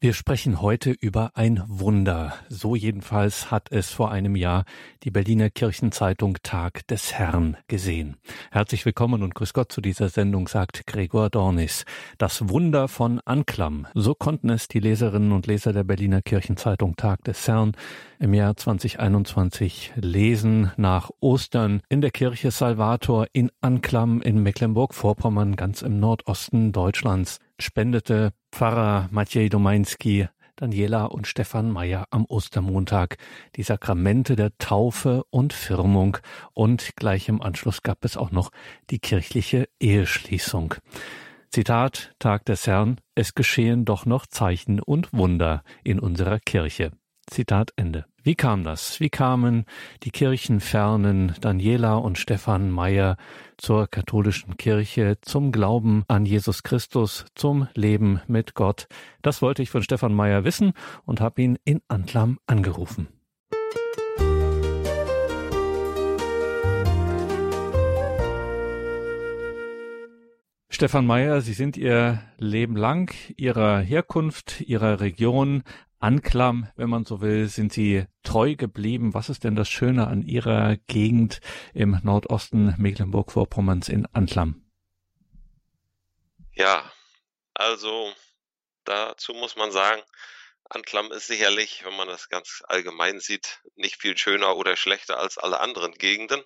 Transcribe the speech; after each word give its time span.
Wir 0.00 0.12
sprechen 0.12 0.62
heute 0.62 0.92
über 0.92 1.32
ein 1.34 1.60
Wunder. 1.66 2.32
So 2.48 2.76
jedenfalls 2.76 3.50
hat 3.50 3.72
es 3.72 3.90
vor 3.90 4.12
einem 4.12 4.36
Jahr 4.36 4.64
die 5.02 5.10
Berliner 5.10 5.50
Kirchenzeitung 5.50 6.36
Tag 6.44 6.86
des 6.86 7.14
Herrn 7.14 7.56
gesehen. 7.66 8.16
Herzlich 8.52 8.86
willkommen 8.86 9.24
und 9.24 9.34
grüß 9.34 9.52
Gott 9.54 9.72
zu 9.72 9.80
dieser 9.80 10.08
Sendung, 10.08 10.46
sagt 10.46 10.86
Gregor 10.86 11.30
Dornis. 11.30 11.84
Das 12.16 12.48
Wunder 12.48 12.86
von 12.86 13.18
Anklam. 13.24 13.88
So 13.92 14.14
konnten 14.14 14.50
es 14.50 14.68
die 14.68 14.78
Leserinnen 14.78 15.32
und 15.32 15.48
Leser 15.48 15.72
der 15.72 15.82
Berliner 15.82 16.22
Kirchenzeitung 16.22 16.94
Tag 16.94 17.24
des 17.24 17.48
Herrn 17.48 17.72
im 18.20 18.34
Jahr 18.34 18.56
2021 18.56 19.94
lesen 19.96 20.70
nach 20.76 21.10
Ostern 21.18 21.82
in 21.88 22.02
der 22.02 22.12
Kirche 22.12 22.52
Salvator 22.52 23.26
in 23.32 23.50
Anklam 23.60 24.22
in 24.22 24.44
Mecklenburg-Vorpommern, 24.44 25.56
ganz 25.56 25.82
im 25.82 25.98
Nordosten 25.98 26.70
Deutschlands 26.70 27.40
spendete 27.60 28.32
Pfarrer 28.52 29.08
Maciej 29.10 29.48
Domański 29.48 30.28
Daniela 30.58 31.04
und 31.04 31.26
Stefan 31.28 31.70
Meyer 31.70 32.06
am 32.10 32.24
Ostermontag 32.24 33.16
die 33.54 33.62
Sakramente 33.62 34.34
der 34.34 34.56
Taufe 34.58 35.22
und 35.30 35.52
Firmung 35.52 36.18
und 36.52 36.96
gleich 36.96 37.28
im 37.28 37.40
Anschluss 37.40 37.82
gab 37.82 38.04
es 38.04 38.16
auch 38.16 38.32
noch 38.32 38.50
die 38.90 38.98
kirchliche 38.98 39.68
Eheschließung. 39.78 40.74
Zitat 41.50 42.12
Tag 42.18 42.44
des 42.46 42.66
Herrn, 42.66 43.00
es 43.14 43.34
geschehen 43.34 43.84
doch 43.84 44.04
noch 44.04 44.26
Zeichen 44.26 44.80
und 44.80 45.12
Wunder 45.12 45.62
in 45.84 46.00
unserer 46.00 46.40
Kirche. 46.40 46.90
Zitat 47.30 47.72
Ende. 47.76 48.06
Wie 48.28 48.34
kam 48.34 48.62
das? 48.62 49.00
Wie 49.00 49.08
kamen 49.08 49.64
die 50.02 50.10
Kirchenfernen 50.10 51.34
Daniela 51.40 51.96
und 51.96 52.18
Stefan 52.18 52.70
Meyer 52.70 53.16
zur 53.56 53.86
katholischen 53.86 54.58
Kirche, 54.58 55.16
zum 55.22 55.50
Glauben 55.50 56.04
an 56.08 56.26
Jesus 56.26 56.62
Christus, 56.62 57.24
zum 57.34 57.68
Leben 57.72 58.20
mit 58.26 58.52
Gott? 58.52 58.86
Das 59.22 59.40
wollte 59.40 59.62
ich 59.62 59.70
von 59.70 59.82
Stefan 59.82 60.12
Meyer 60.12 60.44
wissen 60.44 60.74
und 61.06 61.22
habe 61.22 61.40
ihn 61.40 61.58
in 61.64 61.80
Antlam 61.88 62.38
angerufen. 62.46 63.08
Stefan 70.68 71.06
Meyer, 71.06 71.40
Sie 71.40 71.54
sind 71.54 71.76
Ihr 71.76 72.20
Leben 72.36 72.76
lang 72.76 73.12
Ihrer 73.36 73.80
Herkunft, 73.80 74.60
Ihrer 74.60 75.00
Region 75.00 75.64
Anklam, 76.00 76.68
wenn 76.76 76.88
man 76.88 77.04
so 77.04 77.20
will, 77.20 77.48
sind 77.48 77.72
Sie 77.72 78.06
treu 78.22 78.54
geblieben. 78.54 79.14
Was 79.14 79.28
ist 79.28 79.44
denn 79.44 79.56
das 79.56 79.68
Schöne 79.68 80.06
an 80.06 80.22
Ihrer 80.22 80.76
Gegend 80.86 81.40
im 81.74 81.98
Nordosten 82.02 82.74
Mecklenburg-Vorpommerns 82.78 83.88
in 83.88 84.06
Anklam? 84.12 84.62
Ja, 86.52 86.90
also 87.54 88.12
dazu 88.84 89.32
muss 89.34 89.56
man 89.56 89.72
sagen, 89.72 90.00
Anklam 90.70 91.12
ist 91.12 91.26
sicherlich, 91.26 91.84
wenn 91.84 91.96
man 91.96 92.08
das 92.08 92.28
ganz 92.28 92.62
allgemein 92.68 93.20
sieht, 93.20 93.60
nicht 93.76 94.00
viel 94.00 94.18
schöner 94.18 94.56
oder 94.56 94.76
schlechter 94.76 95.18
als 95.18 95.38
alle 95.38 95.60
anderen 95.60 95.92
Gegenden. 95.94 96.44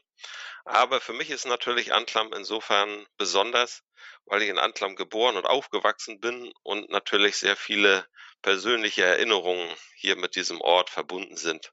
Aber 0.65 1.01
für 1.01 1.13
mich 1.13 1.31
ist 1.31 1.45
natürlich 1.45 1.93
Anklam 1.93 2.33
insofern 2.33 3.05
besonders, 3.17 3.83
weil 4.27 4.43
ich 4.43 4.49
in 4.49 4.59
Anklam 4.59 4.95
geboren 4.95 5.37
und 5.37 5.47
aufgewachsen 5.47 6.21
bin 6.21 6.53
und 6.63 6.89
natürlich 6.91 7.37
sehr 7.37 7.57
viele 7.57 8.07
persönliche 8.43 9.03
Erinnerungen 9.03 9.69
hier 9.97 10.15
mit 10.15 10.37
diesem 10.37 10.61
Ort 10.61 10.91
verbunden 10.91 11.37
sind. 11.37 11.73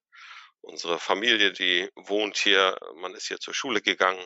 Unsere 0.62 1.00
Familie, 1.00 1.52
die 1.52 1.88
wohnt 1.96 2.38
hier, 2.38 2.78
man 2.96 3.14
ist 3.14 3.28
hier 3.28 3.40
zur 3.40 3.54
Schule 3.54 3.82
gegangen, 3.82 4.26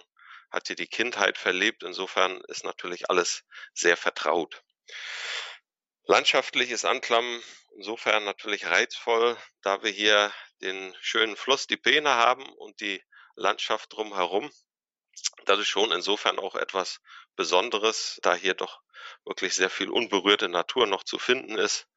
hat 0.50 0.68
hier 0.68 0.76
die 0.78 0.88
Kindheit 0.88 1.38
verlebt. 1.38 1.84
Insofern 1.84 2.42
ist 2.48 2.64
natürlich 2.64 3.10
alles 3.10 3.44
sehr 3.74 3.98
vertraut. 3.98 4.64
Landschaftlich 6.06 6.72
ist 6.72 6.86
Anklam 6.86 7.42
insofern 7.76 8.24
natürlich 8.24 8.66
reizvoll, 8.66 9.38
da 9.62 9.84
wir 9.84 9.92
hier 9.92 10.34
den 10.62 10.96
schönen 11.02 11.36
Fluss, 11.36 11.68
die 11.68 11.78
Peene 11.78 12.12
haben 12.12 12.48
und 12.54 12.80
die 12.82 13.04
Landschaft 13.36 13.94
drumherum. 13.94 14.52
Das 15.46 15.60
ist 15.60 15.68
schon 15.68 15.92
insofern 15.92 16.40
auch 16.40 16.56
etwas 16.56 17.02
Besonderes, 17.36 18.20
da 18.22 18.36
hier 18.36 18.54
doch 18.54 18.82
wirklich 19.26 19.56
sehr 19.56 19.70
viel 19.70 19.90
unberührte 19.90 20.50
Natur 20.50 20.88
noch 20.88 21.04
zu 21.04 21.20
finden 21.20 21.58
ist, 21.58 21.88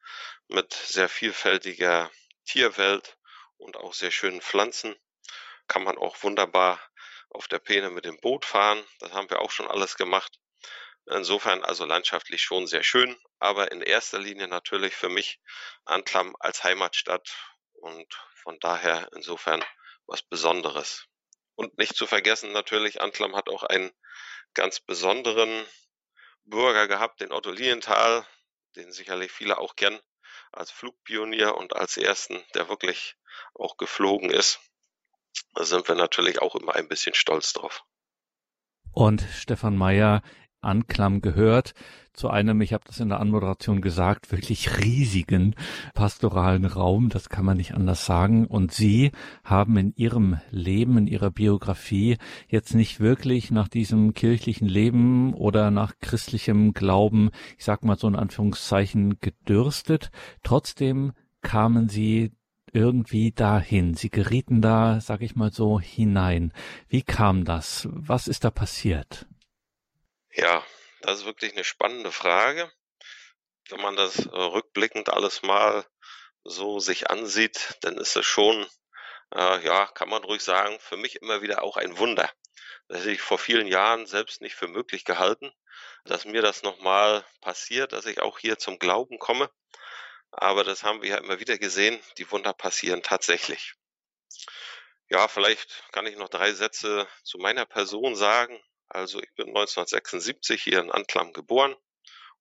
mit 0.47 0.73
sehr 0.73 1.09
vielfältiger 1.09 2.11
Tierwelt 2.45 3.17
und 3.57 3.77
auch 3.77 3.93
sehr 3.93 4.11
schönen 4.11 4.41
Pflanzen. 4.41 4.95
Kann 5.67 5.83
man 5.83 5.97
auch 5.97 6.21
wunderbar 6.23 6.79
auf 7.29 7.47
der 7.47 7.59
Peene 7.59 7.89
mit 7.89 8.05
dem 8.05 8.19
Boot 8.19 8.45
fahren. 8.45 8.83
Das 8.99 9.11
haben 9.11 9.29
wir 9.29 9.41
auch 9.41 9.51
schon 9.51 9.67
alles 9.67 9.95
gemacht. 9.97 10.39
Insofern 11.09 11.63
also 11.63 11.85
landschaftlich 11.85 12.41
schon 12.41 12.67
sehr 12.67 12.83
schön, 12.83 13.17
aber 13.39 13.71
in 13.71 13.81
erster 13.81 14.19
Linie 14.19 14.47
natürlich 14.47 14.93
für 14.93 15.07
mich 15.07 15.39
Anklam 15.85 16.35
als 16.39 16.63
Heimatstadt 16.63 17.33
und 17.73 18.13
von 18.35 18.59
daher 18.59 19.09
insofern 19.15 19.63
was 20.05 20.21
Besonderes. 20.21 21.07
Und 21.55 21.77
nicht 21.77 21.95
zu 21.95 22.07
vergessen 22.07 22.51
natürlich, 22.51 22.99
Anklam 22.99 23.35
hat 23.35 23.49
auch 23.49 23.63
einen 23.63 23.91
ganz 24.53 24.81
besonderen 24.81 25.65
Bürger 26.43 26.87
gehabt, 26.87 27.21
den 27.21 27.31
Otto 27.31 27.51
Lienthal, 27.51 28.25
den 28.75 28.91
sicherlich 28.91 29.31
viele 29.31 29.57
auch 29.59 29.75
kennen, 29.75 29.99
als 30.51 30.71
Flugpionier 30.71 31.55
und 31.55 31.75
als 31.75 31.95
ersten, 31.97 32.43
der 32.53 32.67
wirklich 32.67 33.15
auch 33.53 33.77
geflogen 33.77 34.29
ist. 34.29 34.59
Da 35.53 35.63
sind 35.63 35.87
wir 35.87 35.95
natürlich 35.95 36.41
auch 36.41 36.55
immer 36.55 36.75
ein 36.75 36.87
bisschen 36.87 37.13
stolz 37.13 37.53
drauf. 37.53 37.83
Und 38.91 39.21
Stefan 39.33 39.77
Meyer 39.77 40.21
Anklam 40.61 41.21
gehört 41.21 41.73
zu 42.13 42.29
einem, 42.29 42.61
ich 42.61 42.73
habe 42.73 42.83
das 42.87 42.99
in 42.99 43.09
der 43.09 43.19
Anmoderation 43.19 43.79
gesagt, 43.79 44.31
wirklich 44.31 44.83
riesigen 44.83 45.55
pastoralen 45.93 46.65
Raum, 46.65 47.09
das 47.09 47.29
kann 47.29 47.45
man 47.45 47.57
nicht 47.57 47.75
anders 47.75 48.05
sagen. 48.05 48.47
Und 48.47 48.71
Sie 48.71 49.11
haben 49.43 49.77
in 49.77 49.93
Ihrem 49.95 50.39
Leben, 50.49 50.97
in 50.97 51.07
Ihrer 51.07 51.29
Biografie 51.29 52.17
jetzt 52.47 52.73
nicht 52.73 52.99
wirklich 52.99 53.51
nach 53.51 53.67
diesem 53.67 54.13
kirchlichen 54.13 54.67
Leben 54.67 55.33
oder 55.33 55.69
nach 55.69 55.93
christlichem 56.01 56.73
Glauben, 56.73 57.29
ich 57.57 57.65
sag 57.65 57.83
mal 57.83 57.97
so 57.97 58.07
in 58.07 58.15
Anführungszeichen, 58.15 59.19
gedürstet. 59.19 60.09
Trotzdem 60.43 61.13
kamen 61.41 61.87
Sie 61.87 62.31
irgendwie 62.73 63.31
dahin. 63.31 63.93
Sie 63.93 64.09
gerieten 64.09 64.61
da, 64.61 64.99
sag 65.01 65.21
ich 65.21 65.35
mal 65.35 65.51
so, 65.51 65.79
hinein. 65.79 66.51
Wie 66.89 67.01
kam 67.01 67.45
das? 67.45 67.87
Was 67.91 68.27
ist 68.27 68.43
da 68.43 68.51
passiert? 68.51 69.27
Ja, 70.37 70.63
das 71.01 71.19
ist 71.19 71.25
wirklich 71.25 71.53
eine 71.53 71.63
spannende 71.63 72.11
Frage. 72.11 72.71
Wenn 73.69 73.81
man 73.81 73.95
das 73.95 74.19
äh, 74.19 74.29
rückblickend 74.29 75.09
alles 75.09 75.41
mal 75.41 75.83
so 76.43 76.79
sich 76.79 77.09
ansieht, 77.09 77.75
dann 77.81 77.97
ist 77.97 78.15
es 78.15 78.25
schon, 78.27 78.67
äh, 79.33 79.65
ja, 79.65 79.87
kann 79.87 80.09
man 80.09 80.23
ruhig 80.23 80.43
sagen, 80.43 80.79
für 80.79 80.95
mich 80.95 81.15
immer 81.23 81.41
wieder 81.41 81.63
auch 81.63 81.75
ein 81.75 81.97
Wunder. 81.97 82.31
Das 82.87 82.99
hätte 82.99 83.13
ich 83.13 83.21
vor 83.21 83.39
vielen 83.39 83.65
Jahren 83.65 84.05
selbst 84.05 84.41
nicht 84.41 84.53
für 84.53 84.67
möglich 84.67 85.05
gehalten, 85.05 85.51
dass 86.05 86.25
mir 86.25 86.43
das 86.43 86.61
nochmal 86.61 87.25
passiert, 87.41 87.91
dass 87.91 88.05
ich 88.05 88.21
auch 88.21 88.37
hier 88.37 88.59
zum 88.59 88.77
Glauben 88.77 89.17
komme. 89.17 89.49
Aber 90.29 90.63
das 90.63 90.83
haben 90.83 91.01
wir 91.01 91.09
ja 91.09 91.17
immer 91.17 91.39
wieder 91.39 91.57
gesehen, 91.57 91.99
die 92.19 92.29
Wunder 92.31 92.53
passieren 92.53 93.01
tatsächlich. 93.01 93.73
Ja, 95.09 95.27
vielleicht 95.27 95.83
kann 95.91 96.05
ich 96.05 96.15
noch 96.15 96.29
drei 96.29 96.53
Sätze 96.53 97.07
zu 97.23 97.39
meiner 97.39 97.65
Person 97.65 98.15
sagen. 98.15 98.61
Also 98.89 99.19
ich 99.19 99.33
bin 99.35 99.47
1976 99.47 100.63
hier 100.63 100.79
in 100.79 100.91
Anklam 100.91 101.33
geboren 101.33 101.75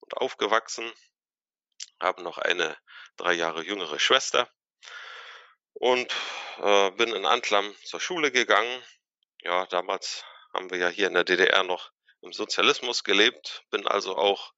und 0.00 0.16
aufgewachsen, 0.16 0.90
habe 2.00 2.22
noch 2.22 2.38
eine 2.38 2.76
drei 3.16 3.32
Jahre 3.32 3.64
jüngere 3.64 3.98
Schwester 3.98 4.48
und 5.72 6.12
äh, 6.58 6.90
bin 6.92 7.12
in 7.14 7.26
Anklam 7.26 7.74
zur 7.84 8.00
Schule 8.00 8.30
gegangen. 8.30 8.82
Ja, 9.42 9.66
damals 9.66 10.24
haben 10.52 10.70
wir 10.70 10.78
ja 10.78 10.88
hier 10.88 11.08
in 11.08 11.14
der 11.14 11.24
DDR 11.24 11.62
noch 11.62 11.92
im 12.22 12.32
Sozialismus 12.32 13.04
gelebt, 13.04 13.64
bin 13.70 13.86
also 13.86 14.16
auch 14.16 14.52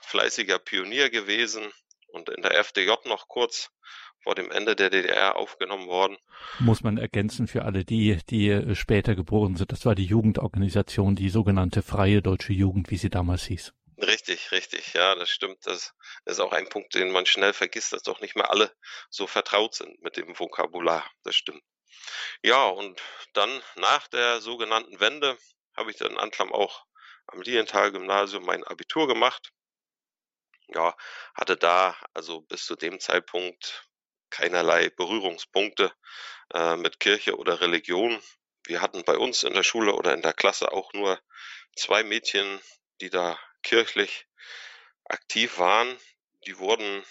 fleißiger 0.00 0.58
Pionier 0.58 1.10
gewesen 1.10 1.72
und 2.08 2.28
in 2.28 2.42
der 2.42 2.58
FDJ 2.58 2.92
noch 3.04 3.28
kurz 3.28 3.70
vor 4.22 4.34
dem 4.34 4.50
Ende 4.50 4.76
der 4.76 4.90
DDR 4.90 5.36
aufgenommen 5.36 5.86
worden. 5.86 6.16
Muss 6.58 6.82
man 6.82 6.96
ergänzen 6.98 7.46
für 7.48 7.64
alle 7.64 7.84
die, 7.84 8.18
die 8.30 8.48
äh, 8.48 8.74
später 8.74 9.14
geboren 9.14 9.56
sind. 9.56 9.72
Das 9.72 9.84
war 9.84 9.94
die 9.94 10.04
Jugendorganisation, 10.04 11.16
die 11.16 11.28
sogenannte 11.28 11.82
Freie 11.82 12.22
Deutsche 12.22 12.52
Jugend, 12.52 12.90
wie 12.90 12.96
sie 12.96 13.10
damals 13.10 13.44
hieß. 13.44 13.72
Richtig, 13.98 14.50
richtig, 14.50 14.94
ja, 14.94 15.14
das 15.14 15.30
stimmt. 15.30 15.66
Das 15.66 15.94
ist 16.24 16.40
auch 16.40 16.52
ein 16.52 16.68
Punkt, 16.68 16.94
den 16.94 17.12
man 17.12 17.26
schnell 17.26 17.52
vergisst, 17.52 17.92
dass 17.92 18.02
doch 18.02 18.20
nicht 18.20 18.34
mehr 18.34 18.50
alle 18.50 18.72
so 19.10 19.26
vertraut 19.26 19.74
sind 19.74 20.02
mit 20.02 20.16
dem 20.16 20.38
Vokabular. 20.38 21.08
Das 21.22 21.36
stimmt. 21.36 21.62
Ja, 22.42 22.66
und 22.66 23.00
dann 23.32 23.62
nach 23.76 24.08
der 24.08 24.40
sogenannten 24.40 24.98
Wende 24.98 25.38
habe 25.76 25.90
ich 25.90 25.96
dann 25.98 26.12
in 26.12 26.18
Anklam 26.18 26.52
auch 26.52 26.84
am 27.26 27.42
Lienthal-Gymnasium 27.42 28.44
mein 28.44 28.64
Abitur 28.64 29.06
gemacht. 29.06 29.52
Ja, 30.68 30.96
hatte 31.34 31.56
da 31.56 31.96
also 32.14 32.40
bis 32.40 32.64
zu 32.64 32.76
dem 32.76 32.98
Zeitpunkt 32.98 33.88
keinerlei 34.32 34.88
Berührungspunkte 34.90 35.92
äh, 36.52 36.76
mit 36.76 36.98
Kirche 36.98 37.36
oder 37.36 37.60
Religion. 37.60 38.20
Wir 38.64 38.80
hatten 38.80 39.04
bei 39.04 39.16
uns 39.16 39.44
in 39.44 39.54
der 39.54 39.62
Schule 39.62 39.94
oder 39.94 40.14
in 40.14 40.22
der 40.22 40.32
Klasse 40.32 40.72
auch 40.72 40.92
nur 40.94 41.20
zwei 41.76 42.02
Mädchen, 42.02 42.60
die 43.00 43.10
da 43.10 43.38
kirchlich 43.62 44.26
aktiv 45.04 45.58
waren. 45.58 45.96
Die 46.46 46.58
wurden 46.58 47.04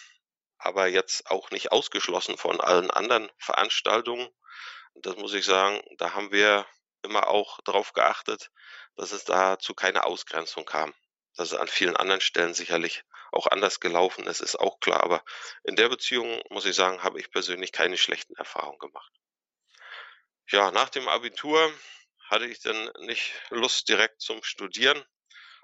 aber 0.57 0.87
jetzt 0.87 1.29
auch 1.29 1.51
nicht 1.51 1.71
ausgeschlossen 1.71 2.37
von 2.37 2.59
allen 2.59 2.91
anderen 2.91 3.31
Veranstaltungen. 3.37 4.27
Das 4.95 5.15
muss 5.15 5.33
ich 5.33 5.45
sagen, 5.45 5.81
da 5.97 6.13
haben 6.13 6.31
wir 6.31 6.65
immer 7.03 7.27
auch 7.27 7.59
darauf 7.61 7.93
geachtet, 7.93 8.51
dass 8.95 9.11
es 9.11 9.23
da 9.23 9.57
zu 9.59 9.73
keiner 9.73 10.05
Ausgrenzung 10.05 10.65
kam. 10.65 10.93
Dass 11.35 11.51
es 11.51 11.57
an 11.57 11.67
vielen 11.67 11.95
anderen 11.95 12.21
Stellen 12.21 12.53
sicherlich 12.53 13.03
auch 13.31 13.47
anders 13.47 13.79
gelaufen 13.79 14.27
ist, 14.27 14.41
ist 14.41 14.59
auch 14.59 14.79
klar. 14.79 15.03
Aber 15.03 15.23
in 15.63 15.75
der 15.75 15.89
Beziehung, 15.89 16.41
muss 16.49 16.65
ich 16.65 16.75
sagen, 16.75 17.03
habe 17.03 17.19
ich 17.19 17.31
persönlich 17.31 17.71
keine 17.71 17.97
schlechten 17.97 18.35
Erfahrungen 18.35 18.79
gemacht. 18.79 19.11
Ja, 20.49 20.71
nach 20.71 20.89
dem 20.89 21.07
Abitur 21.07 21.73
hatte 22.29 22.45
ich 22.45 22.59
dann 22.59 22.91
nicht 22.99 23.33
Lust 23.49 23.87
direkt 23.87 24.21
zum 24.21 24.43
Studieren, 24.43 25.01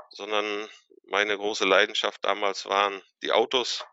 sondern 0.10 0.70
meine 1.04 1.38
große 1.38 1.66
Leidenschaft 1.66 2.24
damals 2.24 2.66
waren 2.66 3.02
die 3.22 3.32
Autos 3.32 3.86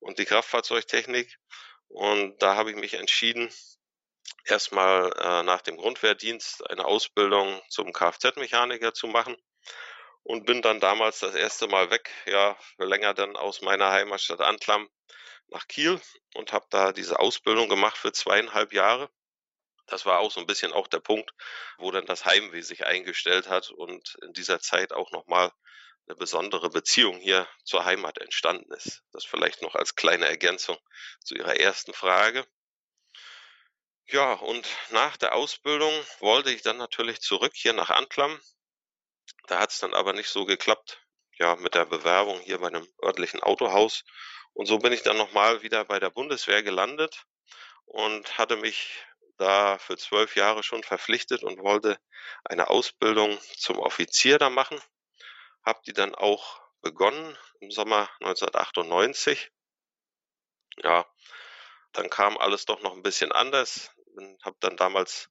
und 0.00 0.18
die 0.18 0.24
Kraftfahrzeugtechnik. 0.24 1.38
Und 1.86 2.40
da 2.42 2.56
habe 2.56 2.70
ich 2.70 2.76
mich 2.76 2.94
entschieden, 2.94 3.52
erstmal 4.44 5.12
äh, 5.18 5.42
nach 5.44 5.60
dem 5.60 5.76
Grundwehrdienst 5.76 6.68
eine 6.68 6.84
Ausbildung 6.84 7.62
zum 7.68 7.92
Kfz-Mechaniker 7.92 8.94
zu 8.94 9.06
machen 9.06 9.36
und 10.22 10.46
bin 10.46 10.62
dann 10.62 10.80
damals 10.80 11.20
das 11.20 11.34
erste 11.34 11.66
Mal 11.66 11.90
weg, 11.90 12.10
ja, 12.26 12.56
länger 12.78 13.14
dann 13.14 13.36
aus 13.36 13.62
meiner 13.62 13.90
Heimatstadt 13.90 14.40
Antlam 14.40 14.88
nach 15.48 15.66
Kiel 15.66 16.00
und 16.34 16.52
habe 16.52 16.66
da 16.70 16.92
diese 16.92 17.18
Ausbildung 17.18 17.68
gemacht 17.68 17.98
für 17.98 18.12
zweieinhalb 18.12 18.72
Jahre. 18.72 19.10
Das 19.86 20.06
war 20.06 20.20
auch 20.20 20.30
so 20.30 20.40
ein 20.40 20.46
bisschen 20.46 20.72
auch 20.72 20.86
der 20.86 21.00
Punkt, 21.00 21.32
wo 21.78 21.90
dann 21.90 22.06
das 22.06 22.24
Heimweh 22.24 22.60
sich 22.62 22.86
eingestellt 22.86 23.48
hat 23.48 23.70
und 23.70 24.16
in 24.22 24.32
dieser 24.32 24.60
Zeit 24.60 24.92
auch 24.92 25.10
nochmal 25.10 25.50
eine 26.06 26.16
besondere 26.16 26.70
Beziehung 26.70 27.18
hier 27.18 27.48
zur 27.64 27.84
Heimat 27.84 28.18
entstanden 28.18 28.72
ist. 28.72 29.02
Das 29.12 29.24
vielleicht 29.24 29.62
noch 29.62 29.74
als 29.74 29.96
kleine 29.96 30.26
Ergänzung 30.28 30.78
zu 31.24 31.34
Ihrer 31.34 31.58
ersten 31.58 31.92
Frage. 31.92 32.46
Ja, 34.06 34.32
und 34.34 34.66
nach 34.90 35.16
der 35.16 35.34
Ausbildung 35.34 35.92
wollte 36.18 36.50
ich 36.50 36.62
dann 36.62 36.78
natürlich 36.78 37.20
zurück 37.20 37.52
hier 37.54 37.72
nach 37.72 37.90
Antlam. 37.90 38.40
Da 39.46 39.60
hat 39.60 39.70
es 39.70 39.78
dann 39.78 39.94
aber 39.94 40.12
nicht 40.12 40.28
so 40.28 40.44
geklappt, 40.44 41.04
ja, 41.38 41.56
mit 41.56 41.74
der 41.74 41.86
Bewerbung 41.86 42.40
hier 42.40 42.58
bei 42.58 42.68
einem 42.68 42.86
örtlichen 43.02 43.42
Autohaus. 43.42 44.04
Und 44.52 44.66
so 44.66 44.78
bin 44.78 44.92
ich 44.92 45.02
dann 45.02 45.16
nochmal 45.16 45.62
wieder 45.62 45.84
bei 45.84 45.98
der 46.00 46.10
Bundeswehr 46.10 46.62
gelandet 46.62 47.24
und 47.86 48.38
hatte 48.38 48.56
mich 48.56 49.04
da 49.38 49.78
für 49.78 49.96
zwölf 49.96 50.36
Jahre 50.36 50.62
schon 50.62 50.82
verpflichtet 50.82 51.42
und 51.42 51.62
wollte 51.62 51.98
eine 52.44 52.68
Ausbildung 52.68 53.38
zum 53.56 53.78
Offizier 53.78 54.38
da 54.38 54.50
machen. 54.50 54.80
Hab 55.64 55.82
die 55.84 55.92
dann 55.92 56.14
auch 56.14 56.60
begonnen 56.82 57.36
im 57.60 57.70
Sommer 57.70 58.10
1998. 58.20 59.50
Ja, 60.82 61.06
dann 61.92 62.10
kam 62.10 62.36
alles 62.36 62.66
doch 62.66 62.80
noch 62.82 62.92
ein 62.92 63.02
bisschen 63.02 63.32
anders 63.32 63.94
habe 64.42 64.56
dann 64.60 64.76
damals 64.76 65.30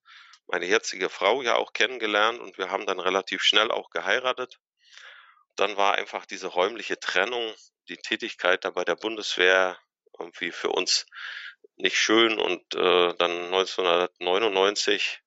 meine 0.50 0.66
jetzige 0.66 1.10
Frau 1.10 1.44
ja 1.44 1.56
auch 1.56 1.74
kennengelernt 1.74 2.40
und 2.40 2.58
wir 2.58 2.72
haben 2.72 2.88
dann 2.88 3.00
relativ 3.00 3.44
schnell 3.44 3.70
auch 3.72 3.92
geheiratet. 3.92 4.60
Dann 5.56 5.78
war 5.78 5.94
einfach 5.94 6.26
diese 6.26 6.48
räumliche 6.48 7.00
Trennung, 7.00 7.54
die 7.88 7.98
Tätigkeit 7.98 8.66
da 8.66 8.72
bei 8.72 8.84
der 8.84 8.96
Bundeswehr 8.96 9.78
irgendwie 10.18 10.52
für 10.52 10.70
uns 10.70 11.06
nicht 11.76 11.98
schön 11.98 12.40
und 12.40 12.62
äh, 12.74 13.14
dann 13.16 13.54
1999 13.54 15.22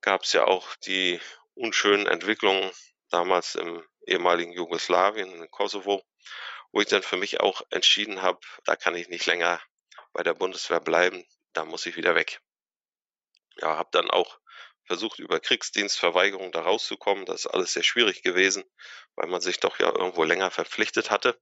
gab 0.00 0.22
es 0.22 0.32
ja 0.32 0.44
auch 0.44 0.76
die 0.76 1.20
unschönen 1.54 2.06
Entwicklungen 2.06 2.70
damals 3.10 3.56
im 3.56 3.84
ehemaligen 4.06 4.52
Jugoslawien, 4.52 5.34
in 5.34 5.50
Kosovo, 5.50 6.04
wo 6.70 6.80
ich 6.80 6.86
dann 6.86 7.02
für 7.02 7.16
mich 7.16 7.40
auch 7.40 7.62
entschieden 7.70 8.22
habe, 8.22 8.38
da 8.64 8.76
kann 8.76 8.94
ich 8.94 9.08
nicht 9.08 9.26
länger 9.26 9.60
bei 10.12 10.22
der 10.22 10.34
Bundeswehr 10.34 10.80
bleiben, 10.80 11.24
da 11.52 11.64
muss 11.64 11.86
ich 11.86 11.96
wieder 11.96 12.14
weg 12.14 12.40
ja, 13.60 13.76
habe 13.76 13.88
dann 13.92 14.10
auch 14.10 14.38
versucht, 14.84 15.18
über 15.18 15.40
Kriegsdienstverweigerung 15.40 16.52
da 16.52 16.62
rauszukommen. 16.62 17.26
Das 17.26 17.44
ist 17.44 17.46
alles 17.48 17.72
sehr 17.72 17.82
schwierig 17.82 18.22
gewesen, 18.22 18.64
weil 19.16 19.28
man 19.28 19.40
sich 19.40 19.58
doch 19.58 19.78
ja 19.78 19.88
irgendwo 19.88 20.24
länger 20.24 20.50
verpflichtet 20.50 21.10
hatte. 21.10 21.38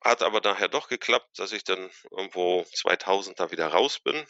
Hat 0.00 0.22
aber 0.22 0.40
nachher 0.40 0.68
doch 0.68 0.88
geklappt, 0.88 1.38
dass 1.38 1.52
ich 1.52 1.64
dann 1.64 1.90
irgendwo 2.10 2.64
2000 2.64 3.38
da 3.38 3.50
wieder 3.50 3.68
raus 3.68 3.98
bin. 3.98 4.26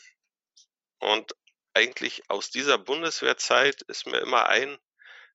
Und 0.98 1.34
eigentlich 1.74 2.28
aus 2.28 2.50
dieser 2.50 2.78
Bundeswehrzeit 2.78 3.82
ist 3.82 4.06
mir 4.06 4.18
immer 4.18 4.48
ein 4.48 4.78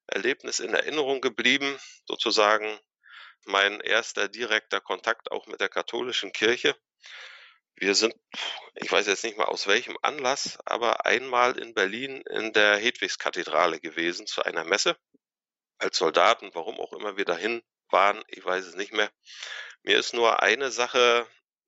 Erlebnis 0.08 0.60
in 0.60 0.74
Erinnerung 0.74 1.22
geblieben, 1.22 1.80
sozusagen 2.06 2.80
mein 3.46 3.80
erster 3.80 4.28
direkter 4.28 4.82
Kontakt 4.82 5.32
auch 5.32 5.48
mit 5.48 5.62
der 5.62 5.70
katholischen 5.70 6.32
Kirche. 6.32 6.76
Wir 7.76 7.96
sind, 7.96 8.16
ich 8.76 8.92
weiß 8.92 9.08
jetzt 9.08 9.24
nicht 9.24 9.38
mal 9.38 9.46
aus 9.46 9.68
welchem 9.68 9.98
Anlass, 10.02 10.60
aber 10.66 11.06
einmal 11.06 11.58
in 11.58 11.74
Berlin 11.74 12.22
in 12.30 12.54
der 12.54 12.78
Hedwigskathedrale 12.78 13.80
gewesen 13.80 14.28
zu 14.28 14.44
einer 14.44 14.64
Messe 14.64 14.98
als 15.80 15.98
Soldaten, 15.98 16.52
warum 16.54 16.80
auch 16.80 16.94
immer 16.94 17.18
wir 17.18 17.26
dahin 17.26 17.64
waren, 17.90 18.24
ich 18.28 18.44
weiß 18.46 18.66
es 18.66 18.76
nicht 18.76 18.94
mehr. 18.94 19.12
Mir 19.84 19.98
ist 19.98 20.14
nur 20.14 20.42
eine 20.42 20.72
Sache 20.72 21.28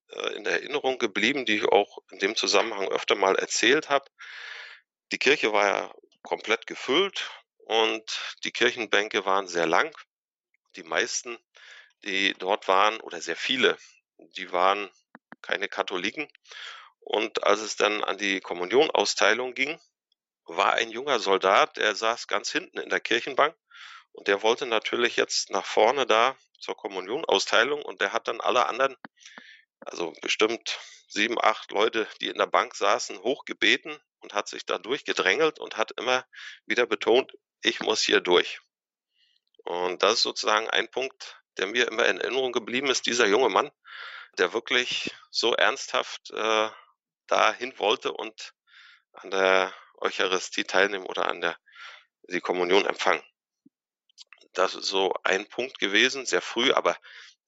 äh, 0.10 0.36
in 0.36 0.46
Erinnerung 0.46 1.00
geblieben, 1.00 1.46
die 1.46 1.58
ich 1.58 1.66
auch 1.66 1.98
in 2.12 2.20
dem 2.20 2.36
Zusammenhang 2.36 2.88
öfter 2.90 3.16
mal 3.16 3.36
erzählt 3.36 3.90
habe. 3.90 4.06
Die 5.12 5.18
Kirche 5.18 5.52
war 5.52 5.66
ja 5.66 5.96
komplett 6.22 6.68
gefüllt 6.68 7.30
und 7.58 8.38
die 8.44 8.52
Kirchenbänke 8.52 9.26
waren 9.26 9.48
sehr 9.48 9.68
lang. 9.68 9.96
Die 10.76 10.84
meisten, 10.84 11.38
die 12.04 12.34
dort 12.34 12.68
waren, 12.68 13.00
oder 13.02 13.22
sehr 13.22 13.36
viele, 13.36 13.78
die 14.18 14.52
waren 14.52 14.90
keine 15.44 15.68
Katholiken. 15.68 16.28
Und 17.00 17.44
als 17.44 17.60
es 17.60 17.76
dann 17.76 18.04
an 18.04 18.18
die 18.18 18.40
Kommunionausteilung 18.40 19.54
ging, 19.54 19.80
war 20.46 20.74
ein 20.74 20.90
junger 20.90 21.20
Soldat, 21.20 21.78
der 21.78 21.96
saß 21.96 22.28
ganz 22.28 22.52
hinten 22.52 22.80
in 22.80 22.90
der 22.90 23.00
Kirchenbank 23.00 23.56
und 24.12 24.28
der 24.28 24.42
wollte 24.42 24.66
natürlich 24.66 25.16
jetzt 25.16 25.52
nach 25.52 25.66
vorne 25.66 26.06
da 26.06 26.36
zur 26.60 26.76
Kommunionausteilung 26.76 27.82
und 27.82 28.02
der 28.02 28.14
hat 28.14 28.28
dann 28.28 28.42
alle 28.42 28.66
anderen, 28.68 28.96
also 29.80 30.14
bestimmt 30.22 30.80
sieben, 31.08 31.38
acht 31.42 31.72
Leute, 31.72 32.08
die 32.22 32.28
in 32.28 32.38
der 32.38 32.48
Bank 32.48 32.76
saßen, 32.76 33.20
hochgebeten 33.20 34.00
und 34.20 34.34
hat 34.34 34.48
sich 34.48 34.66
da 34.66 34.78
durchgedrängelt 34.78 35.60
und 35.60 35.78
hat 35.78 35.92
immer 35.98 36.26
wieder 36.66 36.86
betont, 36.86 37.34
ich 37.62 37.80
muss 37.82 38.02
hier 38.02 38.22
durch. 38.22 38.60
Und 39.66 40.04
das 40.04 40.16
ist 40.16 40.24
sozusagen 40.24 40.70
ein 40.70 40.90
Punkt, 40.90 41.42
der 41.58 41.68
mir 41.68 41.88
immer 41.88 42.06
in 42.08 42.20
Erinnerung 42.20 42.52
geblieben 42.52 42.88
ist. 42.88 43.06
Dieser 43.06 43.28
junge 43.28 43.50
Mann 43.50 43.72
der 44.38 44.54
wirklich 44.54 45.12
so 45.32 45.54
ernsthaft 45.54 46.32
äh, 46.32 46.70
dahin 47.28 47.78
wollte 47.80 48.12
und 48.12 48.54
an 49.14 49.32
der 49.32 49.74
Eucharistie 49.98 50.64
teilnehmen 50.64 51.06
oder 51.06 51.28
an 51.28 51.42
der 51.42 51.58
die 52.30 52.42
Kommunion 52.42 52.86
empfangen. 52.86 53.24
Das 54.54 54.76
ist 54.76 54.86
so 54.86 55.14
ein 55.24 55.48
Punkt 55.50 55.80
gewesen, 55.80 56.26
sehr 56.26 56.42
früh, 56.42 56.72
aber 56.72 56.98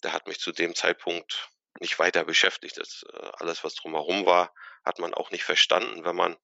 der 0.04 0.14
hat 0.14 0.28
mich 0.28 0.40
zu 0.40 0.52
dem 0.52 0.76
Zeitpunkt 0.76 1.50
nicht 1.80 2.00
weiter 2.00 2.24
beschäftigt. 2.24 2.78
Das, 2.78 3.04
äh, 3.12 3.32
alles, 3.38 3.64
was 3.64 3.76
drumherum 3.76 4.26
war, 4.26 4.54
hat 4.84 5.00
man 5.00 5.14
auch 5.14 5.32
nicht 5.32 5.44
verstanden. 5.44 6.04
Wenn 6.04 6.16
man 6.16 6.38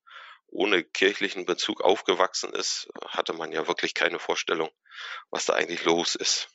ohne 0.48 0.84
kirchlichen 0.84 1.46
Bezug 1.46 1.82
aufgewachsen 1.82 2.54
ist, 2.54 2.90
hatte 3.06 3.34
man 3.34 3.52
ja 3.52 3.68
wirklich 3.68 3.94
keine 3.94 4.20
Vorstellung, 4.20 4.70
was 5.30 5.46
da 5.46 5.54
eigentlich 5.54 5.84
los 5.86 6.16
ist. 6.16 6.50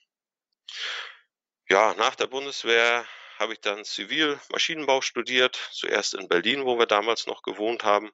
Ja, 1.69 1.95
nach 1.95 2.15
der 2.15 2.27
Bundeswehr 2.27 3.07
habe 3.39 3.53
ich 3.53 3.61
dann 3.61 3.85
Zivil 3.85 4.41
Maschinenbau 4.51 5.01
studiert, 5.01 5.57
zuerst 5.73 6.15
in 6.15 6.29
Berlin, 6.29 6.65
wo 6.65 6.79
wir 6.79 6.87
damals 6.87 7.27
noch 7.27 7.43
gewohnt 7.43 7.85
haben. 7.85 8.11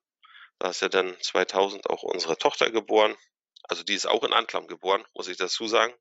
Da 0.58 0.70
ist 0.70 0.82
ja 0.82 0.88
dann 0.88 1.16
2000 1.20 1.90
auch 1.90 2.02
unsere 2.02 2.36
Tochter 2.36 2.70
geboren. 2.70 3.16
Also 3.64 3.82
die 3.84 3.94
ist 3.94 4.06
auch 4.06 4.24
in 4.24 4.32
Anklam 4.32 4.66
geboren, 4.66 5.04
muss 5.14 5.28
ich 5.28 5.36
dazu 5.36 5.66
sagen. 5.66 5.94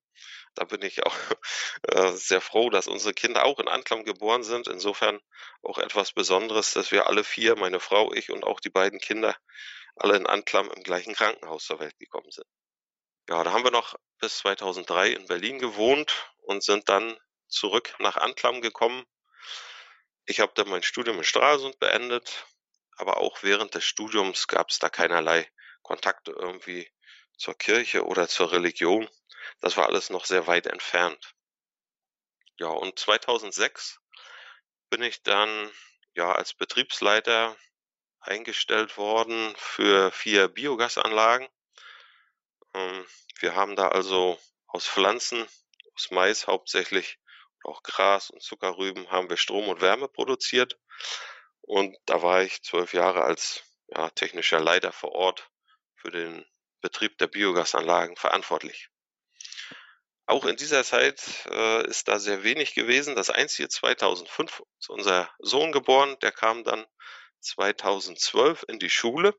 Da 0.56 0.66
bin 0.66 0.82
ich 0.82 1.06
auch 1.06 1.16
äh, 1.84 2.12
sehr 2.13 2.42
froh, 2.42 2.70
dass 2.70 2.88
unsere 2.88 3.13
Kinder 3.13 3.46
auch 3.46 3.60
in 3.60 3.68
Anklam 3.68 4.04
geboren 4.04 4.44
sind. 4.44 4.68
Insofern 4.68 5.20
auch 5.62 5.78
etwas 5.78 6.12
Besonderes, 6.13 6.74
dass 6.74 6.92
wir 6.92 7.08
alle 7.08 7.24
vier, 7.24 7.56
meine 7.56 7.80
Frau, 7.80 8.12
ich 8.13 8.32
und 8.32 8.44
auch 8.44 8.60
die 8.60 8.70
beiden 8.70 9.00
Kinder, 9.00 9.36
alle 9.96 10.16
in 10.16 10.25
Anklam 10.25 10.70
im 10.72 10.84
gleichen 10.84 11.13
Krankenhaus 11.13 11.66
zur 11.66 11.80
Welt 11.80 11.98
gekommen 12.00 12.32
sind. 12.32 12.48
Ja, 13.30 13.44
da 13.44 13.51
haben 13.51 13.63
wir 13.63 13.72
noch 13.72 13.96
bis 14.20 14.40
2003 14.40 15.12
in 15.12 15.28
Berlin 15.28 15.60
gewohnt 15.60 16.32
und 16.40 16.63
sind 16.63 16.90
dann 16.90 17.18
zurück 17.51 17.93
nach 18.00 18.17
Anklam 18.17 18.62
gekommen. 18.62 19.05
Ich 20.25 20.39
habe 20.39 20.53
dann 20.55 20.70
mein 20.70 20.84
Studium 20.84 21.17
in 21.17 21.24
Stralsund 21.24 21.79
beendet, 21.79 22.46
aber 22.98 23.17
auch 23.17 23.43
während 23.43 23.75
des 23.75 23.84
Studiums 23.84 24.48
gab 24.48 24.70
es 24.70 24.79
da 24.79 24.89
keinerlei 24.89 25.50
Kontakte 25.81 26.31
irgendwie 26.31 26.91
zur 27.38 27.58
Kirche 27.58 28.05
oder 28.05 28.27
zur 28.27 28.51
Religion. 28.51 29.10
Das 29.60 29.77
war 29.77 29.88
alles 29.88 30.10
noch 30.10 30.25
sehr 30.25 30.48
weit 30.48 30.67
entfernt. 30.67 31.34
Ja, 32.58 32.67
und 32.67 33.00
2006 33.00 34.00
bin 34.89 35.01
ich 35.01 35.24
dann 35.24 35.72
ja 36.13 36.31
als 36.31 36.53
Betriebsleiter 36.53 37.58
eingestellt 38.20 38.98
worden 38.98 39.55
für 39.58 40.12
vier 40.12 40.48
Biogasanlagen. 40.48 41.48
Ähm, 42.74 43.05
wir 43.39 43.55
haben 43.55 43.75
da 43.75 43.88
also 43.88 44.39
aus 44.67 44.88
Pflanzen, 44.88 45.48
aus 45.96 46.12
Mais 46.12 46.46
hauptsächlich 46.46 47.17
auch 47.63 47.84
Gras 47.84 48.30
und 48.30 48.41
Zuckerrüben 48.41 49.10
haben 49.12 49.30
wir 49.30 49.38
Strom 49.38 49.68
und 49.70 49.82
Wärme 49.82 50.08
produziert. 50.08 50.80
Und 51.62 51.96
da 52.06 52.22
war 52.22 52.44
ich 52.44 52.63
zwölf 52.63 52.94
Jahre 52.94 53.24
als 53.24 53.63
ja, 53.88 54.10
technischer 54.10 54.60
Leiter 54.60 54.91
vor 54.91 55.12
Ort 55.13 55.50
für 55.96 56.12
den 56.12 56.46
Betrieb 56.82 57.18
der 57.20 57.27
Biogasanlagen 57.27 58.15
verantwortlich. 58.18 58.89
Auch 60.25 60.46
in 60.46 60.56
dieser 60.56 60.84
Zeit 60.84 61.22
äh, 61.50 61.86
ist 61.88 62.08
da 62.08 62.18
sehr 62.18 62.44
wenig 62.44 62.74
gewesen. 62.74 63.15
Das 63.15 63.30
einzige 63.30 63.70
2005 63.70 64.63
ist 64.80 64.89
unser 64.89 65.30
Sohn 65.39 65.72
geboren. 65.72 66.18
Der 66.22 66.32
kam 66.32 66.63
dann 66.63 66.86
2012 67.41 68.65
in 68.68 68.80
die 68.80 68.89
Schule. 68.89 69.36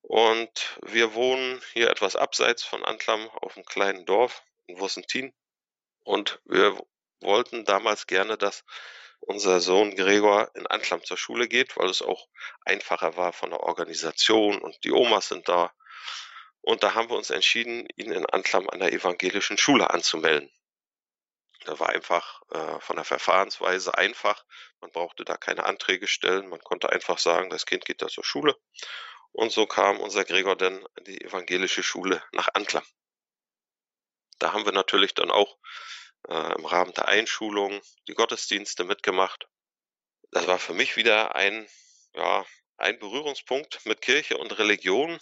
Und 0.00 0.78
wir 0.82 1.14
wohnen 1.14 1.60
hier 1.72 1.90
etwas 1.90 2.16
abseits 2.16 2.64
von 2.64 2.84
Antlam 2.84 3.28
auf 3.30 3.56
einem 3.56 3.66
kleinen 3.66 4.06
Dorf 4.06 4.42
in 4.66 4.78
Wussentin. 4.78 5.34
Und 6.04 6.40
wir 6.44 6.80
wollten 7.20 7.64
damals 7.64 8.06
gerne, 8.06 8.36
dass 8.36 8.64
unser 9.20 9.60
Sohn 9.60 9.94
Gregor 9.94 10.50
in 10.54 10.66
Antlam 10.66 11.04
zur 11.04 11.16
Schule 11.16 11.48
geht, 11.48 11.76
weil 11.76 11.90
es 11.90 12.02
auch 12.02 12.28
einfacher 12.62 13.16
war 13.16 13.32
von 13.32 13.50
der 13.50 13.60
Organisation 13.60 14.60
und 14.60 14.82
die 14.84 14.92
Omas 14.92 15.28
sind 15.28 15.48
da. 15.48 15.72
Und 16.62 16.82
da 16.82 16.94
haben 16.94 17.08
wir 17.08 17.16
uns 17.16 17.30
entschieden, 17.30 17.86
ihn 17.96 18.12
in 18.12 18.26
Antlam 18.26 18.68
an 18.68 18.80
der 18.80 18.92
evangelischen 18.92 19.58
Schule 19.58 19.90
anzumelden. 19.90 20.50
Das 21.64 21.78
war 21.78 21.90
einfach 21.90 22.40
äh, 22.50 22.80
von 22.80 22.96
der 22.96 23.04
Verfahrensweise 23.04 23.96
einfach. 23.96 24.44
Man 24.80 24.90
brauchte 24.92 25.24
da 25.24 25.36
keine 25.36 25.64
Anträge 25.64 26.06
stellen. 26.06 26.48
Man 26.48 26.60
konnte 26.60 26.90
einfach 26.90 27.18
sagen, 27.18 27.50
das 27.50 27.66
Kind 27.66 27.84
geht 27.84 28.00
da 28.00 28.08
zur 28.08 28.24
Schule. 28.24 28.56
Und 29.32 29.52
so 29.52 29.66
kam 29.66 30.00
unser 30.00 30.24
Gregor 30.24 30.56
dann 30.56 30.84
an 30.96 31.04
die 31.04 31.20
evangelische 31.20 31.82
Schule 31.82 32.22
nach 32.32 32.48
Antlam. 32.54 32.84
Da 34.38 34.52
haben 34.52 34.64
wir 34.64 34.72
natürlich 34.72 35.14
dann 35.14 35.30
auch 35.30 35.58
äh, 36.28 36.54
im 36.56 36.64
Rahmen 36.64 36.92
der 36.94 37.08
Einschulung 37.08 37.80
die 38.08 38.14
Gottesdienste 38.14 38.84
mitgemacht. 38.84 39.48
Das 40.30 40.46
war 40.46 40.58
für 40.58 40.74
mich 40.74 40.96
wieder 40.96 41.34
ein, 41.34 41.68
ja, 42.14 42.44
ein 42.76 42.98
Berührungspunkt 42.98 43.84
mit 43.86 44.00
Kirche 44.00 44.38
und 44.38 44.58
Religion. 44.58 45.18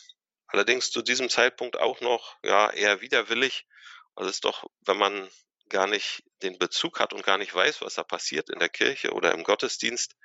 Allerdings 0.47 0.91
zu 0.91 1.03
diesem 1.03 1.29
Zeitpunkt 1.29 1.79
auch 1.79 2.01
noch, 2.01 2.37
ja, 2.43 2.71
eher 2.71 3.01
widerwillig, 3.01 3.67
weil 4.15 4.27
es 4.27 4.41
doch, 4.41 4.65
wenn 4.81 4.97
man 4.97 5.31
gar 5.69 5.87
nicht 5.87 6.25
den 6.43 6.59
Bezug 6.59 7.01
hat 7.01 7.13
und 7.13 7.25
gar 7.25 7.39
nicht 7.39 7.55
weiß, 7.55 7.83
was 7.83 7.95
da 7.95 8.05
passiert 8.05 8.51
in 8.51 8.59
der 8.59 8.69
Kirche 8.69 9.13
oder 9.13 9.33
im 9.33 9.45
Gottesdienst, 9.45 10.17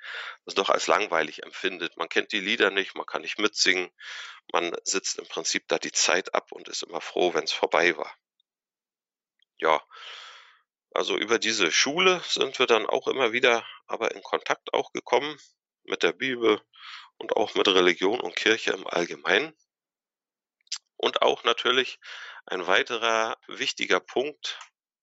das 0.44 0.54
doch 0.54 0.70
als 0.70 0.86
langweilig 0.86 1.42
empfindet. 1.42 1.96
Man 1.96 2.08
kennt 2.08 2.32
die 2.32 2.40
Lieder 2.40 2.70
nicht, 2.70 2.94
man 2.94 3.06
kann 3.06 3.22
nicht 3.22 3.38
mitsingen, 3.38 3.90
man 4.52 4.74
sitzt 4.84 5.18
im 5.18 5.26
Prinzip 5.26 5.68
da 5.68 5.78
die 5.78 5.92
Zeit 5.92 6.34
ab 6.34 6.52
und 6.52 6.68
ist 6.68 6.82
immer 6.82 7.00
froh, 7.00 7.34
wenn 7.34 7.44
es 7.44 7.52
vorbei 7.52 7.96
war. 7.96 8.12
Ja, 9.58 9.82
also 10.94 11.16
über 11.16 11.38
diese 11.38 11.72
Schule 11.72 12.22
sind 12.26 12.58
wir 12.58 12.66
dann 12.66 12.86
auch 12.86 13.08
immer 13.08 13.32
wieder 13.32 13.66
aber 13.86 14.12
in 14.12 14.22
Kontakt 14.22 14.72
auch 14.72 14.92
gekommen 14.92 15.38
mit 15.82 16.02
der 16.02 16.12
Bibel 16.12 16.60
und 17.18 17.36
auch 17.36 17.54
mit 17.54 17.68
Religion 17.68 18.20
und 18.20 18.36
Kirche 18.36 18.72
im 18.72 18.86
Allgemeinen. 18.86 19.54
Und 20.96 21.22
auch 21.22 21.44
natürlich 21.44 21.98
ein 22.46 22.66
weiterer 22.66 23.36
wichtiger 23.46 24.00
Punkt, 24.00 24.58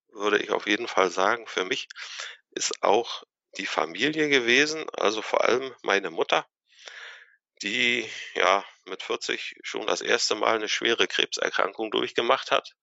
würde 0.09 0.39
ich 0.39 0.51
auf 0.51 0.65
jeden 0.65 0.87
Fall 0.87 1.09
sagen, 1.11 1.47
für 1.47 1.65
mich 1.65 1.87
ist 2.51 2.83
auch 2.83 3.23
die 3.57 3.65
Familie 3.65 4.29
gewesen, 4.29 4.89
also 4.91 5.21
vor 5.21 5.43
allem 5.43 5.75
meine 5.83 6.09
Mutter, 6.09 6.47
die 7.61 8.09
ja 8.33 8.65
mit 8.85 9.03
40 9.03 9.55
schon 9.63 9.87
das 9.87 10.01
erste 10.01 10.35
Mal 10.35 10.55
eine 10.55 10.69
schwere 10.69 11.07
Krebserkrankung 11.07 11.91
durchgemacht 11.91 12.51
hat 12.51 12.75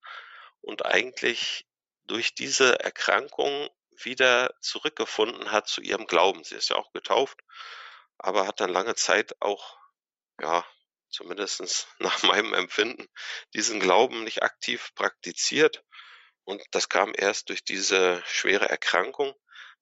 und 0.61 0.85
eigentlich 0.85 1.68
durch 2.09 2.33
diese 2.33 2.79
Erkrankung 2.79 3.69
wieder 3.91 4.53
zurückgefunden 4.61 5.51
hat 5.51 5.67
zu 5.67 5.81
ihrem 5.81 6.07
Glauben. 6.07 6.43
Sie 6.43 6.55
ist 6.55 6.69
ja 6.69 6.75
auch 6.75 6.91
getauft, 6.91 7.39
aber 8.17 8.47
hat 8.47 8.59
dann 8.59 8.71
lange 8.71 8.95
Zeit 8.95 9.35
auch, 9.41 9.77
ja, 10.41 10.65
zumindest 11.09 11.87
nach 11.99 12.23
meinem 12.23 12.53
Empfinden, 12.53 13.07
diesen 13.53 13.79
Glauben 13.79 14.23
nicht 14.23 14.43
aktiv 14.43 14.91
praktiziert. 14.95 15.83
Und 16.43 16.63
das 16.71 16.89
kam 16.89 17.13
erst 17.15 17.49
durch 17.49 17.63
diese 17.63 18.23
schwere 18.25 18.67
Erkrankung, 18.67 19.35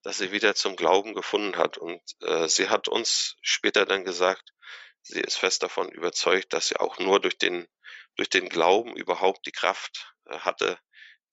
dass 0.04 0.18
sie 0.18 0.32
wieder 0.32 0.54
zum 0.54 0.76
Glauben 0.76 1.14
gefunden 1.14 1.58
hat. 1.58 1.78
Und 1.78 2.02
äh, 2.22 2.50
sie 2.50 2.70
hat 2.70 2.90
uns 2.90 3.38
später 3.42 3.86
dann 3.86 4.04
gesagt, 4.04 4.54
sie 5.02 5.22
ist 5.22 5.38
fest 5.38 5.64
davon 5.64 5.90
überzeugt, 5.90 6.52
dass 6.52 6.68
sie 6.68 6.78
auch 6.78 7.00
nur 7.00 7.22
durch 7.22 7.38
den, 7.38 7.68
durch 8.16 8.30
den 8.30 8.50
Glauben 8.50 8.98
überhaupt 8.98 9.46
die 9.46 9.52
Kraft 9.52 10.14
äh, 10.26 10.40
hatte, 10.40 10.78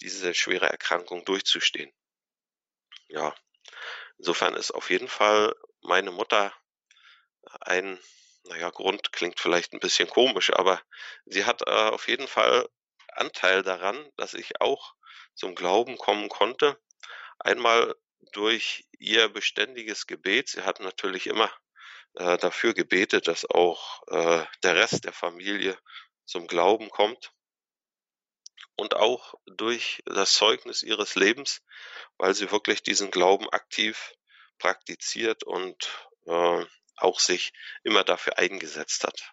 diese 0.01 0.35
schwere 0.35 0.69
Erkrankung 0.69 1.25
durchzustehen. 1.25 1.93
Ja, 3.09 3.35
insofern 4.19 4.55
ist 4.55 4.71
auf 4.71 4.91
jeden 4.91 5.09
Fall 5.09 5.55
meine 5.83 6.11
Mutter 6.11 6.53
ein, 7.61 7.99
naja, 8.45 8.71
Grund 8.71 9.13
klingt 9.13 9.41
vielleicht 9.41 9.73
ein 9.73 9.81
bisschen 9.81 10.09
komisch, 10.09 10.53
aber 10.53 10.83
sie 11.27 11.45
hat 11.45 11.63
äh, 11.63 11.71
auf 11.71 12.09
jeden 12.09 12.29
Fall 12.29 12.69
Anteil 13.09 13.63
daran, 13.63 14.11
dass 14.17 14.35
ich 14.35 14.61
auch 14.61 14.95
zum 15.35 15.55
Glauben 15.55 15.99
kommen 15.99 16.29
konnte. 16.29 16.81
Einmal 17.39 17.95
durch 18.33 18.87
ihr 18.99 19.29
beständiges 19.29 20.07
Gebet. 20.07 20.49
Sie 20.49 20.63
hat 20.63 20.81
natürlich 20.81 21.27
immer 21.27 21.53
äh, 22.15 22.39
dafür 22.39 22.75
gebetet, 22.75 23.29
dass 23.29 23.45
auch 23.49 24.03
äh, 24.09 24.45
der 24.63 24.77
Rest 24.77 25.05
der 25.05 25.13
Familie 25.13 25.79
zum 26.25 26.47
Glauben 26.47 26.89
kommt 26.91 27.33
und 28.77 28.95
auch 28.95 29.35
durch 29.47 30.03
das 30.07 30.35
Zeugnis 30.35 30.83
ihres 30.83 31.15
Lebens, 31.15 31.63
weil 32.17 32.35
sie 32.35 32.51
wirklich 32.51 32.83
diesen 32.83 33.11
Glauben 33.11 33.49
aktiv 33.51 34.15
praktiziert 34.59 35.45
und 35.45 36.09
äh, 36.27 36.65
auch 36.97 37.21
sich 37.21 37.53
immer 37.83 38.05
dafür 38.05 38.39
eingesetzt 38.39 39.05
hat. 39.05 39.33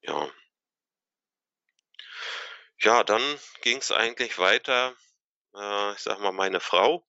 Ja. 0.00 0.30
Ja, 2.78 3.04
dann 3.04 3.22
ging 3.62 3.78
es 3.78 3.90
eigentlich 3.90 4.38
weiter. 4.38 4.94
Äh, 5.54 5.92
ich 5.92 6.00
sag 6.00 6.20
mal, 6.20 6.32
meine 6.32 6.60
Frau, 6.60 7.06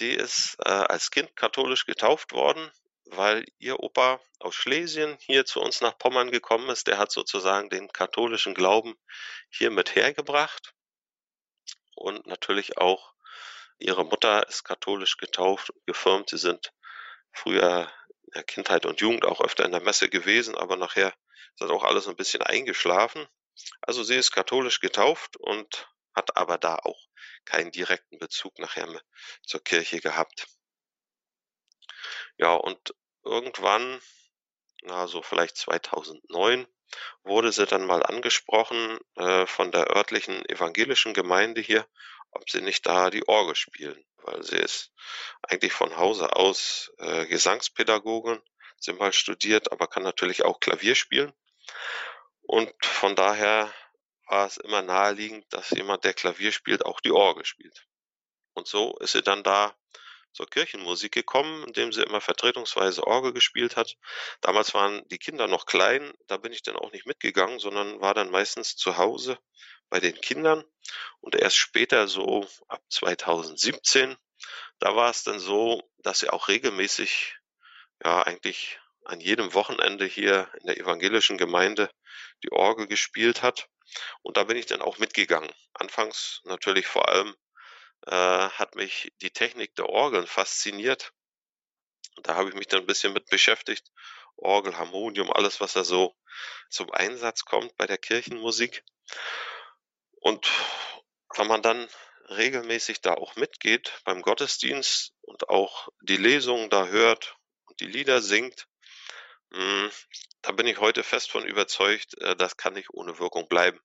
die 0.00 0.12
ist 0.12 0.56
äh, 0.64 0.68
als 0.68 1.10
Kind 1.10 1.34
katholisch 1.36 1.86
getauft 1.86 2.32
worden 2.32 2.70
weil 3.06 3.44
ihr 3.58 3.80
Opa 3.80 4.20
aus 4.38 4.54
Schlesien 4.54 5.16
hier 5.20 5.44
zu 5.44 5.60
uns 5.60 5.80
nach 5.80 5.98
Pommern 5.98 6.30
gekommen 6.30 6.68
ist. 6.70 6.86
Der 6.86 6.98
hat 6.98 7.12
sozusagen 7.12 7.68
den 7.70 7.92
katholischen 7.92 8.54
Glauben 8.54 8.94
hier 9.50 9.70
mit 9.70 9.94
hergebracht. 9.94 10.74
Und 11.94 12.26
natürlich 12.26 12.78
auch 12.78 13.12
ihre 13.78 14.04
Mutter 14.04 14.48
ist 14.48 14.64
katholisch 14.64 15.16
getauft 15.16 15.70
und 15.70 15.86
gefirmt. 15.86 16.30
Sie 16.30 16.38
sind 16.38 16.72
früher 17.32 17.92
in 18.24 18.32
der 18.34 18.44
Kindheit 18.44 18.86
und 18.86 19.00
Jugend 19.00 19.24
auch 19.24 19.40
öfter 19.40 19.64
in 19.64 19.72
der 19.72 19.82
Messe 19.82 20.08
gewesen, 20.08 20.56
aber 20.56 20.76
nachher 20.76 21.08
ist 21.08 21.60
das 21.60 21.70
auch 21.70 21.84
alles 21.84 22.08
ein 22.08 22.16
bisschen 22.16 22.42
eingeschlafen. 22.42 23.26
Also 23.82 24.02
sie 24.02 24.16
ist 24.16 24.32
katholisch 24.32 24.80
getauft 24.80 25.36
und 25.36 25.88
hat 26.14 26.36
aber 26.36 26.58
da 26.58 26.76
auch 26.76 27.08
keinen 27.44 27.72
direkten 27.72 28.18
Bezug 28.18 28.58
nachher 28.58 29.00
zur 29.44 29.62
Kirche 29.62 30.00
gehabt. 30.00 30.46
Ja, 32.42 32.54
und 32.54 32.92
irgendwann, 33.24 34.02
na, 34.82 35.06
so 35.06 35.22
vielleicht 35.22 35.56
2009, 35.58 36.66
wurde 37.22 37.52
sie 37.52 37.66
dann 37.66 37.86
mal 37.86 38.02
angesprochen 38.02 38.98
äh, 39.14 39.46
von 39.46 39.70
der 39.70 39.94
örtlichen 39.94 40.44
evangelischen 40.48 41.14
Gemeinde 41.14 41.60
hier, 41.60 41.86
ob 42.32 42.50
sie 42.50 42.60
nicht 42.60 42.84
da 42.84 43.10
die 43.10 43.28
Orgel 43.28 43.54
spielen, 43.54 44.04
weil 44.24 44.42
sie 44.42 44.56
ist 44.56 44.90
eigentlich 45.42 45.72
von 45.72 45.96
Hause 45.96 46.34
aus 46.34 46.92
äh, 46.98 47.26
Gesangspädagogin, 47.26 48.42
sie 48.76 48.92
mal 48.92 49.12
studiert, 49.12 49.70
aber 49.70 49.86
kann 49.86 50.02
natürlich 50.02 50.42
auch 50.44 50.58
Klavier 50.58 50.96
spielen. 50.96 51.32
Und 52.40 52.74
von 52.84 53.14
daher 53.14 53.72
war 54.26 54.48
es 54.48 54.56
immer 54.56 54.82
naheliegend, 54.82 55.46
dass 55.50 55.70
jemand, 55.70 56.02
der 56.02 56.14
Klavier 56.14 56.50
spielt, 56.50 56.84
auch 56.86 57.00
die 57.00 57.12
Orgel 57.12 57.44
spielt. 57.44 57.86
Und 58.54 58.66
so 58.66 58.98
ist 58.98 59.12
sie 59.12 59.22
dann 59.22 59.44
da 59.44 59.76
zur 60.32 60.46
Kirchenmusik 60.46 61.12
gekommen, 61.12 61.64
indem 61.66 61.92
sie 61.92 62.02
immer 62.02 62.20
vertretungsweise 62.20 63.06
Orgel 63.06 63.32
gespielt 63.32 63.76
hat. 63.76 63.96
Damals 64.40 64.74
waren 64.74 65.06
die 65.08 65.18
Kinder 65.18 65.48
noch 65.48 65.66
klein, 65.66 66.12
da 66.26 66.36
bin 66.36 66.52
ich 66.52 66.62
dann 66.62 66.76
auch 66.76 66.92
nicht 66.92 67.06
mitgegangen, 67.06 67.58
sondern 67.58 68.00
war 68.00 68.14
dann 68.14 68.30
meistens 68.30 68.76
zu 68.76 68.96
Hause 68.96 69.38
bei 69.90 70.00
den 70.00 70.18
Kindern. 70.20 70.64
Und 71.20 71.34
erst 71.34 71.56
später, 71.56 72.08
so 72.08 72.46
ab 72.68 72.82
2017, 72.88 74.16
da 74.78 74.96
war 74.96 75.10
es 75.10 75.22
dann 75.22 75.38
so, 75.38 75.82
dass 75.98 76.20
sie 76.20 76.30
auch 76.30 76.48
regelmäßig, 76.48 77.36
ja, 78.02 78.22
eigentlich 78.22 78.80
an 79.04 79.20
jedem 79.20 79.54
Wochenende 79.54 80.06
hier 80.06 80.50
in 80.60 80.66
der 80.66 80.78
evangelischen 80.78 81.36
Gemeinde 81.36 81.90
die 82.42 82.52
Orgel 82.52 82.86
gespielt 82.86 83.42
hat. 83.42 83.68
Und 84.22 84.36
da 84.36 84.44
bin 84.44 84.56
ich 84.56 84.66
dann 84.66 84.80
auch 84.80 84.98
mitgegangen. 84.98 85.52
Anfangs 85.74 86.40
natürlich 86.44 86.86
vor 86.86 87.08
allem 87.08 87.34
äh, 88.06 88.48
hat 88.50 88.74
mich 88.74 89.12
die 89.22 89.30
Technik 89.30 89.74
der 89.76 89.88
Orgeln 89.88 90.26
fasziniert. 90.26 91.12
Da 92.22 92.34
habe 92.34 92.48
ich 92.48 92.54
mich 92.54 92.66
dann 92.66 92.80
ein 92.80 92.86
bisschen 92.86 93.12
mit 93.12 93.26
beschäftigt. 93.26 93.90
Orgel, 94.36 94.76
Harmonium, 94.76 95.32
alles, 95.32 95.60
was 95.60 95.74
da 95.74 95.84
so 95.84 96.16
zum 96.70 96.90
Einsatz 96.90 97.44
kommt 97.44 97.76
bei 97.76 97.86
der 97.86 97.98
Kirchenmusik. 97.98 98.84
Und 100.14 100.50
wenn 101.36 101.46
man 101.46 101.62
dann 101.62 101.88
regelmäßig 102.28 103.00
da 103.00 103.14
auch 103.14 103.36
mitgeht 103.36 104.00
beim 104.04 104.22
Gottesdienst 104.22 105.14
und 105.22 105.48
auch 105.48 105.88
die 106.00 106.16
Lesungen 106.16 106.70
da 106.70 106.86
hört 106.86 107.36
und 107.66 107.80
die 107.80 107.86
Lieder 107.86 108.22
singt, 108.22 108.66
hm, 109.52 109.90
da 110.40 110.52
bin 110.52 110.66
ich 110.66 110.78
heute 110.78 111.02
fest 111.02 111.30
von 111.30 111.44
überzeugt, 111.44 112.18
äh, 112.18 112.36
das 112.36 112.56
kann 112.56 112.74
nicht 112.74 112.90
ohne 112.90 113.18
Wirkung 113.18 113.48
bleiben. 113.48 113.80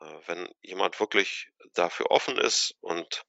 Äh, 0.00 0.20
wenn 0.26 0.54
jemand 0.62 1.00
wirklich 1.00 1.50
dafür 1.74 2.10
offen 2.10 2.38
ist 2.38 2.74
und 2.80 3.24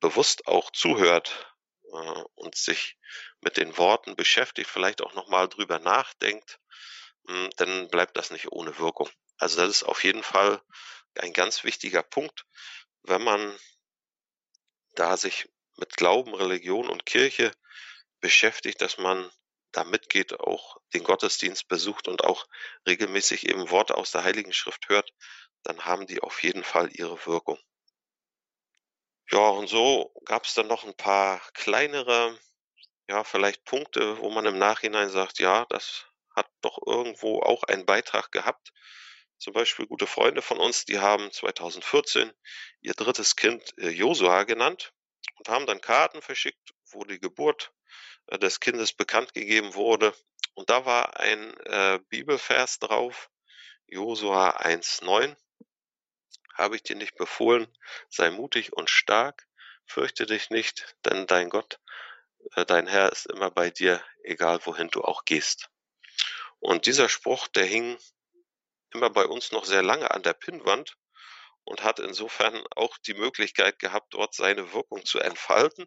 bewusst 0.00 0.46
auch 0.46 0.70
zuhört 0.70 1.54
äh, 1.92 2.22
und 2.34 2.54
sich 2.56 2.96
mit 3.40 3.56
den 3.56 3.76
Worten 3.76 4.16
beschäftigt, 4.16 4.70
vielleicht 4.70 5.02
auch 5.02 5.14
nochmal 5.14 5.48
drüber 5.48 5.78
nachdenkt, 5.78 6.60
hm, 7.28 7.50
dann 7.56 7.88
bleibt 7.88 8.16
das 8.16 8.30
nicht 8.30 8.50
ohne 8.52 8.78
Wirkung. 8.78 9.08
Also 9.38 9.58
das 9.60 9.68
ist 9.70 9.82
auf 9.84 10.04
jeden 10.04 10.22
Fall 10.22 10.60
ein 11.16 11.32
ganz 11.32 11.64
wichtiger 11.64 12.02
Punkt, 12.02 12.44
wenn 13.02 13.22
man 13.22 13.58
da 14.94 15.16
sich 15.16 15.48
mit 15.76 15.96
Glauben, 15.96 16.34
Religion 16.34 16.88
und 16.88 17.06
Kirche 17.06 17.52
beschäftigt, 18.20 18.80
dass 18.80 18.98
man 18.98 19.30
da 19.72 19.84
mitgeht, 19.84 20.40
auch 20.40 20.78
den 20.94 21.04
Gottesdienst 21.04 21.68
besucht 21.68 22.08
und 22.08 22.24
auch 22.24 22.46
regelmäßig 22.86 23.48
eben 23.48 23.70
Worte 23.70 23.96
aus 23.96 24.10
der 24.10 24.24
Heiligen 24.24 24.52
Schrift 24.52 24.88
hört, 24.88 25.12
dann 25.62 25.84
haben 25.84 26.06
die 26.06 26.20
auf 26.20 26.42
jeden 26.42 26.64
Fall 26.64 26.90
ihre 26.92 27.26
Wirkung. 27.26 27.58
Ja, 29.30 29.48
und 29.50 29.68
so 29.68 30.10
gab 30.24 30.44
es 30.44 30.54
dann 30.54 30.68
noch 30.68 30.84
ein 30.84 30.96
paar 30.96 31.42
kleinere, 31.52 32.38
ja, 33.08 33.24
vielleicht 33.24 33.64
Punkte, 33.64 34.18
wo 34.18 34.30
man 34.30 34.46
im 34.46 34.56
Nachhinein 34.58 35.10
sagt, 35.10 35.38
ja, 35.38 35.66
das 35.68 36.06
hat 36.34 36.48
doch 36.62 36.78
irgendwo 36.86 37.40
auch 37.42 37.62
einen 37.64 37.84
Beitrag 37.84 38.32
gehabt. 38.32 38.72
Zum 39.38 39.52
Beispiel 39.52 39.86
gute 39.86 40.06
Freunde 40.06 40.40
von 40.40 40.58
uns, 40.58 40.86
die 40.86 40.98
haben 40.98 41.30
2014 41.30 42.32
ihr 42.80 42.94
drittes 42.94 43.36
Kind 43.36 43.62
äh, 43.78 43.90
Josua 43.90 44.44
genannt 44.44 44.94
und 45.36 45.48
haben 45.48 45.66
dann 45.66 45.80
Karten 45.80 46.22
verschickt, 46.22 46.74
wo 46.90 47.04
die 47.04 47.20
Geburt 47.20 47.72
äh, 48.28 48.38
des 48.38 48.60
Kindes 48.60 48.94
bekannt 48.94 49.34
gegeben 49.34 49.74
wurde. 49.74 50.14
Und 50.54 50.70
da 50.70 50.86
war 50.86 51.20
ein 51.20 51.54
äh, 51.66 52.00
Bibelvers 52.08 52.78
drauf, 52.78 53.30
Josua 53.86 54.56
1,9. 54.56 55.36
Habe 56.58 56.76
ich 56.76 56.82
dir 56.82 56.96
nicht 56.96 57.14
befohlen, 57.16 57.66
sei 58.10 58.30
mutig 58.30 58.72
und 58.72 58.90
stark, 58.90 59.46
fürchte 59.86 60.26
dich 60.26 60.50
nicht, 60.50 60.96
denn 61.04 61.26
dein 61.26 61.48
Gott, 61.50 61.80
äh, 62.56 62.66
dein 62.66 62.86
Herr 62.86 63.12
ist 63.12 63.26
immer 63.26 63.50
bei 63.50 63.70
dir, 63.70 64.02
egal 64.24 64.60
wohin 64.66 64.88
du 64.88 65.02
auch 65.02 65.24
gehst. 65.24 65.70
Und 66.58 66.86
dieser 66.86 67.08
Spruch, 67.08 67.46
der 67.46 67.64
hing 67.64 67.96
immer 68.92 69.10
bei 69.10 69.24
uns 69.24 69.52
noch 69.52 69.64
sehr 69.64 69.82
lange 69.82 70.10
an 70.10 70.22
der 70.22 70.32
Pinnwand 70.32 70.96
und 71.64 71.84
hat 71.84 72.00
insofern 72.00 72.64
auch 72.74 72.98
die 72.98 73.14
Möglichkeit 73.14 73.78
gehabt, 73.78 74.14
dort 74.14 74.34
seine 74.34 74.72
Wirkung 74.72 75.04
zu 75.04 75.20
entfalten. 75.20 75.86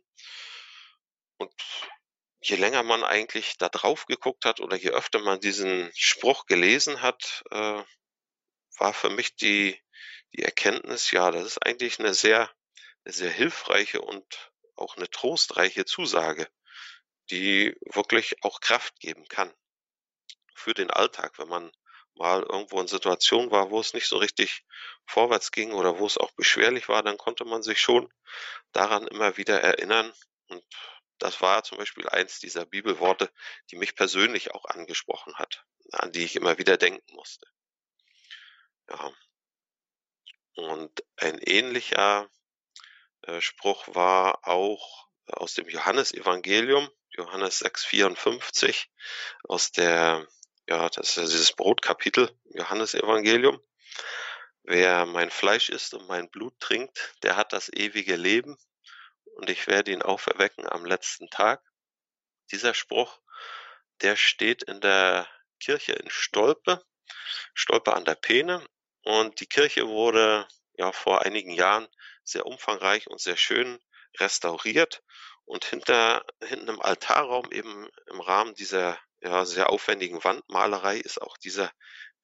Und 1.38 1.54
je 2.42 2.56
länger 2.56 2.84
man 2.84 3.04
eigentlich 3.04 3.58
da 3.58 3.68
drauf 3.68 4.06
geguckt 4.06 4.46
hat 4.46 4.60
oder 4.62 4.78
je 4.78 4.92
öfter 4.92 5.20
man 5.20 5.40
diesen 5.40 5.92
Spruch 5.96 6.46
gelesen 6.46 7.02
hat, 7.02 7.44
äh, 7.52 7.84
war 8.78 8.94
für 8.94 9.10
mich 9.10 9.36
die, 9.36 9.80
die 10.34 10.44
Erkenntnis, 10.44 11.12
ja, 11.12 11.32
das 11.32 11.46
ist 11.46 11.66
eigentlich 11.66 12.00
eine 12.00 12.14
sehr, 12.14 12.50
eine 13.04 13.14
sehr 13.14 13.32
hilfreiche 13.32 14.02
und 14.02 14.52
auch 14.76 14.98
eine 14.98 15.10
trostreiche 15.10 15.86
Zusage, 15.86 16.48
die 17.30 17.76
wirklich 17.94 18.44
auch 18.44 18.60
Kraft 18.62 19.00
geben 19.00 19.28
kann 19.28 19.54
für 20.54 20.74
den 20.74 20.92
Alltag, 20.92 21.38
wenn 21.40 21.48
man 21.48 21.72
mal 22.16 22.44
irgendwo 22.44 22.80
in 22.80 22.88
Situationen 22.88 23.52
war, 23.52 23.72
wo 23.72 23.80
es 23.80 23.94
nicht 23.94 24.08
so 24.08 24.18
richtig 24.18 24.64
vorwärts 25.06 25.52
ging 25.52 25.72
oder 25.74 25.98
wo 26.00 26.06
es 26.06 26.18
auch 26.18 26.32
beschwerlich 26.32 26.88
war, 26.90 27.04
dann 27.04 27.18
konnte 27.18 27.46
man 27.46 27.64
sich 27.64 27.80
schon 27.80 28.12
daran 28.72 29.08
immer 29.08 29.38
wieder 29.38 29.62
erinnern 29.62 30.12
und 30.48 30.64
das 31.18 31.40
war 31.40 31.64
zum 31.64 31.78
Beispiel 31.78 32.10
eins 32.10 32.40
dieser 32.40 32.66
Bibelworte, 32.66 33.32
die 33.70 33.76
mich 33.78 33.96
persönlich 33.96 34.56
auch 34.56 34.66
angesprochen 34.66 35.36
hat, 35.36 35.66
an 35.92 36.12
die 36.12 36.24
ich 36.24 36.36
immer 36.36 36.58
wieder 36.58 36.78
denken 36.78 37.14
musste. 37.14 37.46
Ja. 38.90 39.14
Und 40.56 41.04
ein 41.18 41.40
ähnlicher 41.40 42.30
äh, 43.24 43.42
Spruch 43.42 43.88
war 43.96 44.48
auch 44.48 45.08
aus 45.28 45.54
dem 45.54 45.70
Johannesevangelium, 45.70 46.90
Johannes 47.10 47.64
6,54, 47.64 48.88
aus 49.44 49.72
der, 49.72 50.28
ja, 50.68 50.90
das 50.90 51.18
ist 51.18 51.34
dieses 51.34 51.54
Brotkapitel, 51.54 52.32
Johannesevangelium. 52.54 53.62
Wer 54.64 55.06
mein 55.06 55.32
Fleisch 55.32 55.70
isst 55.70 55.94
und 55.94 56.08
mein 56.08 56.30
Blut 56.30 56.60
trinkt, 56.60 57.16
der 57.24 57.36
hat 57.36 57.54
das 57.54 57.70
ewige 57.70 58.16
Leben 58.16 58.58
und 59.36 59.50
ich 59.50 59.68
werde 59.68 59.92
ihn 59.92 60.02
auferwecken 60.02 60.68
am 60.70 60.86
letzten 60.86 61.30
Tag. 61.30 61.64
Dieser 62.52 62.74
Spruch, 62.74 63.20
der 64.02 64.16
steht 64.16 64.64
in 64.64 64.82
der 64.82 65.28
Kirche 65.60 65.94
in 65.94 66.10
Stolpe, 66.10 66.84
Stolpe 67.54 67.94
an 67.94 68.06
der 68.06 68.16
Peene. 68.16 68.66
Und 69.04 69.40
die 69.40 69.48
Kirche 69.48 69.88
wurde 69.88 70.48
ja 70.74 70.92
vor 70.92 71.24
einigen 71.24 71.52
Jahren 71.52 71.88
sehr 72.24 72.46
umfangreich 72.46 73.08
und 73.08 73.20
sehr 73.20 73.38
schön 73.38 73.80
restauriert. 74.20 75.04
Und 75.46 75.66
hinter, 75.66 76.26
hinten 76.44 76.70
im 76.70 76.82
Altarraum, 76.82 77.52
eben 77.52 77.90
im 78.08 78.22
Rahmen 78.22 78.54
dieser 78.56 79.00
ja, 79.22 79.46
sehr 79.46 79.70
aufwendigen 79.70 80.24
Wandmalerei, 80.24 80.98
ist 80.98 81.22
auch 81.22 81.38
dieser 81.38 81.72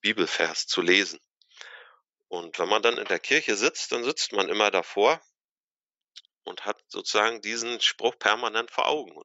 Bibelvers 0.01 0.67
zu 0.67 0.81
lesen. 0.81 1.19
Und 2.27 2.59
wenn 2.59 2.69
man 2.69 2.81
dann 2.81 2.97
in 2.97 3.07
der 3.07 3.19
Kirche 3.19 3.55
sitzt, 3.55 3.91
dann 3.91 4.03
sitzt 4.03 4.33
man 4.33 4.49
immer 4.49 4.71
davor 4.71 5.21
und 6.43 6.65
hat 6.65 6.81
sozusagen 6.87 7.41
diesen 7.41 7.81
Spruch 7.81 8.17
permanent 8.19 8.71
vor 8.71 8.87
Augen. 8.87 9.21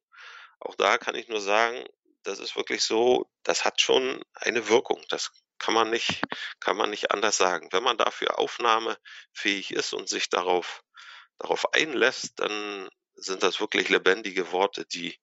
Auch 0.61 0.75
da 0.77 0.99
kann 0.99 1.15
ich 1.15 1.29
nur 1.29 1.41
sagen, 1.41 1.85
das 2.23 2.39
ist 2.39 2.57
wirklich 2.57 2.83
so, 2.83 3.31
das 3.43 3.65
hat 3.65 3.81
schon 3.81 4.25
eine 4.35 4.69
Wirkung. 4.69 5.05
Das 5.09 5.33
kann 5.63 5.75
man 5.75 5.91
nicht, 5.91 6.21
kann 6.59 6.77
man 6.77 6.91
nicht 6.91 7.13
anders 7.13 7.37
sagen. 7.37 7.69
Wenn 7.71 7.85
man 7.85 7.97
dafür 7.97 8.39
aufnahmefähig 8.39 9.71
ist 9.71 9.93
und 9.93 10.09
sich 10.09 10.29
darauf, 10.29 10.83
darauf 11.39 11.73
einlässt, 11.73 12.41
dann 12.41 12.91
sind 13.15 13.45
das 13.45 13.61
wirklich 13.61 13.89
lebendige 13.89 14.51
Worte, 14.51 14.85
die 14.87 15.17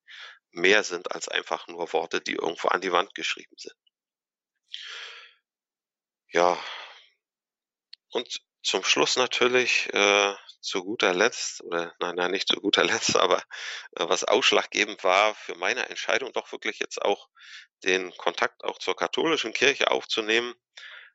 mehr 0.51 0.83
sind 0.83 1.11
als 1.11 1.27
einfach 1.27 1.67
nur 1.67 1.91
Worte, 1.91 2.21
die 2.21 2.35
irgendwo 2.35 2.69
an 2.69 2.79
die 2.79 2.93
Wand 2.93 3.13
geschrieben 3.15 3.55
sind. 3.57 3.75
Ja. 6.31 6.57
Und 8.11 8.41
zum 8.61 8.83
Schluss 8.83 9.15
natürlich 9.15 9.91
äh, 9.93 10.35
zu 10.61 10.83
guter 10.83 11.13
Letzt, 11.13 11.63
oder 11.63 11.93
nein, 11.99 12.15
nein, 12.15 12.31
nicht 12.31 12.47
zu 12.47 12.59
guter 12.59 12.83
Letzt, 12.83 13.15
aber 13.15 13.37
äh, 13.95 14.07
was 14.07 14.23
ausschlaggebend 14.23 15.03
war 15.03 15.35
für 15.35 15.55
meine 15.55 15.87
Entscheidung, 15.89 16.33
doch 16.33 16.51
wirklich 16.51 16.79
jetzt 16.79 17.01
auch 17.01 17.29
den 17.83 18.15
Kontakt 18.17 18.63
auch 18.63 18.77
zur 18.77 18.95
katholischen 18.95 19.53
Kirche 19.53 19.89
aufzunehmen, 19.89 20.53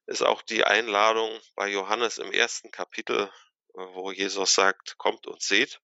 ist 0.07 0.23
auch 0.23 0.43
die 0.43 0.65
Einladung 0.65 1.39
bei 1.55 1.69
Johannes 1.69 2.19
im 2.19 2.33
ersten 2.33 2.71
Kapitel, 2.71 3.31
äh, 3.75 3.87
wo 3.93 4.11
Jesus 4.11 4.55
sagt, 4.55 4.97
kommt 4.97 5.27
und 5.27 5.43
seht. 5.43 5.81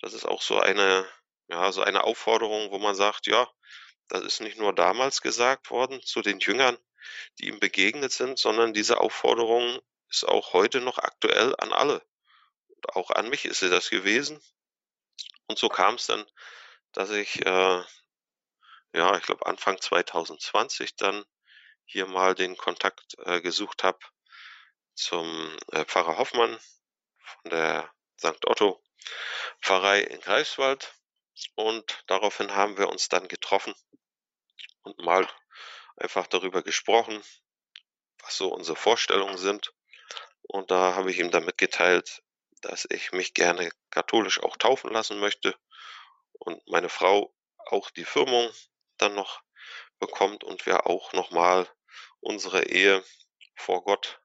Das 0.00 0.14
ist 0.14 0.26
auch 0.26 0.42
so 0.42 0.58
eine, 0.58 1.08
ja, 1.48 1.72
so 1.72 1.82
eine 1.82 2.04
Aufforderung, 2.04 2.70
wo 2.70 2.78
man 2.78 2.94
sagt, 2.94 3.26
ja, 3.26 3.48
das 4.08 4.22
ist 4.22 4.40
nicht 4.40 4.58
nur 4.58 4.72
damals 4.72 5.20
gesagt 5.20 5.70
worden 5.70 6.00
zu 6.02 6.22
den 6.22 6.38
Jüngern, 6.38 6.78
die 7.38 7.48
ihm 7.48 7.58
begegnet 7.58 8.12
sind, 8.12 8.38
sondern 8.38 8.72
diese 8.72 9.00
Aufforderung 9.00 9.80
ist 10.10 10.26
auch 10.26 10.52
heute 10.52 10.80
noch 10.80 10.98
aktuell 10.98 11.54
an 11.58 11.72
alle 11.72 12.02
auch 12.94 13.10
an 13.10 13.28
mich 13.28 13.44
ist 13.44 13.60
sie 13.60 13.70
das 13.70 13.90
gewesen. 13.90 14.40
Und 15.46 15.58
so 15.58 15.68
kam 15.68 15.94
es 15.94 16.06
dann, 16.06 16.24
dass 16.92 17.10
ich, 17.10 17.44
äh, 17.44 17.84
ja, 18.92 19.16
ich 19.16 19.22
glaube 19.24 19.46
Anfang 19.46 19.80
2020 19.80 20.96
dann 20.96 21.24
hier 21.84 22.06
mal 22.06 22.34
den 22.34 22.56
Kontakt 22.56 23.16
äh, 23.24 23.40
gesucht 23.40 23.84
habe 23.84 23.98
zum 24.94 25.56
äh, 25.72 25.84
Pfarrer 25.84 26.18
Hoffmann 26.18 26.58
von 27.18 27.50
der 27.50 27.92
St. 28.18 28.46
Otto 28.46 28.82
Pfarrei 29.60 30.00
in 30.00 30.20
Greifswald. 30.20 30.94
Und 31.54 32.02
daraufhin 32.06 32.54
haben 32.54 32.78
wir 32.78 32.88
uns 32.88 33.08
dann 33.08 33.28
getroffen 33.28 33.74
und 34.82 34.98
mal 34.98 35.28
einfach 35.96 36.26
darüber 36.26 36.62
gesprochen, 36.62 37.22
was 38.22 38.38
so 38.38 38.48
unsere 38.48 38.76
Vorstellungen 38.76 39.36
sind. 39.36 39.75
Und 40.48 40.70
da 40.70 40.94
habe 40.94 41.10
ich 41.10 41.18
ihm 41.18 41.30
dann 41.30 41.44
mitgeteilt, 41.44 42.22
dass 42.62 42.86
ich 42.90 43.12
mich 43.12 43.34
gerne 43.34 43.70
katholisch 43.90 44.42
auch 44.42 44.56
taufen 44.56 44.92
lassen 44.92 45.18
möchte 45.18 45.54
und 46.32 46.66
meine 46.68 46.88
Frau 46.88 47.34
auch 47.58 47.90
die 47.90 48.04
Firmung 48.04 48.50
dann 48.98 49.14
noch 49.14 49.42
bekommt 49.98 50.44
und 50.44 50.66
wir 50.66 50.86
auch 50.86 51.12
nochmal 51.12 51.68
unsere 52.20 52.64
Ehe 52.64 53.04
vor 53.54 53.82
Gott 53.84 54.20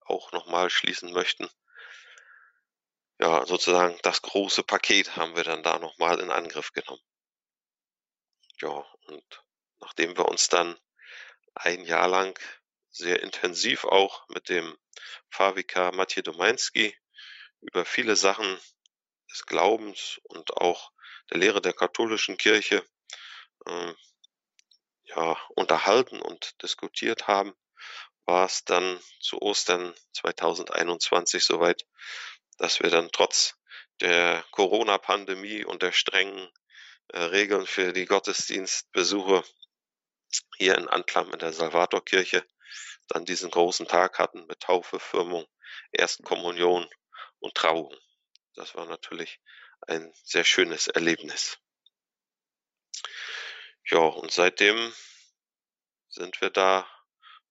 auch 0.00 0.32
nochmal 0.32 0.70
schließen 0.70 1.12
möchten. 1.12 1.48
Ja, 3.18 3.46
sozusagen 3.46 3.98
das 4.02 4.22
große 4.22 4.64
Paket 4.64 5.16
haben 5.16 5.36
wir 5.36 5.44
dann 5.44 5.62
da 5.62 5.78
nochmal 5.78 6.20
in 6.20 6.30
Angriff 6.30 6.72
genommen. 6.72 7.02
Ja, 8.60 8.84
und 9.06 9.44
nachdem 9.80 10.16
wir 10.16 10.26
uns 10.26 10.48
dann 10.48 10.78
ein 11.54 11.84
Jahr 11.84 12.08
lang 12.08 12.38
sehr 12.92 13.22
intensiv 13.22 13.84
auch 13.84 14.28
mit 14.28 14.48
dem 14.48 14.76
Pfarrvikar 15.30 15.94
Mathieu 15.94 16.22
Domainski 16.22 16.96
über 17.60 17.84
viele 17.84 18.16
Sachen 18.16 18.58
des 19.30 19.46
Glaubens 19.46 20.20
und 20.24 20.56
auch 20.56 20.92
der 21.30 21.38
Lehre 21.38 21.62
der 21.62 21.72
katholischen 21.72 22.36
Kirche 22.36 22.84
äh, 23.66 23.94
ja, 25.04 25.36
unterhalten 25.54 26.20
und 26.20 26.62
diskutiert 26.62 27.26
haben, 27.26 27.54
war 28.26 28.46
es 28.46 28.64
dann 28.64 29.00
zu 29.20 29.40
Ostern 29.40 29.94
2021 30.12 31.44
soweit, 31.44 31.86
dass 32.58 32.80
wir 32.80 32.90
dann 32.90 33.10
trotz 33.10 33.56
der 34.00 34.44
Corona-Pandemie 34.50 35.64
und 35.64 35.82
der 35.82 35.92
strengen 35.92 36.50
äh, 37.08 37.18
Regeln 37.18 37.66
für 37.66 37.92
die 37.92 38.04
Gottesdienstbesuche 38.04 39.42
hier 40.56 40.76
in 40.76 40.88
Anklam 40.88 41.32
in 41.32 41.38
der 41.38 41.52
Salvatorkirche 41.52 42.44
dann 43.12 43.24
diesen 43.26 43.50
großen 43.50 43.86
Tag 43.86 44.18
hatten 44.18 44.46
mit 44.46 44.60
Taufe, 44.60 44.98
Firmung, 44.98 45.46
Erstkommunion 45.90 46.88
und 47.40 47.54
Trauung. 47.54 47.94
Das 48.54 48.74
war 48.74 48.86
natürlich 48.86 49.40
ein 49.82 50.12
sehr 50.24 50.44
schönes 50.44 50.88
Erlebnis. 50.88 51.58
Ja, 53.84 53.98
und 53.98 54.32
seitdem 54.32 54.94
sind 56.08 56.40
wir 56.40 56.50
da 56.50 56.88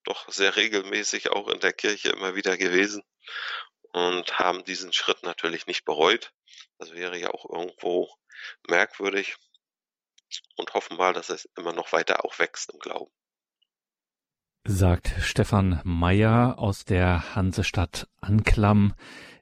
doch 0.04 0.28
sehr 0.28 0.56
regelmäßig 0.56 1.30
auch 1.30 1.46
in 1.48 1.60
der 1.60 1.72
Kirche 1.72 2.10
immer 2.10 2.34
wieder 2.34 2.56
gewesen 2.56 3.04
und 3.92 4.38
haben 4.40 4.64
diesen 4.64 4.92
Schritt 4.92 5.22
natürlich 5.22 5.66
nicht 5.66 5.84
bereut. 5.84 6.32
Das 6.78 6.92
wäre 6.92 7.16
ja 7.18 7.30
auch 7.30 7.48
irgendwo 7.48 8.12
merkwürdig 8.66 9.36
und 10.56 10.74
hoffen 10.74 10.96
mal, 10.96 11.12
dass 11.12 11.28
es 11.28 11.44
immer 11.56 11.72
noch 11.72 11.92
weiter 11.92 12.24
auch 12.24 12.38
wächst 12.40 12.70
im 12.72 12.80
Glauben. 12.80 13.12
Sagt 14.64 15.12
Stefan 15.18 15.80
Meyer 15.82 16.56
aus 16.56 16.84
der 16.84 17.34
Hansestadt 17.34 18.06
Anklam 18.20 18.94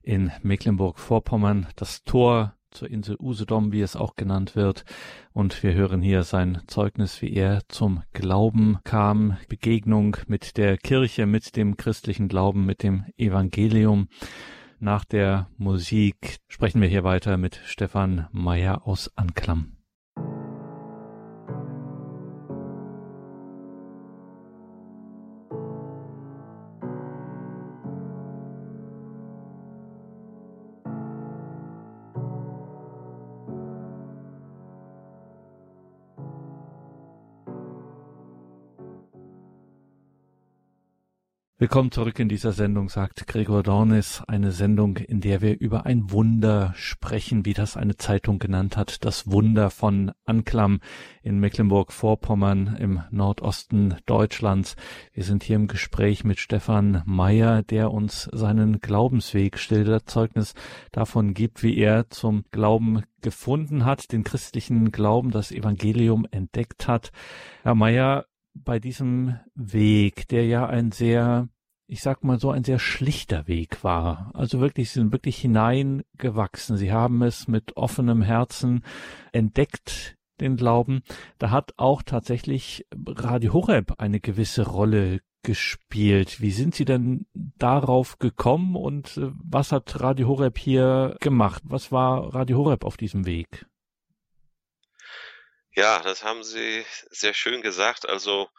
in 0.02 0.33
Mecklenburg-Vorpommern. 0.42 1.66
Das 1.76 2.04
Tor 2.04 2.54
zur 2.70 2.90
Insel 2.90 3.16
Usedom, 3.20 3.70
wie 3.70 3.83
es 3.83 3.96
auch 3.96 4.16
genannt 4.16 4.56
wird. 4.56 4.87
Und 5.35 5.62
wir 5.62 5.74
hören 5.74 6.00
hier 6.00 6.22
sein 6.22 6.62
Zeugnis, 6.68 7.20
wie 7.20 7.35
er 7.35 7.61
zum 7.68 8.02
Glauben 8.14 8.78
kam, 8.85 9.37
Begegnung 9.46 10.16
mit 10.26 10.56
der 10.56 10.78
Kirche, 10.78 11.26
mit 11.26 11.54
dem 11.54 11.76
christlichen 11.76 12.28
Glauben, 12.28 12.64
mit 12.64 12.83
dem 12.83 13.04
Evangelium. 13.18 14.09
Nach 14.78 15.04
der 15.04 15.50
Musik 15.59 16.38
sprechen 16.48 16.80
wir 16.80 16.88
hier 16.88 17.04
weiter 17.04 17.37
mit 17.37 17.61
Stefan 17.66 18.26
Meyer 18.33 18.87
aus 18.87 19.11
Anklam. 19.16 19.80
Willkommen 41.61 41.92
zurück 41.92 42.18
in 42.18 42.31
dieser 42.31 42.53
Sendung, 42.53 42.88
sagt 42.88 43.27
Gregor 43.27 43.62
Dornis. 43.62 44.23
Eine 44.27 44.51
Sendung, 44.51 44.96
in 44.96 45.20
der 45.20 45.42
wir 45.42 45.61
über 45.61 45.85
ein 45.85 46.11
Wunder 46.11 46.73
sprechen, 46.75 47.44
wie 47.44 47.53
das 47.53 47.77
eine 47.77 47.99
Zeitung 47.99 48.38
genannt 48.38 48.79
hat. 48.79 49.05
Das 49.05 49.31
Wunder 49.31 49.68
von 49.68 50.12
Anklam 50.25 50.81
in 51.23 51.38
Mecklenburg-Vorpommern 51.38 52.79
im 52.81 53.03
Nordosten 53.11 53.96
Deutschlands. 54.07 54.75
Wir 55.12 55.25
sind 55.25 55.42
hier 55.42 55.57
im 55.57 55.68
Gespräch 55.68 56.25
mit 56.25 56.40
Stefan 56.40 57.03
Meyer, 57.05 57.62
der 57.62 57.90
uns 57.90 58.31
seinen 58.33 58.81
Glaubensweg 58.81 59.59
schildert, 59.59 60.09
Zeugnis 60.09 60.55
davon 60.92 61.35
gibt, 61.35 61.62
wie 61.62 61.77
er 61.77 62.09
zum 62.09 62.44
Glauben 62.53 63.03
gefunden 63.20 63.85
hat, 63.85 64.12
den 64.12 64.25
christlichen 64.25 64.92
Glauben, 64.92 65.31
das 65.31 65.53
Evangelium 65.53 66.27
entdeckt 66.31 66.88
hat. 66.88 67.12
Herr 67.64 67.75
Meyer, 67.75 68.25
bei 68.64 68.79
diesem 68.79 69.38
Weg, 69.55 70.29
der 70.29 70.46
ja 70.46 70.66
ein 70.66 70.92
sehr, 70.92 71.49
ich 71.87 72.03
sag 72.03 72.25
mal 72.25 72.38
so 72.38 72.51
ein 72.51 72.64
sehr 72.64 72.79
schlichter 72.79 73.46
Weg 73.46 73.83
war. 73.85 74.31
Also 74.35 74.61
wirklich, 74.61 74.90
sie 74.90 75.01
sind 75.01 75.12
wirklich 75.12 75.38
hineingewachsen. 75.38 76.77
Sie 76.77 76.92
haben 76.92 77.23
es 77.23 77.49
mit 77.49 77.77
offenem 77.77 78.23
Herzen 78.23 78.85
entdeckt, 79.33 80.16
den 80.40 80.57
Glauben. 80.57 81.03
Da 81.38 81.51
hat 81.51 81.73
auch 81.77 82.03
tatsächlich 82.03 82.87
Radio 83.07 83.53
Horeb 83.53 83.94
eine 83.99 84.20
gewisse 84.20 84.66
Rolle 84.66 85.20
gespielt. 85.42 86.40
Wie 86.40 86.51
sind 86.51 86.75
Sie 86.75 86.85
denn 86.85 87.27
darauf 87.35 88.18
gekommen 88.18 88.77
und 88.77 89.16
äh, 89.16 89.31
was 89.42 89.73
hat 89.73 90.01
Radio 90.01 90.29
Horeb 90.29 90.59
hier 90.59 91.16
gemacht? 91.20 91.62
Was 91.64 91.90
war 91.90 92.35
Radio 92.35 92.59
Horeb 92.59 92.85
auf 92.85 92.96
diesem 92.96 93.27
Weg? 93.27 93.66
Ja, 95.81 96.01
das 96.01 96.23
haben 96.23 96.45
Sie 96.45 96.85
sehr 97.09 97.33
schön 97.33 97.62
gesagt. 97.62 98.07
Also 98.07 98.51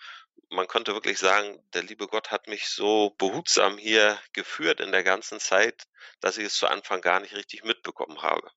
man 0.50 0.66
konnte 0.66 0.96
wirklich 0.96 1.20
sagen, 1.20 1.64
der 1.76 1.84
liebe 1.84 2.08
Gott 2.08 2.32
hat 2.32 2.48
mich 2.48 2.70
so 2.70 3.12
behutsam 3.12 3.78
hier 3.78 4.20
geführt 4.34 4.80
in 4.80 4.92
der 4.92 5.04
ganzen 5.04 5.40
Zeit, 5.40 5.84
dass 6.20 6.40
ich 6.40 6.46
es 6.46 6.56
zu 6.56 6.66
Anfang 6.66 7.00
gar 7.02 7.20
nicht 7.20 7.36
richtig 7.36 7.64
mitbekommen 7.64 8.24
habe. 8.24 8.50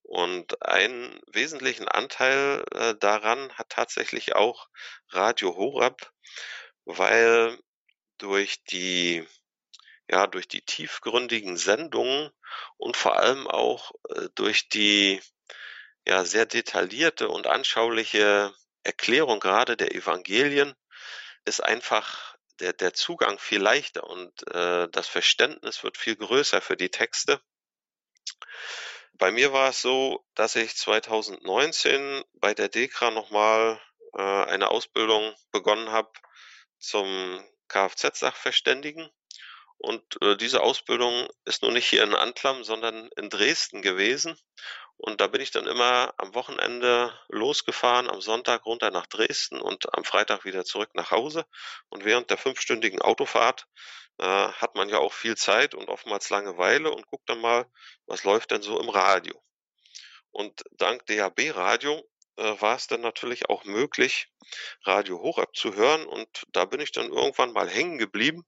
Und 0.00 0.62
einen 0.62 1.20
wesentlichen 1.26 1.88
Anteil 1.88 2.64
äh, 2.72 2.94
daran 2.94 3.52
hat 3.58 3.68
tatsächlich 3.68 4.34
auch 4.34 4.70
Radio 5.10 5.54
Horab, 5.54 6.10
weil 6.86 7.58
durch 8.16 8.64
die 8.64 9.26
ja, 10.08 10.26
durch 10.26 10.48
die 10.48 10.62
tiefgründigen 10.62 11.58
Sendungen 11.58 12.30
und 12.78 12.96
vor 12.96 13.18
allem 13.18 13.46
auch 13.46 13.92
äh, 14.08 14.30
durch 14.36 14.70
die 14.70 15.20
ja 16.10 16.24
sehr 16.24 16.44
detaillierte 16.44 17.28
und 17.28 17.46
anschauliche 17.46 18.52
Erklärung 18.82 19.38
gerade 19.38 19.76
der 19.76 19.94
Evangelien 19.94 20.74
ist 21.44 21.62
einfach 21.62 22.36
der, 22.58 22.72
der 22.72 22.92
Zugang 22.92 23.38
viel 23.38 23.60
leichter 23.60 24.04
und 24.04 24.46
äh, 24.48 24.88
das 24.90 25.06
Verständnis 25.06 25.84
wird 25.84 25.96
viel 25.96 26.16
größer 26.16 26.60
für 26.60 26.76
die 26.76 26.90
Texte. 26.90 27.40
Bei 29.12 29.30
mir 29.30 29.52
war 29.52 29.70
es 29.70 29.82
so, 29.82 30.26
dass 30.34 30.56
ich 30.56 30.76
2019 30.76 32.24
bei 32.34 32.54
der 32.54 32.68
DEKRA 32.68 33.12
nochmal 33.12 33.80
äh, 34.14 34.20
eine 34.20 34.70
Ausbildung 34.70 35.34
begonnen 35.52 35.90
habe 35.92 36.10
zum 36.78 37.44
Kfz-Sachverständigen. 37.68 39.08
Und 39.78 40.20
äh, 40.22 40.36
diese 40.36 40.62
Ausbildung 40.62 41.28
ist 41.44 41.62
nur 41.62 41.72
nicht 41.72 41.88
hier 41.88 42.02
in 42.02 42.14
Antlam, 42.14 42.64
sondern 42.64 43.08
in 43.16 43.30
Dresden 43.30 43.80
gewesen. 43.80 44.38
Und 45.02 45.22
da 45.22 45.28
bin 45.28 45.40
ich 45.40 45.50
dann 45.50 45.66
immer 45.66 46.12
am 46.18 46.34
Wochenende 46.34 47.18
losgefahren, 47.28 48.10
am 48.10 48.20
Sonntag 48.20 48.66
runter 48.66 48.90
nach 48.90 49.06
Dresden 49.06 49.58
und 49.58 49.94
am 49.96 50.04
Freitag 50.04 50.44
wieder 50.44 50.66
zurück 50.66 50.90
nach 50.92 51.10
Hause. 51.10 51.46
Und 51.88 52.04
während 52.04 52.28
der 52.28 52.36
fünfstündigen 52.36 53.00
Autofahrt 53.00 53.66
äh, 54.18 54.24
hat 54.24 54.74
man 54.74 54.90
ja 54.90 54.98
auch 54.98 55.14
viel 55.14 55.38
Zeit 55.38 55.74
und 55.74 55.88
oftmals 55.88 56.28
Langeweile 56.28 56.90
und 56.90 57.06
guckt 57.06 57.30
dann 57.30 57.40
mal, 57.40 57.66
was 58.06 58.24
läuft 58.24 58.50
denn 58.50 58.60
so 58.60 58.78
im 58.78 58.90
Radio. 58.90 59.42
Und 60.32 60.62
dank 60.72 61.06
DAB-Radio 61.06 62.06
äh, 62.36 62.60
war 62.60 62.76
es 62.76 62.86
dann 62.86 63.00
natürlich 63.00 63.48
auch 63.48 63.64
möglich, 63.64 64.28
Radio 64.84 65.22
Horab 65.22 65.56
zu 65.56 65.74
hören. 65.76 66.04
Und 66.04 66.44
da 66.52 66.66
bin 66.66 66.80
ich 66.80 66.92
dann 66.92 67.10
irgendwann 67.10 67.54
mal 67.54 67.70
hängen 67.70 67.96
geblieben, 67.96 68.44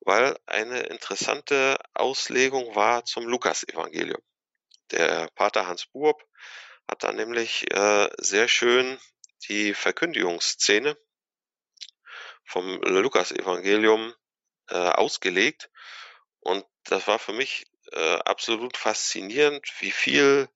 weil 0.00 0.36
eine 0.44 0.80
interessante 0.80 1.78
Auslegung 1.94 2.74
war 2.74 3.06
zum 3.06 3.26
Lukas-Evangelium. 3.26 4.20
Der 4.90 5.28
Pater 5.34 5.66
Hans 5.66 5.86
Buob 5.86 6.22
hat 6.88 7.02
da 7.02 7.12
nämlich 7.12 7.70
äh, 7.72 8.08
sehr 8.18 8.48
schön 8.48 8.98
die 9.48 9.74
Verkündigungsszene 9.74 10.96
vom 12.44 12.80
Lukas-Evangelium 12.82 14.14
äh, 14.68 14.74
ausgelegt. 14.74 15.70
Und 16.40 16.64
das 16.84 17.06
war 17.06 17.18
für 17.18 17.32
mich 17.32 17.66
äh, 17.92 18.18
absolut 18.24 18.76
faszinierend, 18.76 19.66
wie 19.80 19.90
viel 19.90 20.48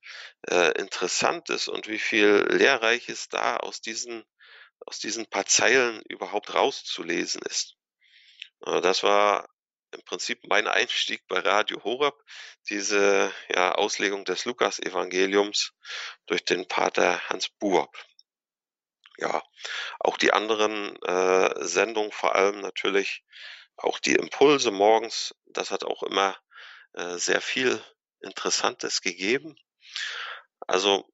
äh, 0.49 0.73
Interessantes 0.79 1.69
und 1.69 1.89
wie 1.89 1.99
viel 1.99 2.47
Lehrreiches 2.51 3.29
da 3.29 3.57
aus 3.57 3.81
diesen, 3.81 4.25
aus 4.81 4.99
diesen 4.99 5.27
paar 5.27 5.47
Zeilen 5.47 6.03
überhaupt 6.09 6.55
rauszulesen 6.55 7.43
ist. 7.43 7.77
Äh, 8.67 8.81
das 8.81 9.03
war 9.03 9.49
im 9.93 10.03
Prinzip 10.05 10.41
mein 10.47 10.67
Einstieg 10.67 11.27
bei 11.29 11.39
Radio 11.39 11.83
Horab, 11.85 12.19
diese 12.69 13.33
ja, 13.49 13.73
Auslegung 13.75 14.25
des 14.25 14.45
Lukas-Evangeliums 14.45 15.73
durch 16.27 16.45
den 16.45 16.67
Pater 16.67 17.21
Hans 17.29 17.49
Buob. 17.49 17.97
Ja, 19.19 19.43
auch 20.01 20.17
die 20.17 20.33
anderen 20.33 20.97
äh, 21.03 21.65
Sendungen, 21.65 22.13
vor 22.13 22.35
allem 22.35 22.61
natürlich 22.61 23.23
auch 23.77 23.99
die 23.99 24.15
Impulse 24.15 24.71
morgens, 24.71 25.35
das 25.47 25.71
hat 25.71 25.85
auch 25.85 26.03
immer 26.03 26.37
äh, 26.95 27.19
sehr 27.19 27.41
viel 27.41 27.83
Interessantes 28.21 29.03
gegeben. 29.03 29.57
Also 30.67 31.12